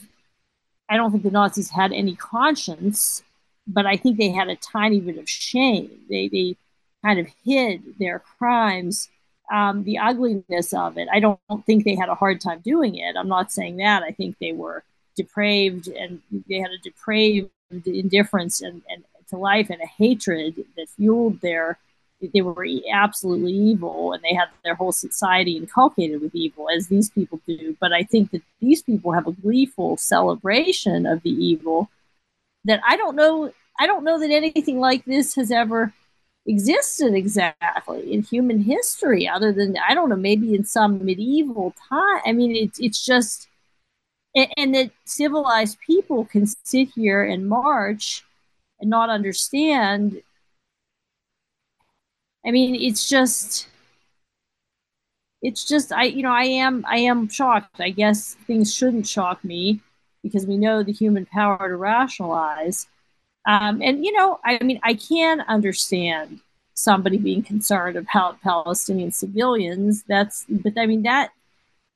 I 0.89 0.97
don't 0.97 1.11
think 1.11 1.23
the 1.23 1.31
Nazis 1.31 1.69
had 1.69 1.91
any 1.91 2.15
conscience, 2.15 3.23
but 3.67 3.85
I 3.85 3.97
think 3.97 4.17
they 4.17 4.29
had 4.29 4.49
a 4.49 4.55
tiny 4.55 4.99
bit 4.99 5.17
of 5.17 5.29
shame. 5.29 5.91
They 6.09 6.27
they 6.27 6.57
kind 7.03 7.19
of 7.19 7.27
hid 7.43 7.81
their 7.99 8.19
crimes, 8.19 9.09
um, 9.51 9.83
the 9.83 9.97
ugliness 9.97 10.73
of 10.73 10.97
it. 10.97 11.07
I 11.11 11.19
don't, 11.19 11.39
don't 11.49 11.65
think 11.65 11.83
they 11.83 11.95
had 11.95 12.09
a 12.09 12.15
hard 12.15 12.41
time 12.41 12.59
doing 12.59 12.95
it. 12.95 13.15
I'm 13.15 13.27
not 13.27 13.51
saying 13.51 13.77
that. 13.77 14.03
I 14.03 14.11
think 14.11 14.37
they 14.39 14.51
were 14.51 14.83
depraved 15.15 15.87
and 15.87 16.21
they 16.47 16.57
had 16.57 16.71
a 16.71 16.77
depraved 16.83 17.49
indifference 17.85 18.61
and, 18.61 18.81
and 18.89 19.03
to 19.29 19.37
life 19.37 19.69
and 19.69 19.81
a 19.81 19.85
hatred 19.85 20.55
that 20.75 20.89
fueled 20.89 21.41
their 21.41 21.77
they 22.21 22.41
were 22.41 22.65
absolutely 22.91 23.53
evil 23.53 24.13
and 24.13 24.23
they 24.23 24.33
had 24.33 24.49
their 24.63 24.75
whole 24.75 24.91
society 24.91 25.57
inculcated 25.57 26.21
with 26.21 26.33
evil 26.33 26.67
as 26.69 26.87
these 26.87 27.09
people 27.09 27.39
do. 27.47 27.75
But 27.79 27.93
i 27.93 28.03
think 28.03 28.31
that 28.31 28.41
these 28.59 28.81
people 28.81 29.11
have 29.11 29.27
a 29.27 29.31
gleeful 29.31 29.97
celebration 29.97 31.05
of 31.05 31.21
the 31.23 31.29
evil 31.29 31.89
that 32.65 32.81
i 32.87 32.97
don't 32.97 33.15
know 33.15 33.51
i 33.79 33.87
don't 33.87 34.03
know 34.03 34.19
that 34.19 34.31
anything 34.31 34.79
like 34.79 35.05
this 35.05 35.35
has 35.35 35.51
ever 35.51 35.93
existed 36.45 37.13
exactly 37.13 38.13
in 38.13 38.21
human 38.21 38.61
history 38.61 39.27
other 39.27 39.51
than 39.51 39.75
i 39.87 39.93
don't 39.93 40.09
know 40.09 40.15
maybe 40.15 40.55
in 40.55 40.63
some 40.63 41.03
medieval 41.03 41.73
time. 41.89 42.21
I 42.25 42.31
mean 42.31 42.55
it's 42.55 42.79
it's 42.79 43.05
just 43.05 43.47
and, 44.35 44.47
and 44.57 44.75
that 44.75 44.91
civilized 45.05 45.79
people 45.79 46.25
can 46.25 46.45
sit 46.45 46.89
here 46.95 47.23
and 47.23 47.49
march 47.49 48.23
and 48.79 48.89
not 48.89 49.09
understand 49.09 50.21
i 52.47 52.51
mean 52.51 52.75
it's 52.75 53.07
just 53.07 53.67
it's 55.41 55.65
just 55.65 55.91
i 55.91 56.03
you 56.03 56.23
know 56.23 56.31
i 56.31 56.43
am 56.43 56.85
i 56.87 56.97
am 56.97 57.27
shocked. 57.29 57.79
I 57.79 57.91
guess 57.91 58.35
things 58.47 58.73
shouldn't 58.73 59.07
shock 59.07 59.43
me 59.43 59.81
because 60.23 60.45
we 60.45 60.57
know 60.57 60.83
the 60.83 60.91
human 60.91 61.25
power 61.25 61.69
to 61.69 61.75
rationalize. 61.75 62.87
Um, 63.45 63.81
and 63.81 64.03
you 64.03 64.11
know 64.11 64.39
i 64.43 64.61
mean 64.63 64.79
i 64.83 64.93
can 64.93 65.41
understand 65.41 66.39
somebody 66.73 67.17
being 67.17 67.43
concerned 67.43 67.97
about 67.97 68.41
palestinian 68.41 69.11
civilians. 69.11 70.03
That's 70.07 70.45
but 70.49 70.77
i 70.77 70.85
mean 70.85 71.03
that 71.03 71.31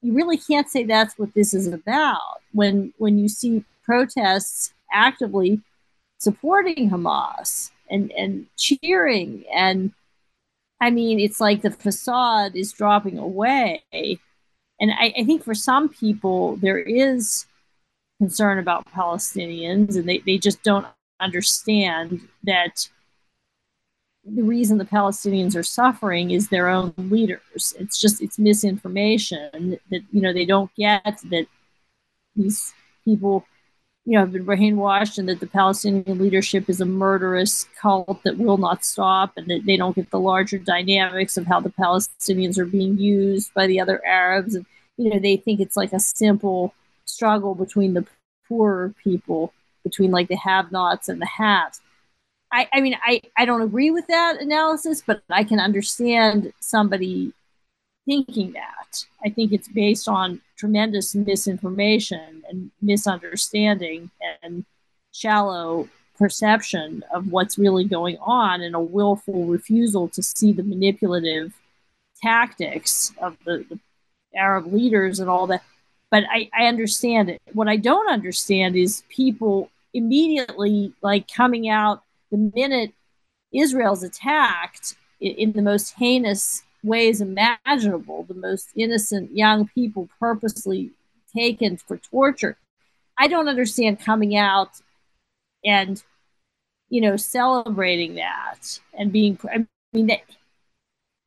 you 0.01 0.13
really 0.13 0.37
can't 0.37 0.69
say 0.69 0.83
that's 0.83 1.17
what 1.17 1.33
this 1.33 1.53
is 1.53 1.67
about 1.67 2.41
when 2.53 2.93
when 2.97 3.17
you 3.17 3.27
see 3.27 3.63
protests 3.83 4.73
actively 4.93 5.61
supporting 6.19 6.89
Hamas 6.89 7.71
and 7.89 8.11
and 8.11 8.45
cheering 8.57 9.43
and 9.53 9.91
I 10.81 10.89
mean 10.89 11.19
it's 11.19 11.39
like 11.39 11.61
the 11.61 11.71
facade 11.71 12.55
is 12.55 12.73
dropping 12.73 13.17
away 13.17 13.83
and 13.93 14.91
I, 14.91 15.13
I 15.17 15.23
think 15.23 15.43
for 15.43 15.53
some 15.53 15.87
people 15.87 16.57
there 16.57 16.79
is 16.79 17.45
concern 18.19 18.59
about 18.59 18.91
Palestinians 18.91 19.95
and 19.95 20.09
they, 20.09 20.17
they 20.19 20.37
just 20.37 20.61
don't 20.63 20.85
understand 21.19 22.27
that 22.43 22.89
the 24.23 24.43
reason 24.43 24.77
the 24.77 24.85
Palestinians 24.85 25.55
are 25.55 25.63
suffering 25.63 26.31
is 26.31 26.49
their 26.49 26.67
own 26.67 26.93
leaders. 26.97 27.73
It's 27.79 27.99
just 27.99 28.21
it's 28.21 28.37
misinformation 28.37 29.79
that 29.89 30.01
you 30.11 30.21
know 30.21 30.33
they 30.33 30.45
don't 30.45 30.73
get 30.75 31.19
that 31.31 31.47
these 32.35 32.73
people 33.03 33.45
you 34.05 34.13
know 34.13 34.21
have 34.21 34.31
been 34.31 34.45
brainwashed 34.45 35.17
and 35.17 35.29
that 35.29 35.39
the 35.39 35.47
Palestinian 35.47 36.17
leadership 36.17 36.69
is 36.69 36.81
a 36.81 36.85
murderous 36.85 37.67
cult 37.79 38.21
that 38.23 38.37
will 38.37 38.57
not 38.57 38.83
stop 38.83 39.33
and 39.37 39.47
that 39.47 39.65
they 39.65 39.77
don't 39.77 39.95
get 39.95 40.09
the 40.09 40.19
larger 40.19 40.57
dynamics 40.57 41.37
of 41.37 41.45
how 41.45 41.59
the 41.59 41.69
Palestinians 41.69 42.57
are 42.57 42.65
being 42.65 42.97
used 42.97 43.53
by 43.53 43.67
the 43.67 43.79
other 43.79 44.03
Arabs. 44.05 44.55
And 44.55 44.65
you 44.97 45.09
know 45.09 45.19
they 45.19 45.37
think 45.37 45.59
it's 45.59 45.77
like 45.77 45.93
a 45.93 45.99
simple 45.99 46.73
struggle 47.05 47.55
between 47.55 47.93
the 47.93 48.05
poorer 48.47 48.93
people 49.03 49.53
between 49.83 50.11
like 50.11 50.27
the 50.27 50.35
have-nots 50.35 51.09
and 51.09 51.21
the 51.21 51.25
haves. 51.25 51.81
I, 52.51 52.67
I 52.73 52.81
mean, 52.81 52.97
I, 53.03 53.21
I 53.37 53.45
don't 53.45 53.61
agree 53.61 53.91
with 53.91 54.07
that 54.07 54.41
analysis, 54.41 55.01
but 55.05 55.23
I 55.29 55.43
can 55.43 55.59
understand 55.59 56.51
somebody 56.59 57.33
thinking 58.05 58.53
that. 58.53 59.05
I 59.23 59.29
think 59.29 59.51
it's 59.51 59.67
based 59.67 60.07
on 60.07 60.41
tremendous 60.57 61.15
misinformation 61.15 62.43
and 62.49 62.71
misunderstanding 62.81 64.11
and 64.41 64.65
shallow 65.11 65.89
perception 66.17 67.03
of 67.13 67.31
what's 67.31 67.57
really 67.57 67.83
going 67.83 68.17
on 68.21 68.61
and 68.61 68.75
a 68.75 68.79
willful 68.79 69.45
refusal 69.45 70.07
to 70.09 70.21
see 70.21 70.51
the 70.51 70.63
manipulative 70.63 71.53
tactics 72.21 73.11
of 73.19 73.37
the, 73.45 73.65
the 73.69 73.79
Arab 74.35 74.71
leaders 74.71 75.19
and 75.19 75.29
all 75.29 75.47
that. 75.47 75.63
But 76.11 76.23
I, 76.29 76.49
I 76.57 76.65
understand 76.65 77.29
it. 77.29 77.41
What 77.53 77.67
I 77.67 77.77
don't 77.77 78.11
understand 78.11 78.75
is 78.75 79.03
people 79.09 79.71
immediately 79.93 80.93
like 81.01 81.27
coming 81.27 81.69
out 81.69 82.03
the 82.29 82.37
minute 82.37 82.93
Israel's 83.51 84.03
attacked 84.03 84.95
in 85.19 85.51
the 85.53 85.61
most 85.61 85.95
heinous 85.97 86.63
ways 86.83 87.21
imaginable, 87.21 88.23
the 88.23 88.33
most 88.33 88.69
innocent 88.75 89.35
young 89.35 89.67
people 89.67 90.09
purposely 90.19 90.91
taken 91.35 91.77
for 91.77 91.97
torture. 91.97 92.57
I 93.17 93.27
don't 93.27 93.47
understand 93.47 93.99
coming 93.99 94.35
out 94.35 94.81
and 95.63 96.01
you 96.89 97.01
know 97.01 97.17
celebrating 97.17 98.15
that 98.15 98.79
and 98.93 99.11
being 99.11 99.37
I 99.43 99.65
mean 99.93 100.07
that 100.07 100.21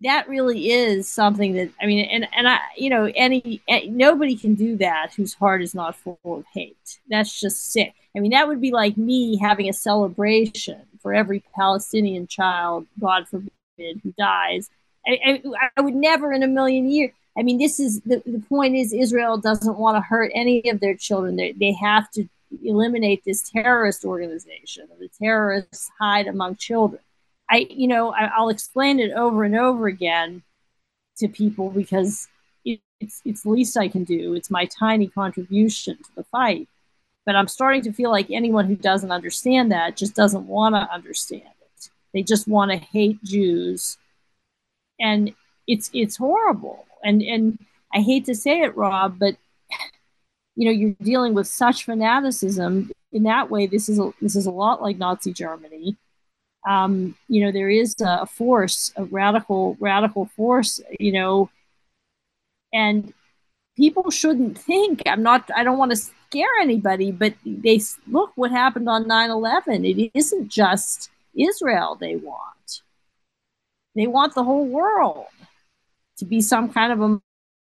that 0.03 0.29
really 0.29 0.71
is 0.71 1.09
something 1.09 1.55
that 1.55 1.71
I 1.81 1.87
mean 1.87 2.05
and 2.07 2.27
and 2.37 2.49
I 2.49 2.59
you 2.77 2.91
know 2.91 3.11
any, 3.15 3.63
nobody 3.87 4.37
can 4.37 4.55
do 4.55 4.77
that 4.79 5.15
whose 5.15 5.35
heart 5.35 5.63
is 5.63 5.75
not 5.75 5.97
full 5.97 6.19
of 6.25 6.45
hate. 6.53 7.01
That's 7.09 7.41
just 7.41 7.73
sick. 7.73 7.95
I 8.17 8.21
mean 8.21 8.33
that 8.33 8.49
would 8.49 8.61
be 8.61 8.73
like 8.73 8.97
me 8.97 9.39
having 9.39 9.69
a 9.69 9.73
celebration 9.73 10.83
for 11.01 11.15
every 11.15 11.45
Palestinian 11.55 12.27
child, 12.27 12.87
God 12.99 13.29
forbid, 13.29 14.01
who 14.03 14.13
dies. 14.19 14.71
I, 15.07 15.43
I, 15.77 15.81
would 15.81 15.95
never 15.95 16.33
in 16.33 16.43
a 16.43 16.47
million 16.47 16.91
years. 16.91 17.11
I 17.37 17.43
mean, 17.43 17.59
this 17.59 17.81
is 17.81 18.01
the, 18.03 18.23
the 18.25 18.43
point 18.49 18.75
is 18.75 18.93
Israel 18.93 19.39
doesn't 19.39 19.79
want 19.79 19.97
to 19.97 20.01
hurt 20.01 20.31
any 20.35 20.69
of 20.71 20.81
their 20.81 20.95
children. 20.95 21.37
They, 21.37 21.53
they 21.53 21.73
have 21.73 22.11
to 22.13 22.29
eliminate 22.65 23.25
this 23.25 23.49
terrorist 23.51 24.05
organization. 24.05 24.89
The 24.99 25.09
terrorists 25.09 25.91
hide 25.99 26.27
among 26.27 26.57
children. 26.57 27.01
I, 27.51 27.67
you 27.71 27.89
know, 27.89 28.13
I, 28.13 28.27
I'll 28.27 28.49
explain 28.49 29.01
it 29.01 29.13
over 29.13 29.45
and 29.45 29.57
over 29.57 29.87
again 29.87 30.43
to 31.19 31.29
people 31.29 31.71
because 31.71 32.29
it, 32.65 32.81
it's 33.01 33.21
it's 33.25 33.43
the 33.43 33.51
least 33.51 33.77
I 33.77 33.89
can 33.89 34.05
do. 34.05 34.35
It's 34.35 34.51
my 34.51 34.67
tiny 34.67 35.09
contribution 35.09 35.97
to 35.99 36.11
the 36.17 36.25
fight. 36.25 36.69
But 37.27 37.37
I'm 37.37 37.49
starting 37.49 37.83
to 37.83 37.93
feel 37.93 38.11
like 38.11 38.31
anyone 38.31 38.67
who 38.67 38.77
doesn't 38.77 39.11
understand 39.11 39.73
that 39.73 39.97
just 39.97 40.15
doesn't 40.15 40.47
want 40.47 40.75
to 40.75 40.93
understand 40.93 41.43
it. 41.43 41.89
They 42.13 42.23
just 42.23 42.47
want 42.47 42.71
to 42.71 42.77
hate 42.77 43.23
Jews. 43.25 43.97
And 45.05 45.35
it's 45.69 45.91
it's 45.95 46.17
horrible. 46.17 46.87
And 47.05 47.23
and 47.23 47.59
I 47.95 48.01
hate 48.01 48.25
to 48.27 48.35
say 48.35 48.63
it, 48.63 48.77
Rob, 48.77 49.19
but 49.19 49.37
you 50.57 50.67
know, 50.67 50.73
you're 50.73 50.97
dealing 51.03 51.35
with 51.35 51.47
such 51.47 51.85
fanaticism. 51.85 52.91
In 53.13 53.25
that 53.25 53.51
way, 53.51 53.67
this 53.67 53.89
is 53.89 54.01
a, 54.01 54.13
this 54.21 54.35
is 54.35 54.47
a 54.47 54.51
lot 54.51 54.83
like 54.83 54.99
Nazi 54.99 55.33
Germany. 55.33 55.97
Um, 56.67 57.17
you 57.29 57.45
know, 57.45 57.53
there 57.53 57.71
is 57.71 57.95
a 58.01 58.27
force, 58.27 58.93
a 58.97 59.05
radical, 59.05 59.77
radical 59.79 60.27
force, 60.27 60.81
you 60.99 61.13
know, 61.13 61.51
and 62.73 63.13
people 63.77 64.11
shouldn't 64.11 64.59
think 64.59 65.03
i'm 65.07 65.23
not 65.23 65.51
i 65.57 65.63
don't 65.65 65.79
want 65.79 65.91
to 65.91 65.97
scare 65.97 66.55
anybody 66.61 67.11
but 67.11 67.35
they 67.47 67.81
look 68.09 68.33
what 68.35 68.51
happened 68.51 68.89
on 68.89 69.05
9-11 69.05 69.89
it 69.89 70.11
isn't 70.15 70.49
just 70.49 71.11
israel 71.37 71.97
they 71.99 72.17
want 72.17 72.83
they 73.95 74.07
want 74.07 74.35
the 74.35 74.45
whole 74.45 74.67
world 74.67 75.27
to 76.19 76.25
be 76.25 76.41
some 76.41 76.73
kind 76.73 76.93
of 76.93 77.01
a 77.01 77.21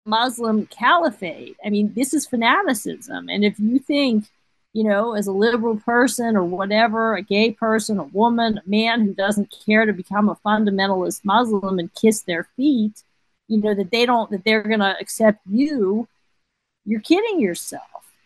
muslim 0.06 0.68
caliphate. 0.68 1.58
I 1.66 1.70
mean 1.70 1.94
this 1.94 2.14
is 2.14 2.28
fanaticism. 2.28 3.30
And 3.30 3.44
if 3.44 3.60
you 3.60 3.80
think 3.80 4.26
you 4.74 4.84
know 4.84 5.14
as 5.14 5.28
a 5.28 5.32
liberal 5.32 5.78
person 5.78 6.36
or 6.36 6.44
whatever 6.44 7.16
a 7.16 7.22
gay 7.22 7.52
person 7.52 7.98
a 7.98 8.04
woman 8.04 8.60
a 8.60 8.70
man 8.70 9.02
who 9.02 9.14
doesn't 9.14 9.56
care 9.66 9.86
to 9.86 9.94
become 9.94 10.28
a 10.28 10.36
fundamentalist 10.36 11.22
muslim 11.24 11.80
and 11.80 11.94
kiss 11.94 12.22
their 12.24 12.50
feet 12.58 13.04
you 13.48 13.62
know 13.62 13.74
that 13.74 13.90
they 13.92 14.06
don't 14.06 14.30
that 14.32 14.44
they're 14.44 14.64
going 14.64 14.82
to 14.82 15.00
accept 15.00 15.40
you 15.50 16.08
you're 16.86 17.02
kidding 17.02 17.42
yourself. 17.42 17.82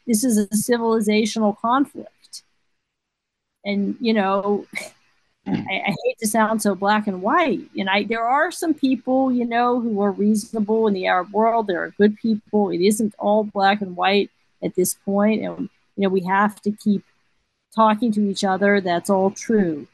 This 0.06 0.24
is 0.24 0.38
a 0.38 0.47
civilizational 0.47 1.58
conflict. 1.58 2.43
And 3.66 3.95
you 4.00 4.14
know 4.14 4.66
I, 5.56 5.82
I, 5.88 5.95
hate 6.04 6.18
to 6.20 6.28
sound 6.28 6.62
so 6.62 6.76
black 6.76 7.08
and 7.08 7.22
white. 7.22 7.62
And 7.78 7.89
I 7.89 8.04
there 8.04 8.26
are 8.26 8.52
some 8.52 8.74
people, 8.74 9.32
you 9.32 9.45
know, 9.45 9.80
who 9.80 10.02
are 10.02 10.12
reasonable 10.12 10.88
in 10.88 10.93
the 10.93 11.08
Arab 11.08 11.32
world. 11.32 11.68
There 11.68 11.84
are 11.84 11.91
good 11.91 12.18
people. 12.18 12.70
It 12.70 12.82
isn't 12.82 13.14
all 13.20 13.43
black 13.43 13.82
and 13.82 13.95
white 13.95 14.30
at 14.64 14.76
this 14.76 14.93
point. 14.93 15.43
and 15.43 15.70
you 15.95 16.04
know 16.04 16.10
we 16.10 16.22
have 16.22 16.62
to 16.62 16.72
keep 16.72 17.04
talking 17.76 18.12
to 18.14 18.30
each 18.30 18.43
other. 18.43 18.82
That's 18.82 19.10
all 19.10 19.32
true. 19.32 19.88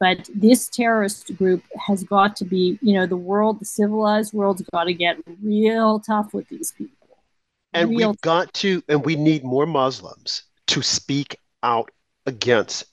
But 0.00 0.28
this 0.32 0.68
terrorist 0.68 1.36
group 1.36 1.64
has 1.76 2.04
got 2.04 2.36
to 2.36 2.44
be, 2.44 2.78
you 2.80 2.94
know, 2.94 3.06
the 3.06 3.16
world, 3.16 3.58
the 3.58 3.64
civilized 3.64 4.32
world's 4.32 4.62
got 4.72 4.84
to 4.84 4.94
get 4.94 5.18
real 5.42 5.98
tough 5.98 6.32
with 6.32 6.48
these 6.48 6.72
people. 6.72 6.94
And 7.72 7.90
real 7.90 8.10
we've 8.10 8.20
got 8.20 8.52
to, 8.54 8.82
and 8.88 9.04
we 9.04 9.16
need 9.16 9.44
more 9.44 9.66
Muslims 9.66 10.44
to 10.68 10.82
speak 10.82 11.40
out 11.62 11.90
against 12.26 12.84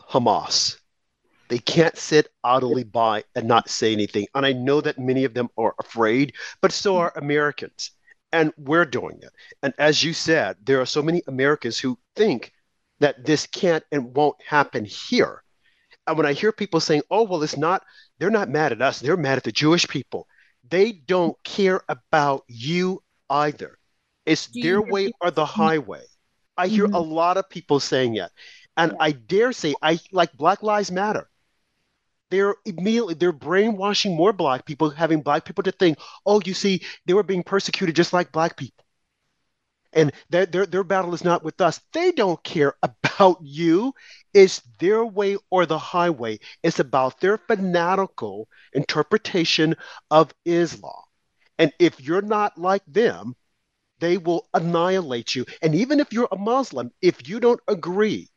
Hamas. 0.00 0.79
They 1.50 1.58
can't 1.58 1.98
sit 1.98 2.28
idly 2.44 2.84
by 2.84 3.24
and 3.34 3.48
not 3.48 3.68
say 3.68 3.92
anything. 3.92 4.28
And 4.36 4.46
I 4.46 4.52
know 4.52 4.80
that 4.80 5.00
many 5.00 5.24
of 5.24 5.34
them 5.34 5.48
are 5.58 5.74
afraid, 5.80 6.34
but 6.60 6.70
so 6.70 6.96
are 6.98 7.12
Americans. 7.16 7.90
And 8.32 8.52
we're 8.56 8.84
doing 8.84 9.18
it. 9.20 9.32
And 9.64 9.74
as 9.76 10.04
you 10.04 10.12
said, 10.12 10.58
there 10.62 10.80
are 10.80 10.86
so 10.86 11.02
many 11.02 11.22
Americans 11.26 11.76
who 11.76 11.98
think 12.14 12.52
that 13.00 13.24
this 13.24 13.48
can't 13.48 13.82
and 13.90 14.14
won't 14.14 14.40
happen 14.40 14.84
here. 14.84 15.42
And 16.06 16.16
when 16.16 16.26
I 16.26 16.34
hear 16.34 16.52
people 16.52 16.78
saying, 16.78 17.02
oh, 17.10 17.24
well, 17.24 17.42
it's 17.42 17.56
not, 17.56 17.82
they're 18.18 18.30
not 18.30 18.48
mad 18.48 18.70
at 18.70 18.80
us, 18.80 19.00
they're 19.00 19.16
mad 19.16 19.38
at 19.38 19.44
the 19.44 19.50
Jewish 19.50 19.88
people. 19.88 20.28
They 20.68 20.92
don't 20.92 21.36
care 21.42 21.82
about 21.88 22.44
you 22.46 23.02
either. 23.28 23.76
It's 24.24 24.46
their 24.54 24.80
way 24.80 25.10
or 25.20 25.32
the 25.32 25.46
highway. 25.46 26.04
I 26.56 26.68
hear 26.68 26.84
mm-hmm. 26.84 26.94
a 26.94 27.00
lot 27.00 27.38
of 27.38 27.50
people 27.50 27.80
saying 27.80 28.16
it. 28.16 28.30
And 28.76 28.94
I 29.00 29.12
dare 29.12 29.52
say, 29.52 29.74
I 29.82 29.98
like 30.12 30.32
Black 30.34 30.62
Lives 30.62 30.92
Matter. 30.92 31.29
They're 32.30 32.56
immediately 32.64 33.14
they're 33.14 33.32
brainwashing 33.32 34.16
more 34.16 34.32
black 34.32 34.64
people, 34.64 34.90
having 34.90 35.22
black 35.22 35.44
people 35.44 35.64
to 35.64 35.72
think, 35.72 35.98
oh, 36.26 36.40
you 36.44 36.54
see, 36.54 36.82
they 37.06 37.14
were 37.14 37.22
being 37.22 37.42
persecuted 37.42 37.96
just 37.96 38.12
like 38.12 38.32
black 38.32 38.56
people. 38.56 38.84
And 39.92 40.12
their, 40.28 40.46
their, 40.46 40.66
their 40.66 40.84
battle 40.84 41.14
is 41.14 41.24
not 41.24 41.42
with 41.42 41.60
us. 41.60 41.80
They 41.92 42.12
don't 42.12 42.42
care 42.44 42.74
about 42.82 43.38
you. 43.42 43.92
It's 44.32 44.60
their 44.78 45.04
way 45.04 45.36
or 45.50 45.66
the 45.66 45.78
highway. 45.78 46.38
It's 46.62 46.78
about 46.78 47.20
their 47.20 47.38
fanatical 47.38 48.48
interpretation 48.72 49.74
of 50.10 50.32
Islam. 50.44 51.02
And 51.58 51.72
if 51.78 52.00
you're 52.00 52.22
not 52.22 52.56
like 52.56 52.84
them, 52.86 53.34
they 53.98 54.16
will 54.16 54.48
annihilate 54.54 55.34
you. 55.34 55.44
And 55.60 55.74
even 55.74 56.00
if 56.00 56.12
you're 56.12 56.28
a 56.30 56.38
Muslim, 56.38 56.90
if 57.02 57.28
you 57.28 57.40
don't 57.40 57.60
agree 57.68 58.28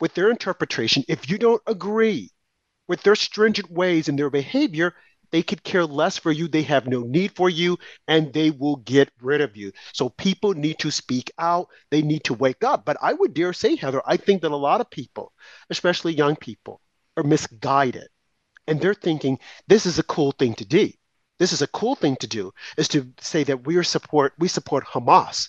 with 0.00 0.14
their 0.14 0.30
interpretation, 0.30 1.04
if 1.08 1.28
you 1.28 1.38
don't 1.38 1.62
agree 1.66 2.30
with 2.88 3.02
their 3.02 3.14
stringent 3.14 3.70
ways 3.70 4.08
and 4.08 4.18
their 4.18 4.30
behavior, 4.30 4.94
they 5.30 5.42
could 5.42 5.64
care 5.64 5.86
less 5.86 6.18
for 6.18 6.30
you. 6.30 6.46
They 6.46 6.62
have 6.62 6.86
no 6.86 7.00
need 7.00 7.34
for 7.34 7.48
you 7.48 7.78
and 8.06 8.32
they 8.32 8.50
will 8.50 8.76
get 8.76 9.10
rid 9.20 9.40
of 9.40 9.56
you. 9.56 9.72
So 9.92 10.10
people 10.10 10.52
need 10.52 10.78
to 10.80 10.90
speak 10.90 11.32
out. 11.38 11.68
They 11.90 12.02
need 12.02 12.24
to 12.24 12.34
wake 12.34 12.62
up. 12.62 12.84
But 12.84 12.98
I 13.00 13.14
would 13.14 13.32
dare 13.32 13.54
say, 13.54 13.74
Heather, 13.76 14.02
I 14.04 14.18
think 14.18 14.42
that 14.42 14.50
a 14.52 14.56
lot 14.56 14.82
of 14.82 14.90
people, 14.90 15.32
especially 15.70 16.12
young 16.12 16.36
people, 16.36 16.80
are 17.16 17.24
misguided. 17.24 18.08
And 18.66 18.80
they're 18.80 18.94
thinking 18.94 19.38
this 19.66 19.86
is 19.86 19.98
a 19.98 20.04
cool 20.04 20.32
thing 20.32 20.54
to 20.54 20.64
do. 20.64 20.90
This 21.38 21.52
is 21.52 21.62
a 21.62 21.66
cool 21.66 21.96
thing 21.96 22.16
to 22.16 22.26
do 22.26 22.52
is 22.76 22.86
to 22.88 23.10
say 23.20 23.42
that 23.44 23.66
we 23.66 23.76
are 23.76 23.82
support 23.82 24.34
we 24.38 24.46
support 24.46 24.84
Hamas. 24.84 25.48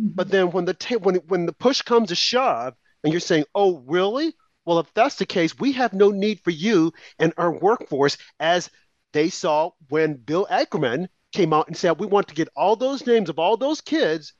Mm-hmm. 0.00 0.14
But 0.14 0.30
then 0.30 0.50
when 0.52 0.64
the 0.64 0.72
ta- 0.72 0.96
when 0.96 1.16
when 1.26 1.44
the 1.44 1.52
push 1.52 1.82
comes 1.82 2.08
to 2.08 2.14
shove, 2.14 2.74
and 3.04 3.12
you're 3.12 3.20
saying, 3.20 3.44
oh, 3.54 3.82
really? 3.86 4.34
Well, 4.64 4.78
if 4.78 4.92
that's 4.94 5.16
the 5.16 5.26
case, 5.26 5.58
we 5.58 5.72
have 5.72 5.92
no 5.92 6.10
need 6.10 6.40
for 6.40 6.50
you 6.50 6.92
and 7.18 7.32
our 7.36 7.50
workforce 7.50 8.16
as 8.38 8.70
they 9.12 9.28
saw 9.28 9.70
when 9.88 10.14
Bill 10.14 10.46
Ackerman 10.48 11.08
came 11.32 11.52
out 11.52 11.68
and 11.68 11.76
said, 11.76 11.98
we 11.98 12.06
want 12.06 12.28
to 12.28 12.34
get 12.34 12.48
all 12.56 12.76
those 12.76 13.06
names 13.06 13.28
of 13.28 13.38
all 13.38 13.56
those 13.56 13.80
kids 13.80 14.34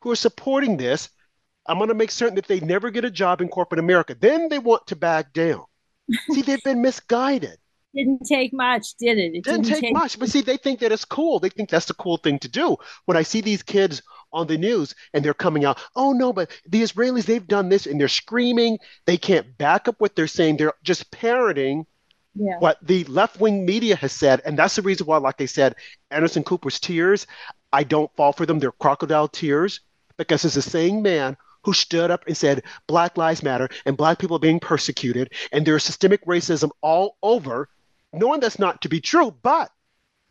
who 0.00 0.10
are 0.10 0.16
supporting 0.16 0.76
this. 0.76 1.08
I'm 1.66 1.78
going 1.78 1.88
to 1.88 1.94
make 1.94 2.10
certain 2.10 2.36
that 2.36 2.46
they 2.46 2.60
never 2.60 2.90
get 2.90 3.04
a 3.04 3.10
job 3.10 3.40
in 3.40 3.48
corporate 3.48 3.78
America. 3.78 4.16
Then 4.18 4.48
they 4.48 4.58
want 4.58 4.86
to 4.88 4.96
back 4.96 5.32
down. 5.32 5.64
See, 6.30 6.42
they've 6.42 6.62
been 6.62 6.82
misguided. 6.82 7.58
Didn't 7.94 8.26
take 8.26 8.52
much, 8.52 8.94
did 8.98 9.18
it? 9.18 9.34
It 9.34 9.44
didn't, 9.44 9.62
didn't 9.62 9.64
take, 9.64 9.80
take 9.80 9.94
much. 9.94 10.18
But 10.18 10.28
see, 10.28 10.42
they 10.42 10.58
think 10.58 10.80
that 10.80 10.92
it's 10.92 11.06
cool. 11.06 11.40
They 11.40 11.48
think 11.48 11.70
that's 11.70 11.86
the 11.86 11.94
cool 11.94 12.18
thing 12.18 12.38
to 12.40 12.48
do. 12.48 12.76
When 13.06 13.16
I 13.16 13.22
see 13.22 13.40
these 13.40 13.62
kids 13.62 14.02
on 14.32 14.46
the 14.46 14.58
news 14.58 14.94
and 15.12 15.24
they're 15.24 15.34
coming 15.34 15.64
out, 15.64 15.78
oh 15.96 16.12
no, 16.12 16.32
but 16.32 16.50
the 16.68 16.82
Israelis, 16.82 17.24
they've 17.24 17.46
done 17.46 17.68
this 17.68 17.86
and 17.86 18.00
they're 18.00 18.08
screaming. 18.08 18.78
They 19.06 19.16
can't 19.16 19.56
back 19.58 19.88
up 19.88 19.96
what 19.98 20.16
they're 20.16 20.26
saying. 20.26 20.56
They're 20.56 20.74
just 20.82 21.10
parroting 21.10 21.86
yeah. 22.34 22.58
what 22.58 22.78
the 22.82 23.04
left 23.04 23.40
wing 23.40 23.64
media 23.64 23.96
has 23.96 24.12
said. 24.12 24.40
And 24.44 24.58
that's 24.58 24.76
the 24.76 24.82
reason 24.82 25.06
why, 25.06 25.18
like 25.18 25.40
I 25.40 25.46
said, 25.46 25.74
Anderson 26.10 26.44
Cooper's 26.44 26.80
tears, 26.80 27.26
I 27.72 27.84
don't 27.84 28.14
fall 28.16 28.32
for 28.32 28.46
them. 28.46 28.58
They're 28.58 28.72
crocodile 28.72 29.28
tears 29.28 29.80
because 30.16 30.44
it's 30.44 30.54
the 30.54 30.62
same 30.62 31.02
man 31.02 31.36
who 31.64 31.72
stood 31.72 32.10
up 32.10 32.26
and 32.26 32.36
said 32.36 32.62
Black 32.86 33.16
Lives 33.16 33.42
Matter 33.42 33.68
and 33.84 33.96
Black 33.96 34.18
people 34.18 34.36
are 34.36 34.40
being 34.40 34.60
persecuted 34.60 35.32
and 35.52 35.66
there's 35.66 35.84
systemic 35.84 36.24
racism 36.24 36.70
all 36.80 37.16
over, 37.22 37.68
knowing 38.12 38.40
that's 38.40 38.58
not 38.58 38.82
to 38.82 38.88
be 38.88 39.00
true, 39.00 39.34
but 39.42 39.70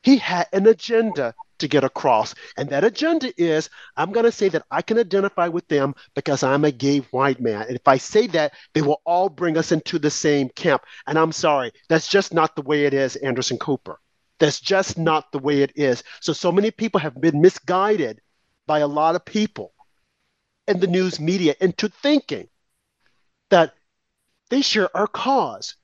he 0.01 0.17
had 0.17 0.47
an 0.53 0.67
agenda 0.67 1.35
to 1.59 1.67
get 1.67 1.83
across. 1.83 2.35
And 2.57 2.69
that 2.69 2.83
agenda 2.83 3.33
is 3.41 3.69
I'm 3.95 4.11
going 4.11 4.25
to 4.25 4.31
say 4.31 4.49
that 4.49 4.65
I 4.71 4.81
can 4.81 4.97
identify 4.97 5.47
with 5.47 5.67
them 5.67 5.95
because 6.15 6.43
I'm 6.43 6.65
a 6.65 6.71
gay 6.71 6.99
white 7.11 7.39
man. 7.39 7.63
And 7.63 7.75
if 7.75 7.87
I 7.87 7.97
say 7.97 8.27
that, 8.27 8.53
they 8.73 8.81
will 8.81 9.01
all 9.05 9.29
bring 9.29 9.57
us 9.57 9.71
into 9.71 9.99
the 9.99 10.11
same 10.11 10.49
camp. 10.49 10.83
And 11.05 11.17
I'm 11.17 11.31
sorry, 11.31 11.71
that's 11.89 12.07
just 12.07 12.33
not 12.33 12.55
the 12.55 12.61
way 12.61 12.85
it 12.85 12.93
is, 12.93 13.15
Anderson 13.17 13.57
Cooper. 13.57 13.99
That's 14.39 14.59
just 14.59 14.97
not 14.97 15.31
the 15.31 15.39
way 15.39 15.61
it 15.61 15.71
is. 15.75 16.03
So, 16.21 16.33
so 16.33 16.51
many 16.51 16.71
people 16.71 16.99
have 16.99 17.19
been 17.19 17.41
misguided 17.41 18.21
by 18.67 18.79
a 18.79 18.87
lot 18.87 19.15
of 19.15 19.25
people 19.25 19.73
in 20.67 20.79
the 20.79 20.87
news 20.87 21.19
media 21.19 21.55
into 21.59 21.89
thinking 21.89 22.47
that 23.49 23.73
they 24.49 24.61
share 24.61 24.95
our 24.95 25.07
cause. 25.07 25.75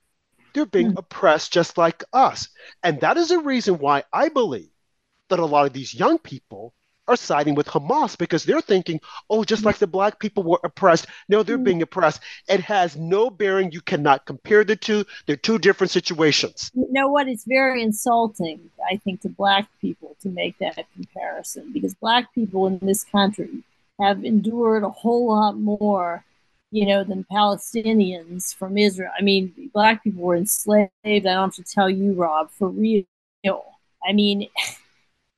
They're 0.52 0.66
being 0.66 0.88
mm-hmm. 0.88 0.98
oppressed 0.98 1.52
just 1.52 1.76
like 1.76 2.04
us. 2.12 2.48
And 2.82 3.00
that 3.00 3.16
is 3.16 3.30
a 3.32 3.40
reason 3.40 3.78
why 3.78 4.04
I 4.12 4.28
believe 4.28 4.70
that 5.28 5.38
a 5.38 5.44
lot 5.44 5.66
of 5.66 5.72
these 5.72 5.94
young 5.94 6.18
people 6.18 6.74
are 7.06 7.16
siding 7.16 7.54
with 7.54 7.66
Hamas 7.66 8.16
because 8.16 8.44
they're 8.44 8.60
thinking, 8.60 9.00
oh, 9.28 9.44
just 9.44 9.64
like 9.64 9.78
the 9.78 9.86
black 9.86 10.18
people 10.18 10.42
were 10.42 10.60
oppressed, 10.64 11.06
no, 11.28 11.42
they're 11.42 11.58
mm. 11.58 11.64
being 11.64 11.82
oppressed. 11.82 12.20
It 12.48 12.60
has 12.60 12.96
no 12.96 13.30
bearing. 13.30 13.72
You 13.72 13.80
cannot 13.80 14.26
compare 14.26 14.64
the 14.64 14.76
two. 14.76 15.04
They're 15.26 15.36
two 15.36 15.58
different 15.58 15.90
situations. 15.90 16.70
You 16.74 16.86
know 16.90 17.08
what? 17.08 17.28
It's 17.28 17.44
very 17.46 17.82
insulting, 17.82 18.70
I 18.90 18.96
think, 18.96 19.20
to 19.22 19.28
black 19.28 19.68
people 19.80 20.16
to 20.22 20.28
make 20.28 20.58
that 20.58 20.86
comparison 20.94 21.72
because 21.72 21.94
black 21.94 22.34
people 22.34 22.66
in 22.66 22.78
this 22.80 23.04
country 23.04 23.62
have 24.00 24.24
endured 24.24 24.82
a 24.82 24.90
whole 24.90 25.28
lot 25.28 25.58
more, 25.58 26.24
you 26.70 26.86
know, 26.86 27.04
than 27.04 27.26
Palestinians 27.30 28.54
from 28.54 28.78
Israel. 28.78 29.12
I 29.16 29.22
mean, 29.22 29.70
black 29.72 30.02
people 30.02 30.22
were 30.22 30.36
enslaved. 30.36 30.90
I 31.04 31.18
don't 31.18 31.26
have 31.26 31.54
to 31.54 31.62
tell 31.62 31.90
you, 31.90 32.14
Rob, 32.14 32.50
for 32.50 32.68
real. 32.68 33.04
I 34.06 34.12
mean, 34.12 34.48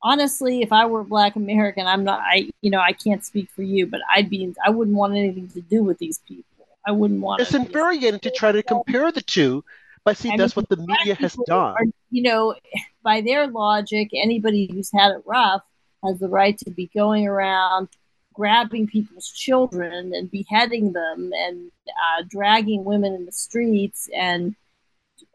honestly, 0.07 0.63
if 0.63 0.73
I 0.73 0.87
were 0.87 1.01
a 1.01 1.05
black 1.05 1.35
American, 1.35 1.87
I'm 1.87 2.05
not, 2.05 2.21
I, 2.21 2.49
you 2.63 2.71
know, 2.71 2.79
I 2.79 2.93
can't 2.93 3.25
speak 3.25 3.51
for 3.51 3.63
you, 3.63 3.87
but 3.87 4.01
I'd 4.09 4.31
be, 4.31 4.55
I 4.65 4.71
wouldn't 4.71 4.97
want 4.97 5.17
anything 5.17 5.49
to 5.49 5.61
do 5.61 5.83
with 5.83 5.99
these 5.99 6.19
people. 6.29 6.69
I 6.87 6.93
wouldn't 6.93 7.21
want 7.21 7.41
It's 7.41 7.55
infuriating 7.55 8.21
to 8.21 8.31
try 8.31 8.53
to 8.53 8.63
compare 8.63 9.11
the 9.11 9.21
two, 9.21 9.65
but 10.05 10.17
see, 10.17 10.31
I 10.31 10.37
that's 10.37 10.57
mean, 10.57 10.63
what 10.63 10.69
the 10.69 10.87
media 10.87 11.17
has 11.17 11.37
done. 11.47 11.75
Are, 11.75 11.85
you 12.11 12.23
know, 12.23 12.55
by 13.03 13.21
their 13.21 13.49
logic, 13.49 14.11
anybody 14.15 14.71
who's 14.73 14.93
had 14.93 15.11
it 15.11 15.23
rough 15.27 15.63
has 16.05 16.21
the 16.21 16.29
right 16.29 16.57
to 16.59 16.71
be 16.71 16.89
going 16.95 17.27
around 17.27 17.89
grabbing 18.33 18.87
people's 18.87 19.29
children 19.31 20.15
and 20.15 20.31
beheading 20.31 20.93
them 20.93 21.33
and 21.35 21.73
uh, 21.89 22.23
dragging 22.29 22.85
women 22.85 23.15
in 23.15 23.25
the 23.27 23.33
streets 23.33 24.09
and 24.15 24.55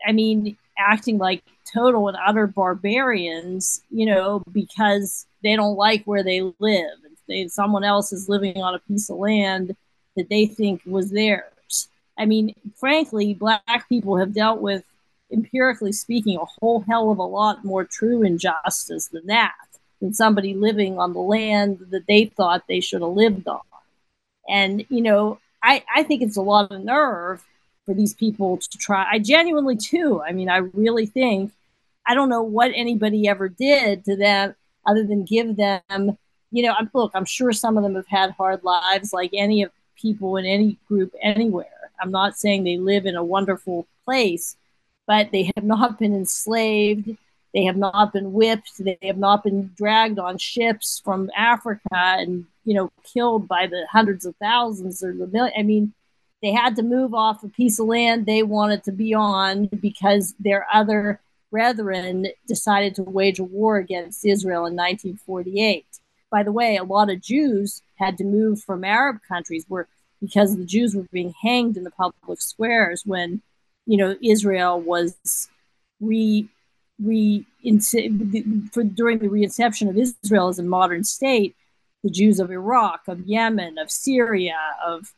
I 0.06 0.12
mean, 0.12 0.56
acting 0.82 1.18
like 1.18 1.44
total 1.74 2.08
and 2.08 2.18
utter 2.26 2.48
barbarians, 2.48 3.82
you 3.90 4.06
know, 4.06 4.44
because 4.52 5.26
they 5.44 5.56
don't 5.56 5.76
like 5.76 6.04
where 6.06 6.24
they 6.24 6.42
live. 6.60 6.98
They, 7.28 7.48
someone 7.48 7.84
else 7.84 8.12
is 8.12 8.28
living 8.28 8.62
on 8.62 8.76
a 8.76 8.80
piece 8.80 9.10
of 9.10 9.18
land 9.18 9.76
that 10.16 10.30
they 10.30 10.46
think 10.46 10.82
was 10.86 11.12
theirs. 11.12 11.88
I 12.18 12.26
mean, 12.26 12.56
frankly, 12.76 13.34
black 13.34 13.88
people 13.88 14.18
have 14.18 14.34
dealt 14.34 14.62
with, 14.62 14.84
empirically 15.32 15.94
speaking, 15.94 16.38
a 16.38 16.46
whole 16.60 16.82
hell 16.82 17.10
of 17.12 17.20
a 17.20 17.24
lot 17.24 17.64
more 17.64 17.86
true 17.86 18.22
injustice 18.24 19.08
than 19.08 19.28
that, 19.28 19.54
than 20.02 20.14
somebody 20.14 20.54
living 20.54 21.00
on 21.00 21.14
the 21.14 21.20
land 21.20 21.80
that 21.92 22.08
they 22.08 22.26
thought 22.26 22.68
they 22.68 22.82
should 22.82 23.02
have 23.02 23.12
lived 23.12 23.48
on. 23.48 23.62
And, 24.50 24.86
you 24.90 25.02
know, 25.02 25.40
I, 25.64 25.84
I 25.96 26.04
think 26.04 26.22
it's 26.22 26.38
a 26.38 26.42
lot 26.42 26.72
of 26.72 26.84
nerve 26.84 27.44
for 27.86 27.94
these 27.94 28.14
people 28.14 28.58
to 28.58 28.78
try. 28.78 29.08
I 29.10 29.20
genuinely 29.20 29.76
too. 29.76 30.22
I 30.22 30.32
mean, 30.32 30.50
I 30.50 30.58
really 30.58 31.06
think 31.06 31.52
I 32.06 32.14
don't 32.14 32.30
know 32.30 32.42
what 32.42 32.72
anybody 32.74 33.28
ever 33.28 33.48
did 33.50 34.06
to 34.06 34.16
them 34.16 34.56
other 34.86 35.06
than 35.06 35.24
give 35.24 35.56
them, 35.56 36.18
you 36.52 36.64
know, 36.64 36.74
I'm, 36.78 36.90
look, 36.94 37.12
I'm 37.14 37.26
sure 37.26 37.52
some 37.52 37.78
of 37.78 37.84
them 37.84 37.96
have 37.96 38.08
had 38.08 38.32
hard 38.32 38.64
lives 38.64 39.14
like 39.14 39.32
any 39.34 39.64
of 39.64 39.72
people 39.96 40.38
in 40.38 40.46
any 40.46 40.78
group 40.88 41.14
anywhere. 41.22 41.92
I'm 42.02 42.12
not 42.12 42.38
saying 42.38 42.64
they 42.64 42.78
live 42.78 43.06
in 43.06 43.16
a 43.16 43.24
wonderful 43.24 43.88
place, 44.06 44.56
but 45.06 45.32
they 45.32 45.52
have 45.56 45.64
not 45.64 46.00
been 46.00 46.16
enslaved. 46.16 47.16
They 47.54 47.66
have 47.66 47.78
not 47.78 48.14
been 48.14 48.34
whipped. 48.34 48.72
They 48.80 48.98
have 49.04 49.18
not 49.18 49.44
been 49.44 49.72
dragged 49.78 50.18
on 50.18 50.38
ships 50.38 51.02
from 51.04 51.30
Africa 51.36 51.82
and 51.92 52.46
you 52.64 52.74
know 52.74 52.92
killed 53.04 53.48
by 53.48 53.68
the 53.68 53.86
hundreds 53.92 54.26
of 54.26 54.36
thousands 54.38 55.04
or 55.04 55.14
the 55.14 55.28
million. 55.28 55.54
I 55.58 55.64
mean, 55.64 55.94
they 56.42 56.52
had 56.52 56.76
to 56.76 56.84
move 56.84 57.14
off 57.14 57.44
a 57.44 57.50
piece 57.50 57.80
of 57.80 57.88
land 57.88 58.26
they 58.26 58.44
wanted 58.44 58.84
to 58.84 58.92
be 58.92 59.14
on 59.14 59.68
because 59.68 60.34
their 60.40 60.66
other 60.74 61.20
brethren 61.52 62.28
decided 62.48 62.96
to 62.96 63.04
wage 63.04 63.40
a 63.40 63.44
war 63.44 63.78
against 63.78 64.26
Israel 64.26 64.66
in 64.66 64.76
1948. 64.76 65.86
By 66.32 66.44
the 66.44 66.52
way, 66.52 66.78
a 66.78 66.84
lot 66.84 67.10
of 67.10 67.22
Jews 67.22 67.82
had 67.96 68.18
to 68.18 68.24
move 68.24 68.62
from 68.62 68.84
Arab 68.84 69.18
countries 69.28 69.66
where 69.68 69.88
because 70.22 70.56
the 70.56 70.66
Jews 70.66 70.96
were 70.96 71.08
being 71.12 71.34
hanged 71.42 71.78
in 71.78 71.84
the 71.84 71.92
public 71.92 72.42
squares 72.42 73.04
when, 73.06 73.42
you 73.86 73.98
know, 73.98 74.16
Israel 74.22 74.80
was 74.80 75.50
re 76.00 76.48
re 77.00 77.46
for 78.72 78.84
during 78.84 79.20
the 79.20 79.28
reinception 79.28 79.90
of 79.90 79.98
Israel 79.98 80.48
as 80.48 80.60
a 80.60 80.64
modern 80.64 81.04
state, 81.04 81.56
the 82.04 82.10
Jews 82.10 82.40
of 82.40 82.52
Iraq, 82.52 83.08
of 83.08 83.22
Yemen, 83.22 83.78
of 83.78 83.90
Syria, 83.92 84.58
of 84.86 85.14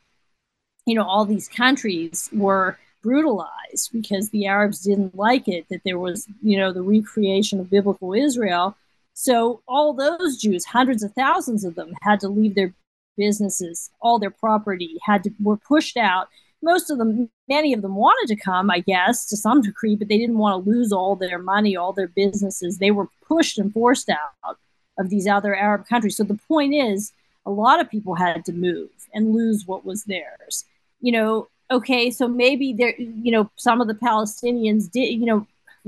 you 0.86 0.96
know 0.96 1.04
all 1.04 1.26
these 1.26 1.48
countries 1.48 2.30
were 2.34 2.78
brutalized 3.02 3.92
because 3.92 4.30
the 4.30 4.46
Arabs 4.46 4.82
didn't 4.82 5.16
like 5.16 5.48
it 5.48 5.66
that 5.70 5.82
there 5.84 6.00
was 6.00 6.28
you 6.42 6.58
know 6.58 6.72
the 6.72 6.82
recreation 6.82 7.60
of 7.60 7.70
biblical 7.70 8.14
Israel. 8.14 8.76
So 9.16 9.62
all 9.68 9.94
those 9.94 10.38
Jews, 10.38 10.66
hundreds 10.66 11.04
of 11.04 11.14
thousands 11.14 11.64
of 11.64 11.76
them, 11.76 11.94
had 12.02 12.20
to 12.22 12.30
leave 12.30 12.56
their 12.56 12.74
businesses, 13.16 13.92
all 14.02 14.18
their 14.18 14.32
property, 14.32 14.98
had 15.04 15.24
to 15.26 15.32
were 15.40 15.58
pushed 15.58 15.98
out 15.98 16.30
most 16.64 16.90
of 16.90 16.98
them, 16.98 17.30
many 17.48 17.74
of 17.74 17.82
them 17.82 17.96
wanted 17.96 18.34
to 18.34 18.42
come, 18.42 18.72
I 18.72 18.80
guess, 18.80 19.28
to 19.28 19.38
some 19.38 19.62
degree, 19.62 19.96
but 19.96 20.08
they 20.08 20.18
didn't 20.18 20.38
want 20.38 20.64
to 20.64 20.70
lose 20.70 20.92
all 20.92 21.16
their 21.16 21.38
money, 21.38 21.76
all 21.76 21.94
their 21.94 22.08
businesses. 22.08 22.78
They 22.78 22.92
were 22.92 23.10
pushed 23.28 23.60
and 23.60 23.72
forced 23.72 24.10
out 24.10 24.58
of 24.98 25.10
these 25.10 25.28
other 25.28 25.56
Arab 25.56 25.86
countries. 25.86 26.16
So 26.18 26.24
the 26.24 26.40
point 26.48 26.74
is, 26.74 27.12
a 27.46 27.52
lot 27.52 27.82
of 27.82 27.92
people 27.92 28.16
had 28.16 28.46
to 28.46 28.54
move 28.54 28.90
and 29.14 29.34
lose 29.34 29.68
what 29.68 29.86
was 29.86 30.06
theirs. 30.06 30.64
You 31.04 31.12
know, 31.12 31.48
okay, 31.70 32.10
so 32.10 32.28
maybe 32.28 32.74
there, 32.74 32.96
you 32.98 33.32
know, 33.32 33.52
some 33.56 33.82
of 33.82 33.88
the 33.88 33.94
Palestinians 33.94 34.90
did, 34.90 35.10
you 35.10 35.26
know, 35.26 35.46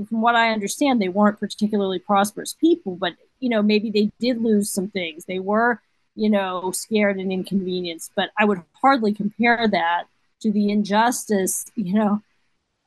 from 0.08 0.20
what 0.20 0.36
I 0.36 0.50
understand, 0.50 1.00
they 1.00 1.08
weren't 1.08 1.40
particularly 1.40 1.98
prosperous 1.98 2.54
people, 2.54 2.96
but, 2.96 3.14
you 3.40 3.48
know, 3.48 3.62
maybe 3.62 3.90
they 3.90 4.10
did 4.20 4.40
lose 4.40 4.70
some 4.70 4.88
things. 4.88 5.24
They 5.24 5.38
were, 5.38 5.80
you 6.14 6.30
know, 6.30 6.70
scared 6.70 7.16
and 7.16 7.32
inconvenienced, 7.32 8.12
but 8.14 8.30
I 8.38 8.44
would 8.44 8.62
hardly 8.80 9.12
compare 9.12 9.66
that 9.66 10.04
to 10.40 10.52
the 10.52 10.70
injustice, 10.70 11.64
you 11.74 11.94
know, 11.94 12.22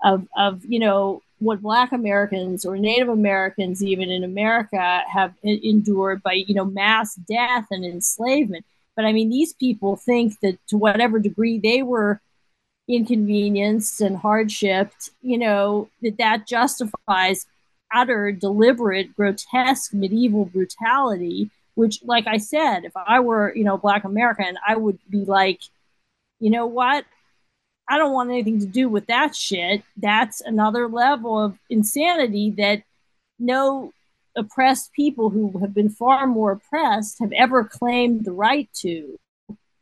of 0.04 0.28
of 0.38 0.64
you 0.66 0.80
know 0.80 1.22
what 1.40 1.62
Black 1.62 1.92
Americans 1.92 2.66
or 2.66 2.78
Native 2.78 3.10
Americans 3.10 3.84
even 3.84 4.10
in 4.10 4.24
America 4.24 5.02
have 5.12 5.34
endured 5.44 6.22
by 6.24 6.34
you 6.34 6.54
know 6.56 6.66
mass 6.66 7.16
death 7.16 7.68
and 7.72 7.86
enslavement. 7.86 8.66
But 9.00 9.06
I 9.06 9.14
mean, 9.14 9.30
these 9.30 9.54
people 9.54 9.96
think 9.96 10.42
that 10.42 10.58
to 10.68 10.78
whatever 10.78 11.20
degree 11.20 11.58
they 11.58 11.84
were 11.84 12.20
inconvenienced 12.90 14.02
and 14.02 14.18
hardshipped, 14.18 15.12
you 15.22 15.38
know, 15.38 15.88
that 16.02 16.18
that 16.18 16.46
justifies 16.46 17.46
utter, 17.94 18.34
deliberate, 18.34 19.16
grotesque 19.16 19.94
medieval 19.94 20.44
brutality. 20.44 21.50
Which, 21.76 22.04
like 22.04 22.28
I 22.28 22.40
said, 22.40 22.84
if 22.84 22.92
I 22.98 23.22
were, 23.22 23.56
you 23.56 23.64
know, 23.64 23.78
Black 23.78 24.04
American, 24.04 24.58
I 24.68 24.76
would 24.76 25.00
be 25.10 25.24
like, 25.24 25.62
you 26.42 26.50
know 26.50 26.66
what? 26.66 27.06
I 27.88 27.98
don't 27.98 28.12
want 28.12 28.32
anything 28.32 28.60
to 28.60 28.66
do 28.66 28.90
with 28.90 29.08
that 29.08 29.34
shit. 29.34 29.82
That's 29.96 30.42
another 30.42 30.90
level 30.90 31.42
of 31.42 31.58
insanity 31.70 32.52
that 32.58 32.84
no 33.40 33.94
oppressed 34.40 34.94
people 34.94 35.30
who 35.30 35.60
have 35.60 35.74
been 35.74 35.90
far 35.90 36.26
more 36.26 36.54
oppressed 36.54 37.20
have 37.20 37.32
ever 37.34 37.64
claimed 37.64 38.26
the 38.26 38.32
right 38.32 38.70
to. 38.76 39.20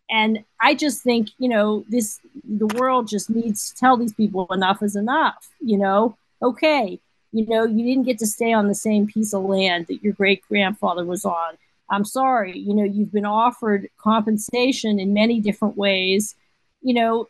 And 0.10 0.44
I 0.62 0.74
just 0.74 1.04
think, 1.04 1.30
you 1.38 1.50
know, 1.50 1.86
this 1.90 2.20
the 2.44 2.68
world 2.68 3.08
just 3.08 3.30
needs 3.30 3.70
to 3.70 3.76
tell 3.76 3.98
these 3.98 4.14
people 4.14 4.48
enough 4.52 4.82
is 4.82 4.96
enough, 4.96 5.50
you 5.60 5.78
know. 5.78 6.18
Okay, 6.42 7.00
you 7.32 7.46
know, 7.46 7.66
you 7.66 7.84
didn't 7.84 8.06
get 8.06 8.20
to 8.20 8.28
stay 8.28 8.54
on 8.54 8.68
the 8.68 8.76
same 8.76 9.08
piece 9.08 9.34
of 9.34 9.44
land 9.44 9.88
that 9.88 10.04
your 10.04 10.14
great 10.14 10.42
grandfather 10.48 11.04
was 11.04 11.26
on. 11.26 11.58
I'm 11.90 12.06
sorry, 12.06 12.58
you 12.58 12.74
know, 12.74 12.84
you've 12.84 13.12
been 13.12 13.26
offered 13.26 13.90
compensation 13.98 15.00
in 15.00 15.14
many 15.14 15.40
different 15.40 15.78
ways. 15.78 16.36
You 16.82 16.94
know, 16.94 17.28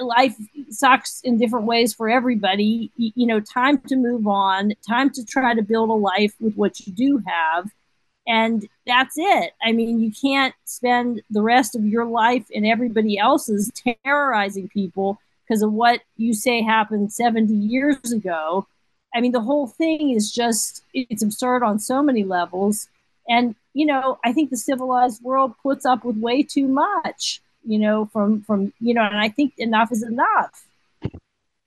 life 0.00 0.36
sucks 0.70 1.20
in 1.22 1.38
different 1.38 1.66
ways 1.66 1.94
for 1.94 2.08
everybody. 2.08 2.90
You 2.96 3.26
know, 3.26 3.40
time 3.40 3.78
to 3.82 3.96
move 3.96 4.26
on, 4.26 4.72
time 4.86 5.10
to 5.10 5.24
try 5.24 5.54
to 5.54 5.62
build 5.62 5.90
a 5.90 5.94
life 5.94 6.34
with 6.40 6.54
what 6.54 6.80
you 6.80 6.92
do 6.92 7.22
have. 7.26 7.70
And 8.26 8.68
that's 8.86 9.14
it. 9.16 9.52
I 9.62 9.72
mean, 9.72 10.00
you 10.00 10.12
can't 10.12 10.54
spend 10.64 11.22
the 11.30 11.42
rest 11.42 11.74
of 11.74 11.84
your 11.86 12.04
life 12.04 12.46
and 12.54 12.66
everybody 12.66 13.18
else's 13.18 13.72
terrorizing 14.04 14.68
people 14.68 15.18
because 15.46 15.62
of 15.62 15.72
what 15.72 16.02
you 16.16 16.34
say 16.34 16.62
happened 16.62 17.12
70 17.12 17.54
years 17.54 18.12
ago. 18.12 18.66
I 19.14 19.22
mean, 19.22 19.32
the 19.32 19.40
whole 19.40 19.66
thing 19.66 20.10
is 20.10 20.30
just, 20.30 20.82
it's 20.92 21.22
absurd 21.22 21.62
on 21.62 21.78
so 21.78 22.02
many 22.02 22.22
levels. 22.22 22.88
And, 23.30 23.54
you 23.72 23.86
know, 23.86 24.18
I 24.22 24.34
think 24.34 24.50
the 24.50 24.56
civilized 24.58 25.22
world 25.22 25.54
puts 25.62 25.86
up 25.86 26.04
with 26.04 26.18
way 26.18 26.42
too 26.42 26.68
much 26.68 27.40
you 27.68 27.78
know, 27.78 28.06
from 28.06 28.42
from 28.42 28.72
you 28.80 28.94
know, 28.94 29.02
and 29.02 29.18
I 29.18 29.28
think 29.28 29.54
enough 29.58 29.92
is 29.92 30.02
enough. 30.02 30.66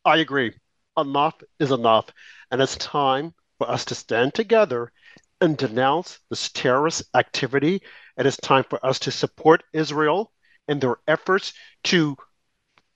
I 0.04 0.18
agree. 0.18 0.54
Enough 0.98 1.36
is 1.60 1.72
enough, 1.72 2.08
and 2.50 2.62
it's 2.62 2.76
time 2.78 3.34
for 3.60 3.70
us 3.70 3.86
to 3.86 3.96
stand 3.96 4.34
together 4.34 4.92
and 5.40 5.56
denounce 5.56 6.20
this 6.30 6.50
terrorist 6.50 7.04
activity. 7.16 7.82
It 8.18 8.26
is 8.26 8.38
time 8.38 8.64
for 8.64 8.84
us 8.84 8.98
to 9.00 9.12
support 9.12 9.64
Israel 9.74 10.32
in 10.68 10.80
their 10.80 10.98
efforts 11.08 11.54
to 11.86 12.18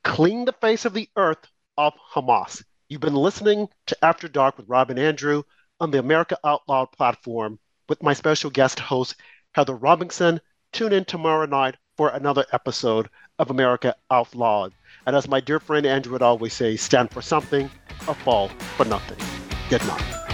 clean 0.04 0.46
the 0.46 0.54
face 0.54 0.86
of 0.86 0.94
the 0.94 1.10
earth 1.16 1.48
of 1.78 1.94
Hamas. 2.14 2.64
You've 2.90 3.02
been 3.02 3.16
listening 3.16 3.68
to 3.88 3.98
After 4.04 4.28
Dark 4.28 4.58
with 4.58 4.70
Rob 4.70 4.90
and 4.90 5.00
Andrew 5.00 5.44
on 5.80 5.92
the 5.92 6.00
America 6.00 6.38
Out 6.44 6.64
Loud 6.68 6.92
platform 6.92 7.60
with 7.88 8.02
my 8.02 8.14
special 8.14 8.50
guest 8.50 8.80
host, 8.80 9.16
Heather 9.54 9.76
Robinson. 9.76 10.42
Tune 10.72 10.94
in 10.94 11.06
tomorrow 11.06 11.46
night 11.46 11.76
for 11.96 12.10
another 12.10 12.46
episode 12.52 13.10
of 13.40 13.50
America 13.50 13.96
Out 14.12 14.36
Loud. 14.36 14.74
And 15.06 15.16
as 15.16 15.28
my 15.28 15.40
dear 15.40 15.60
friend 15.60 15.86
Andrew 15.86 16.14
would 16.14 16.22
always 16.22 16.54
say, 16.54 16.76
stand 16.76 17.12
for 17.12 17.22
something 17.22 17.70
or 18.08 18.14
fall 18.16 18.50
for 18.78 18.86
nothing. 18.86 19.18
Good 19.70 19.86
night. 19.86 20.25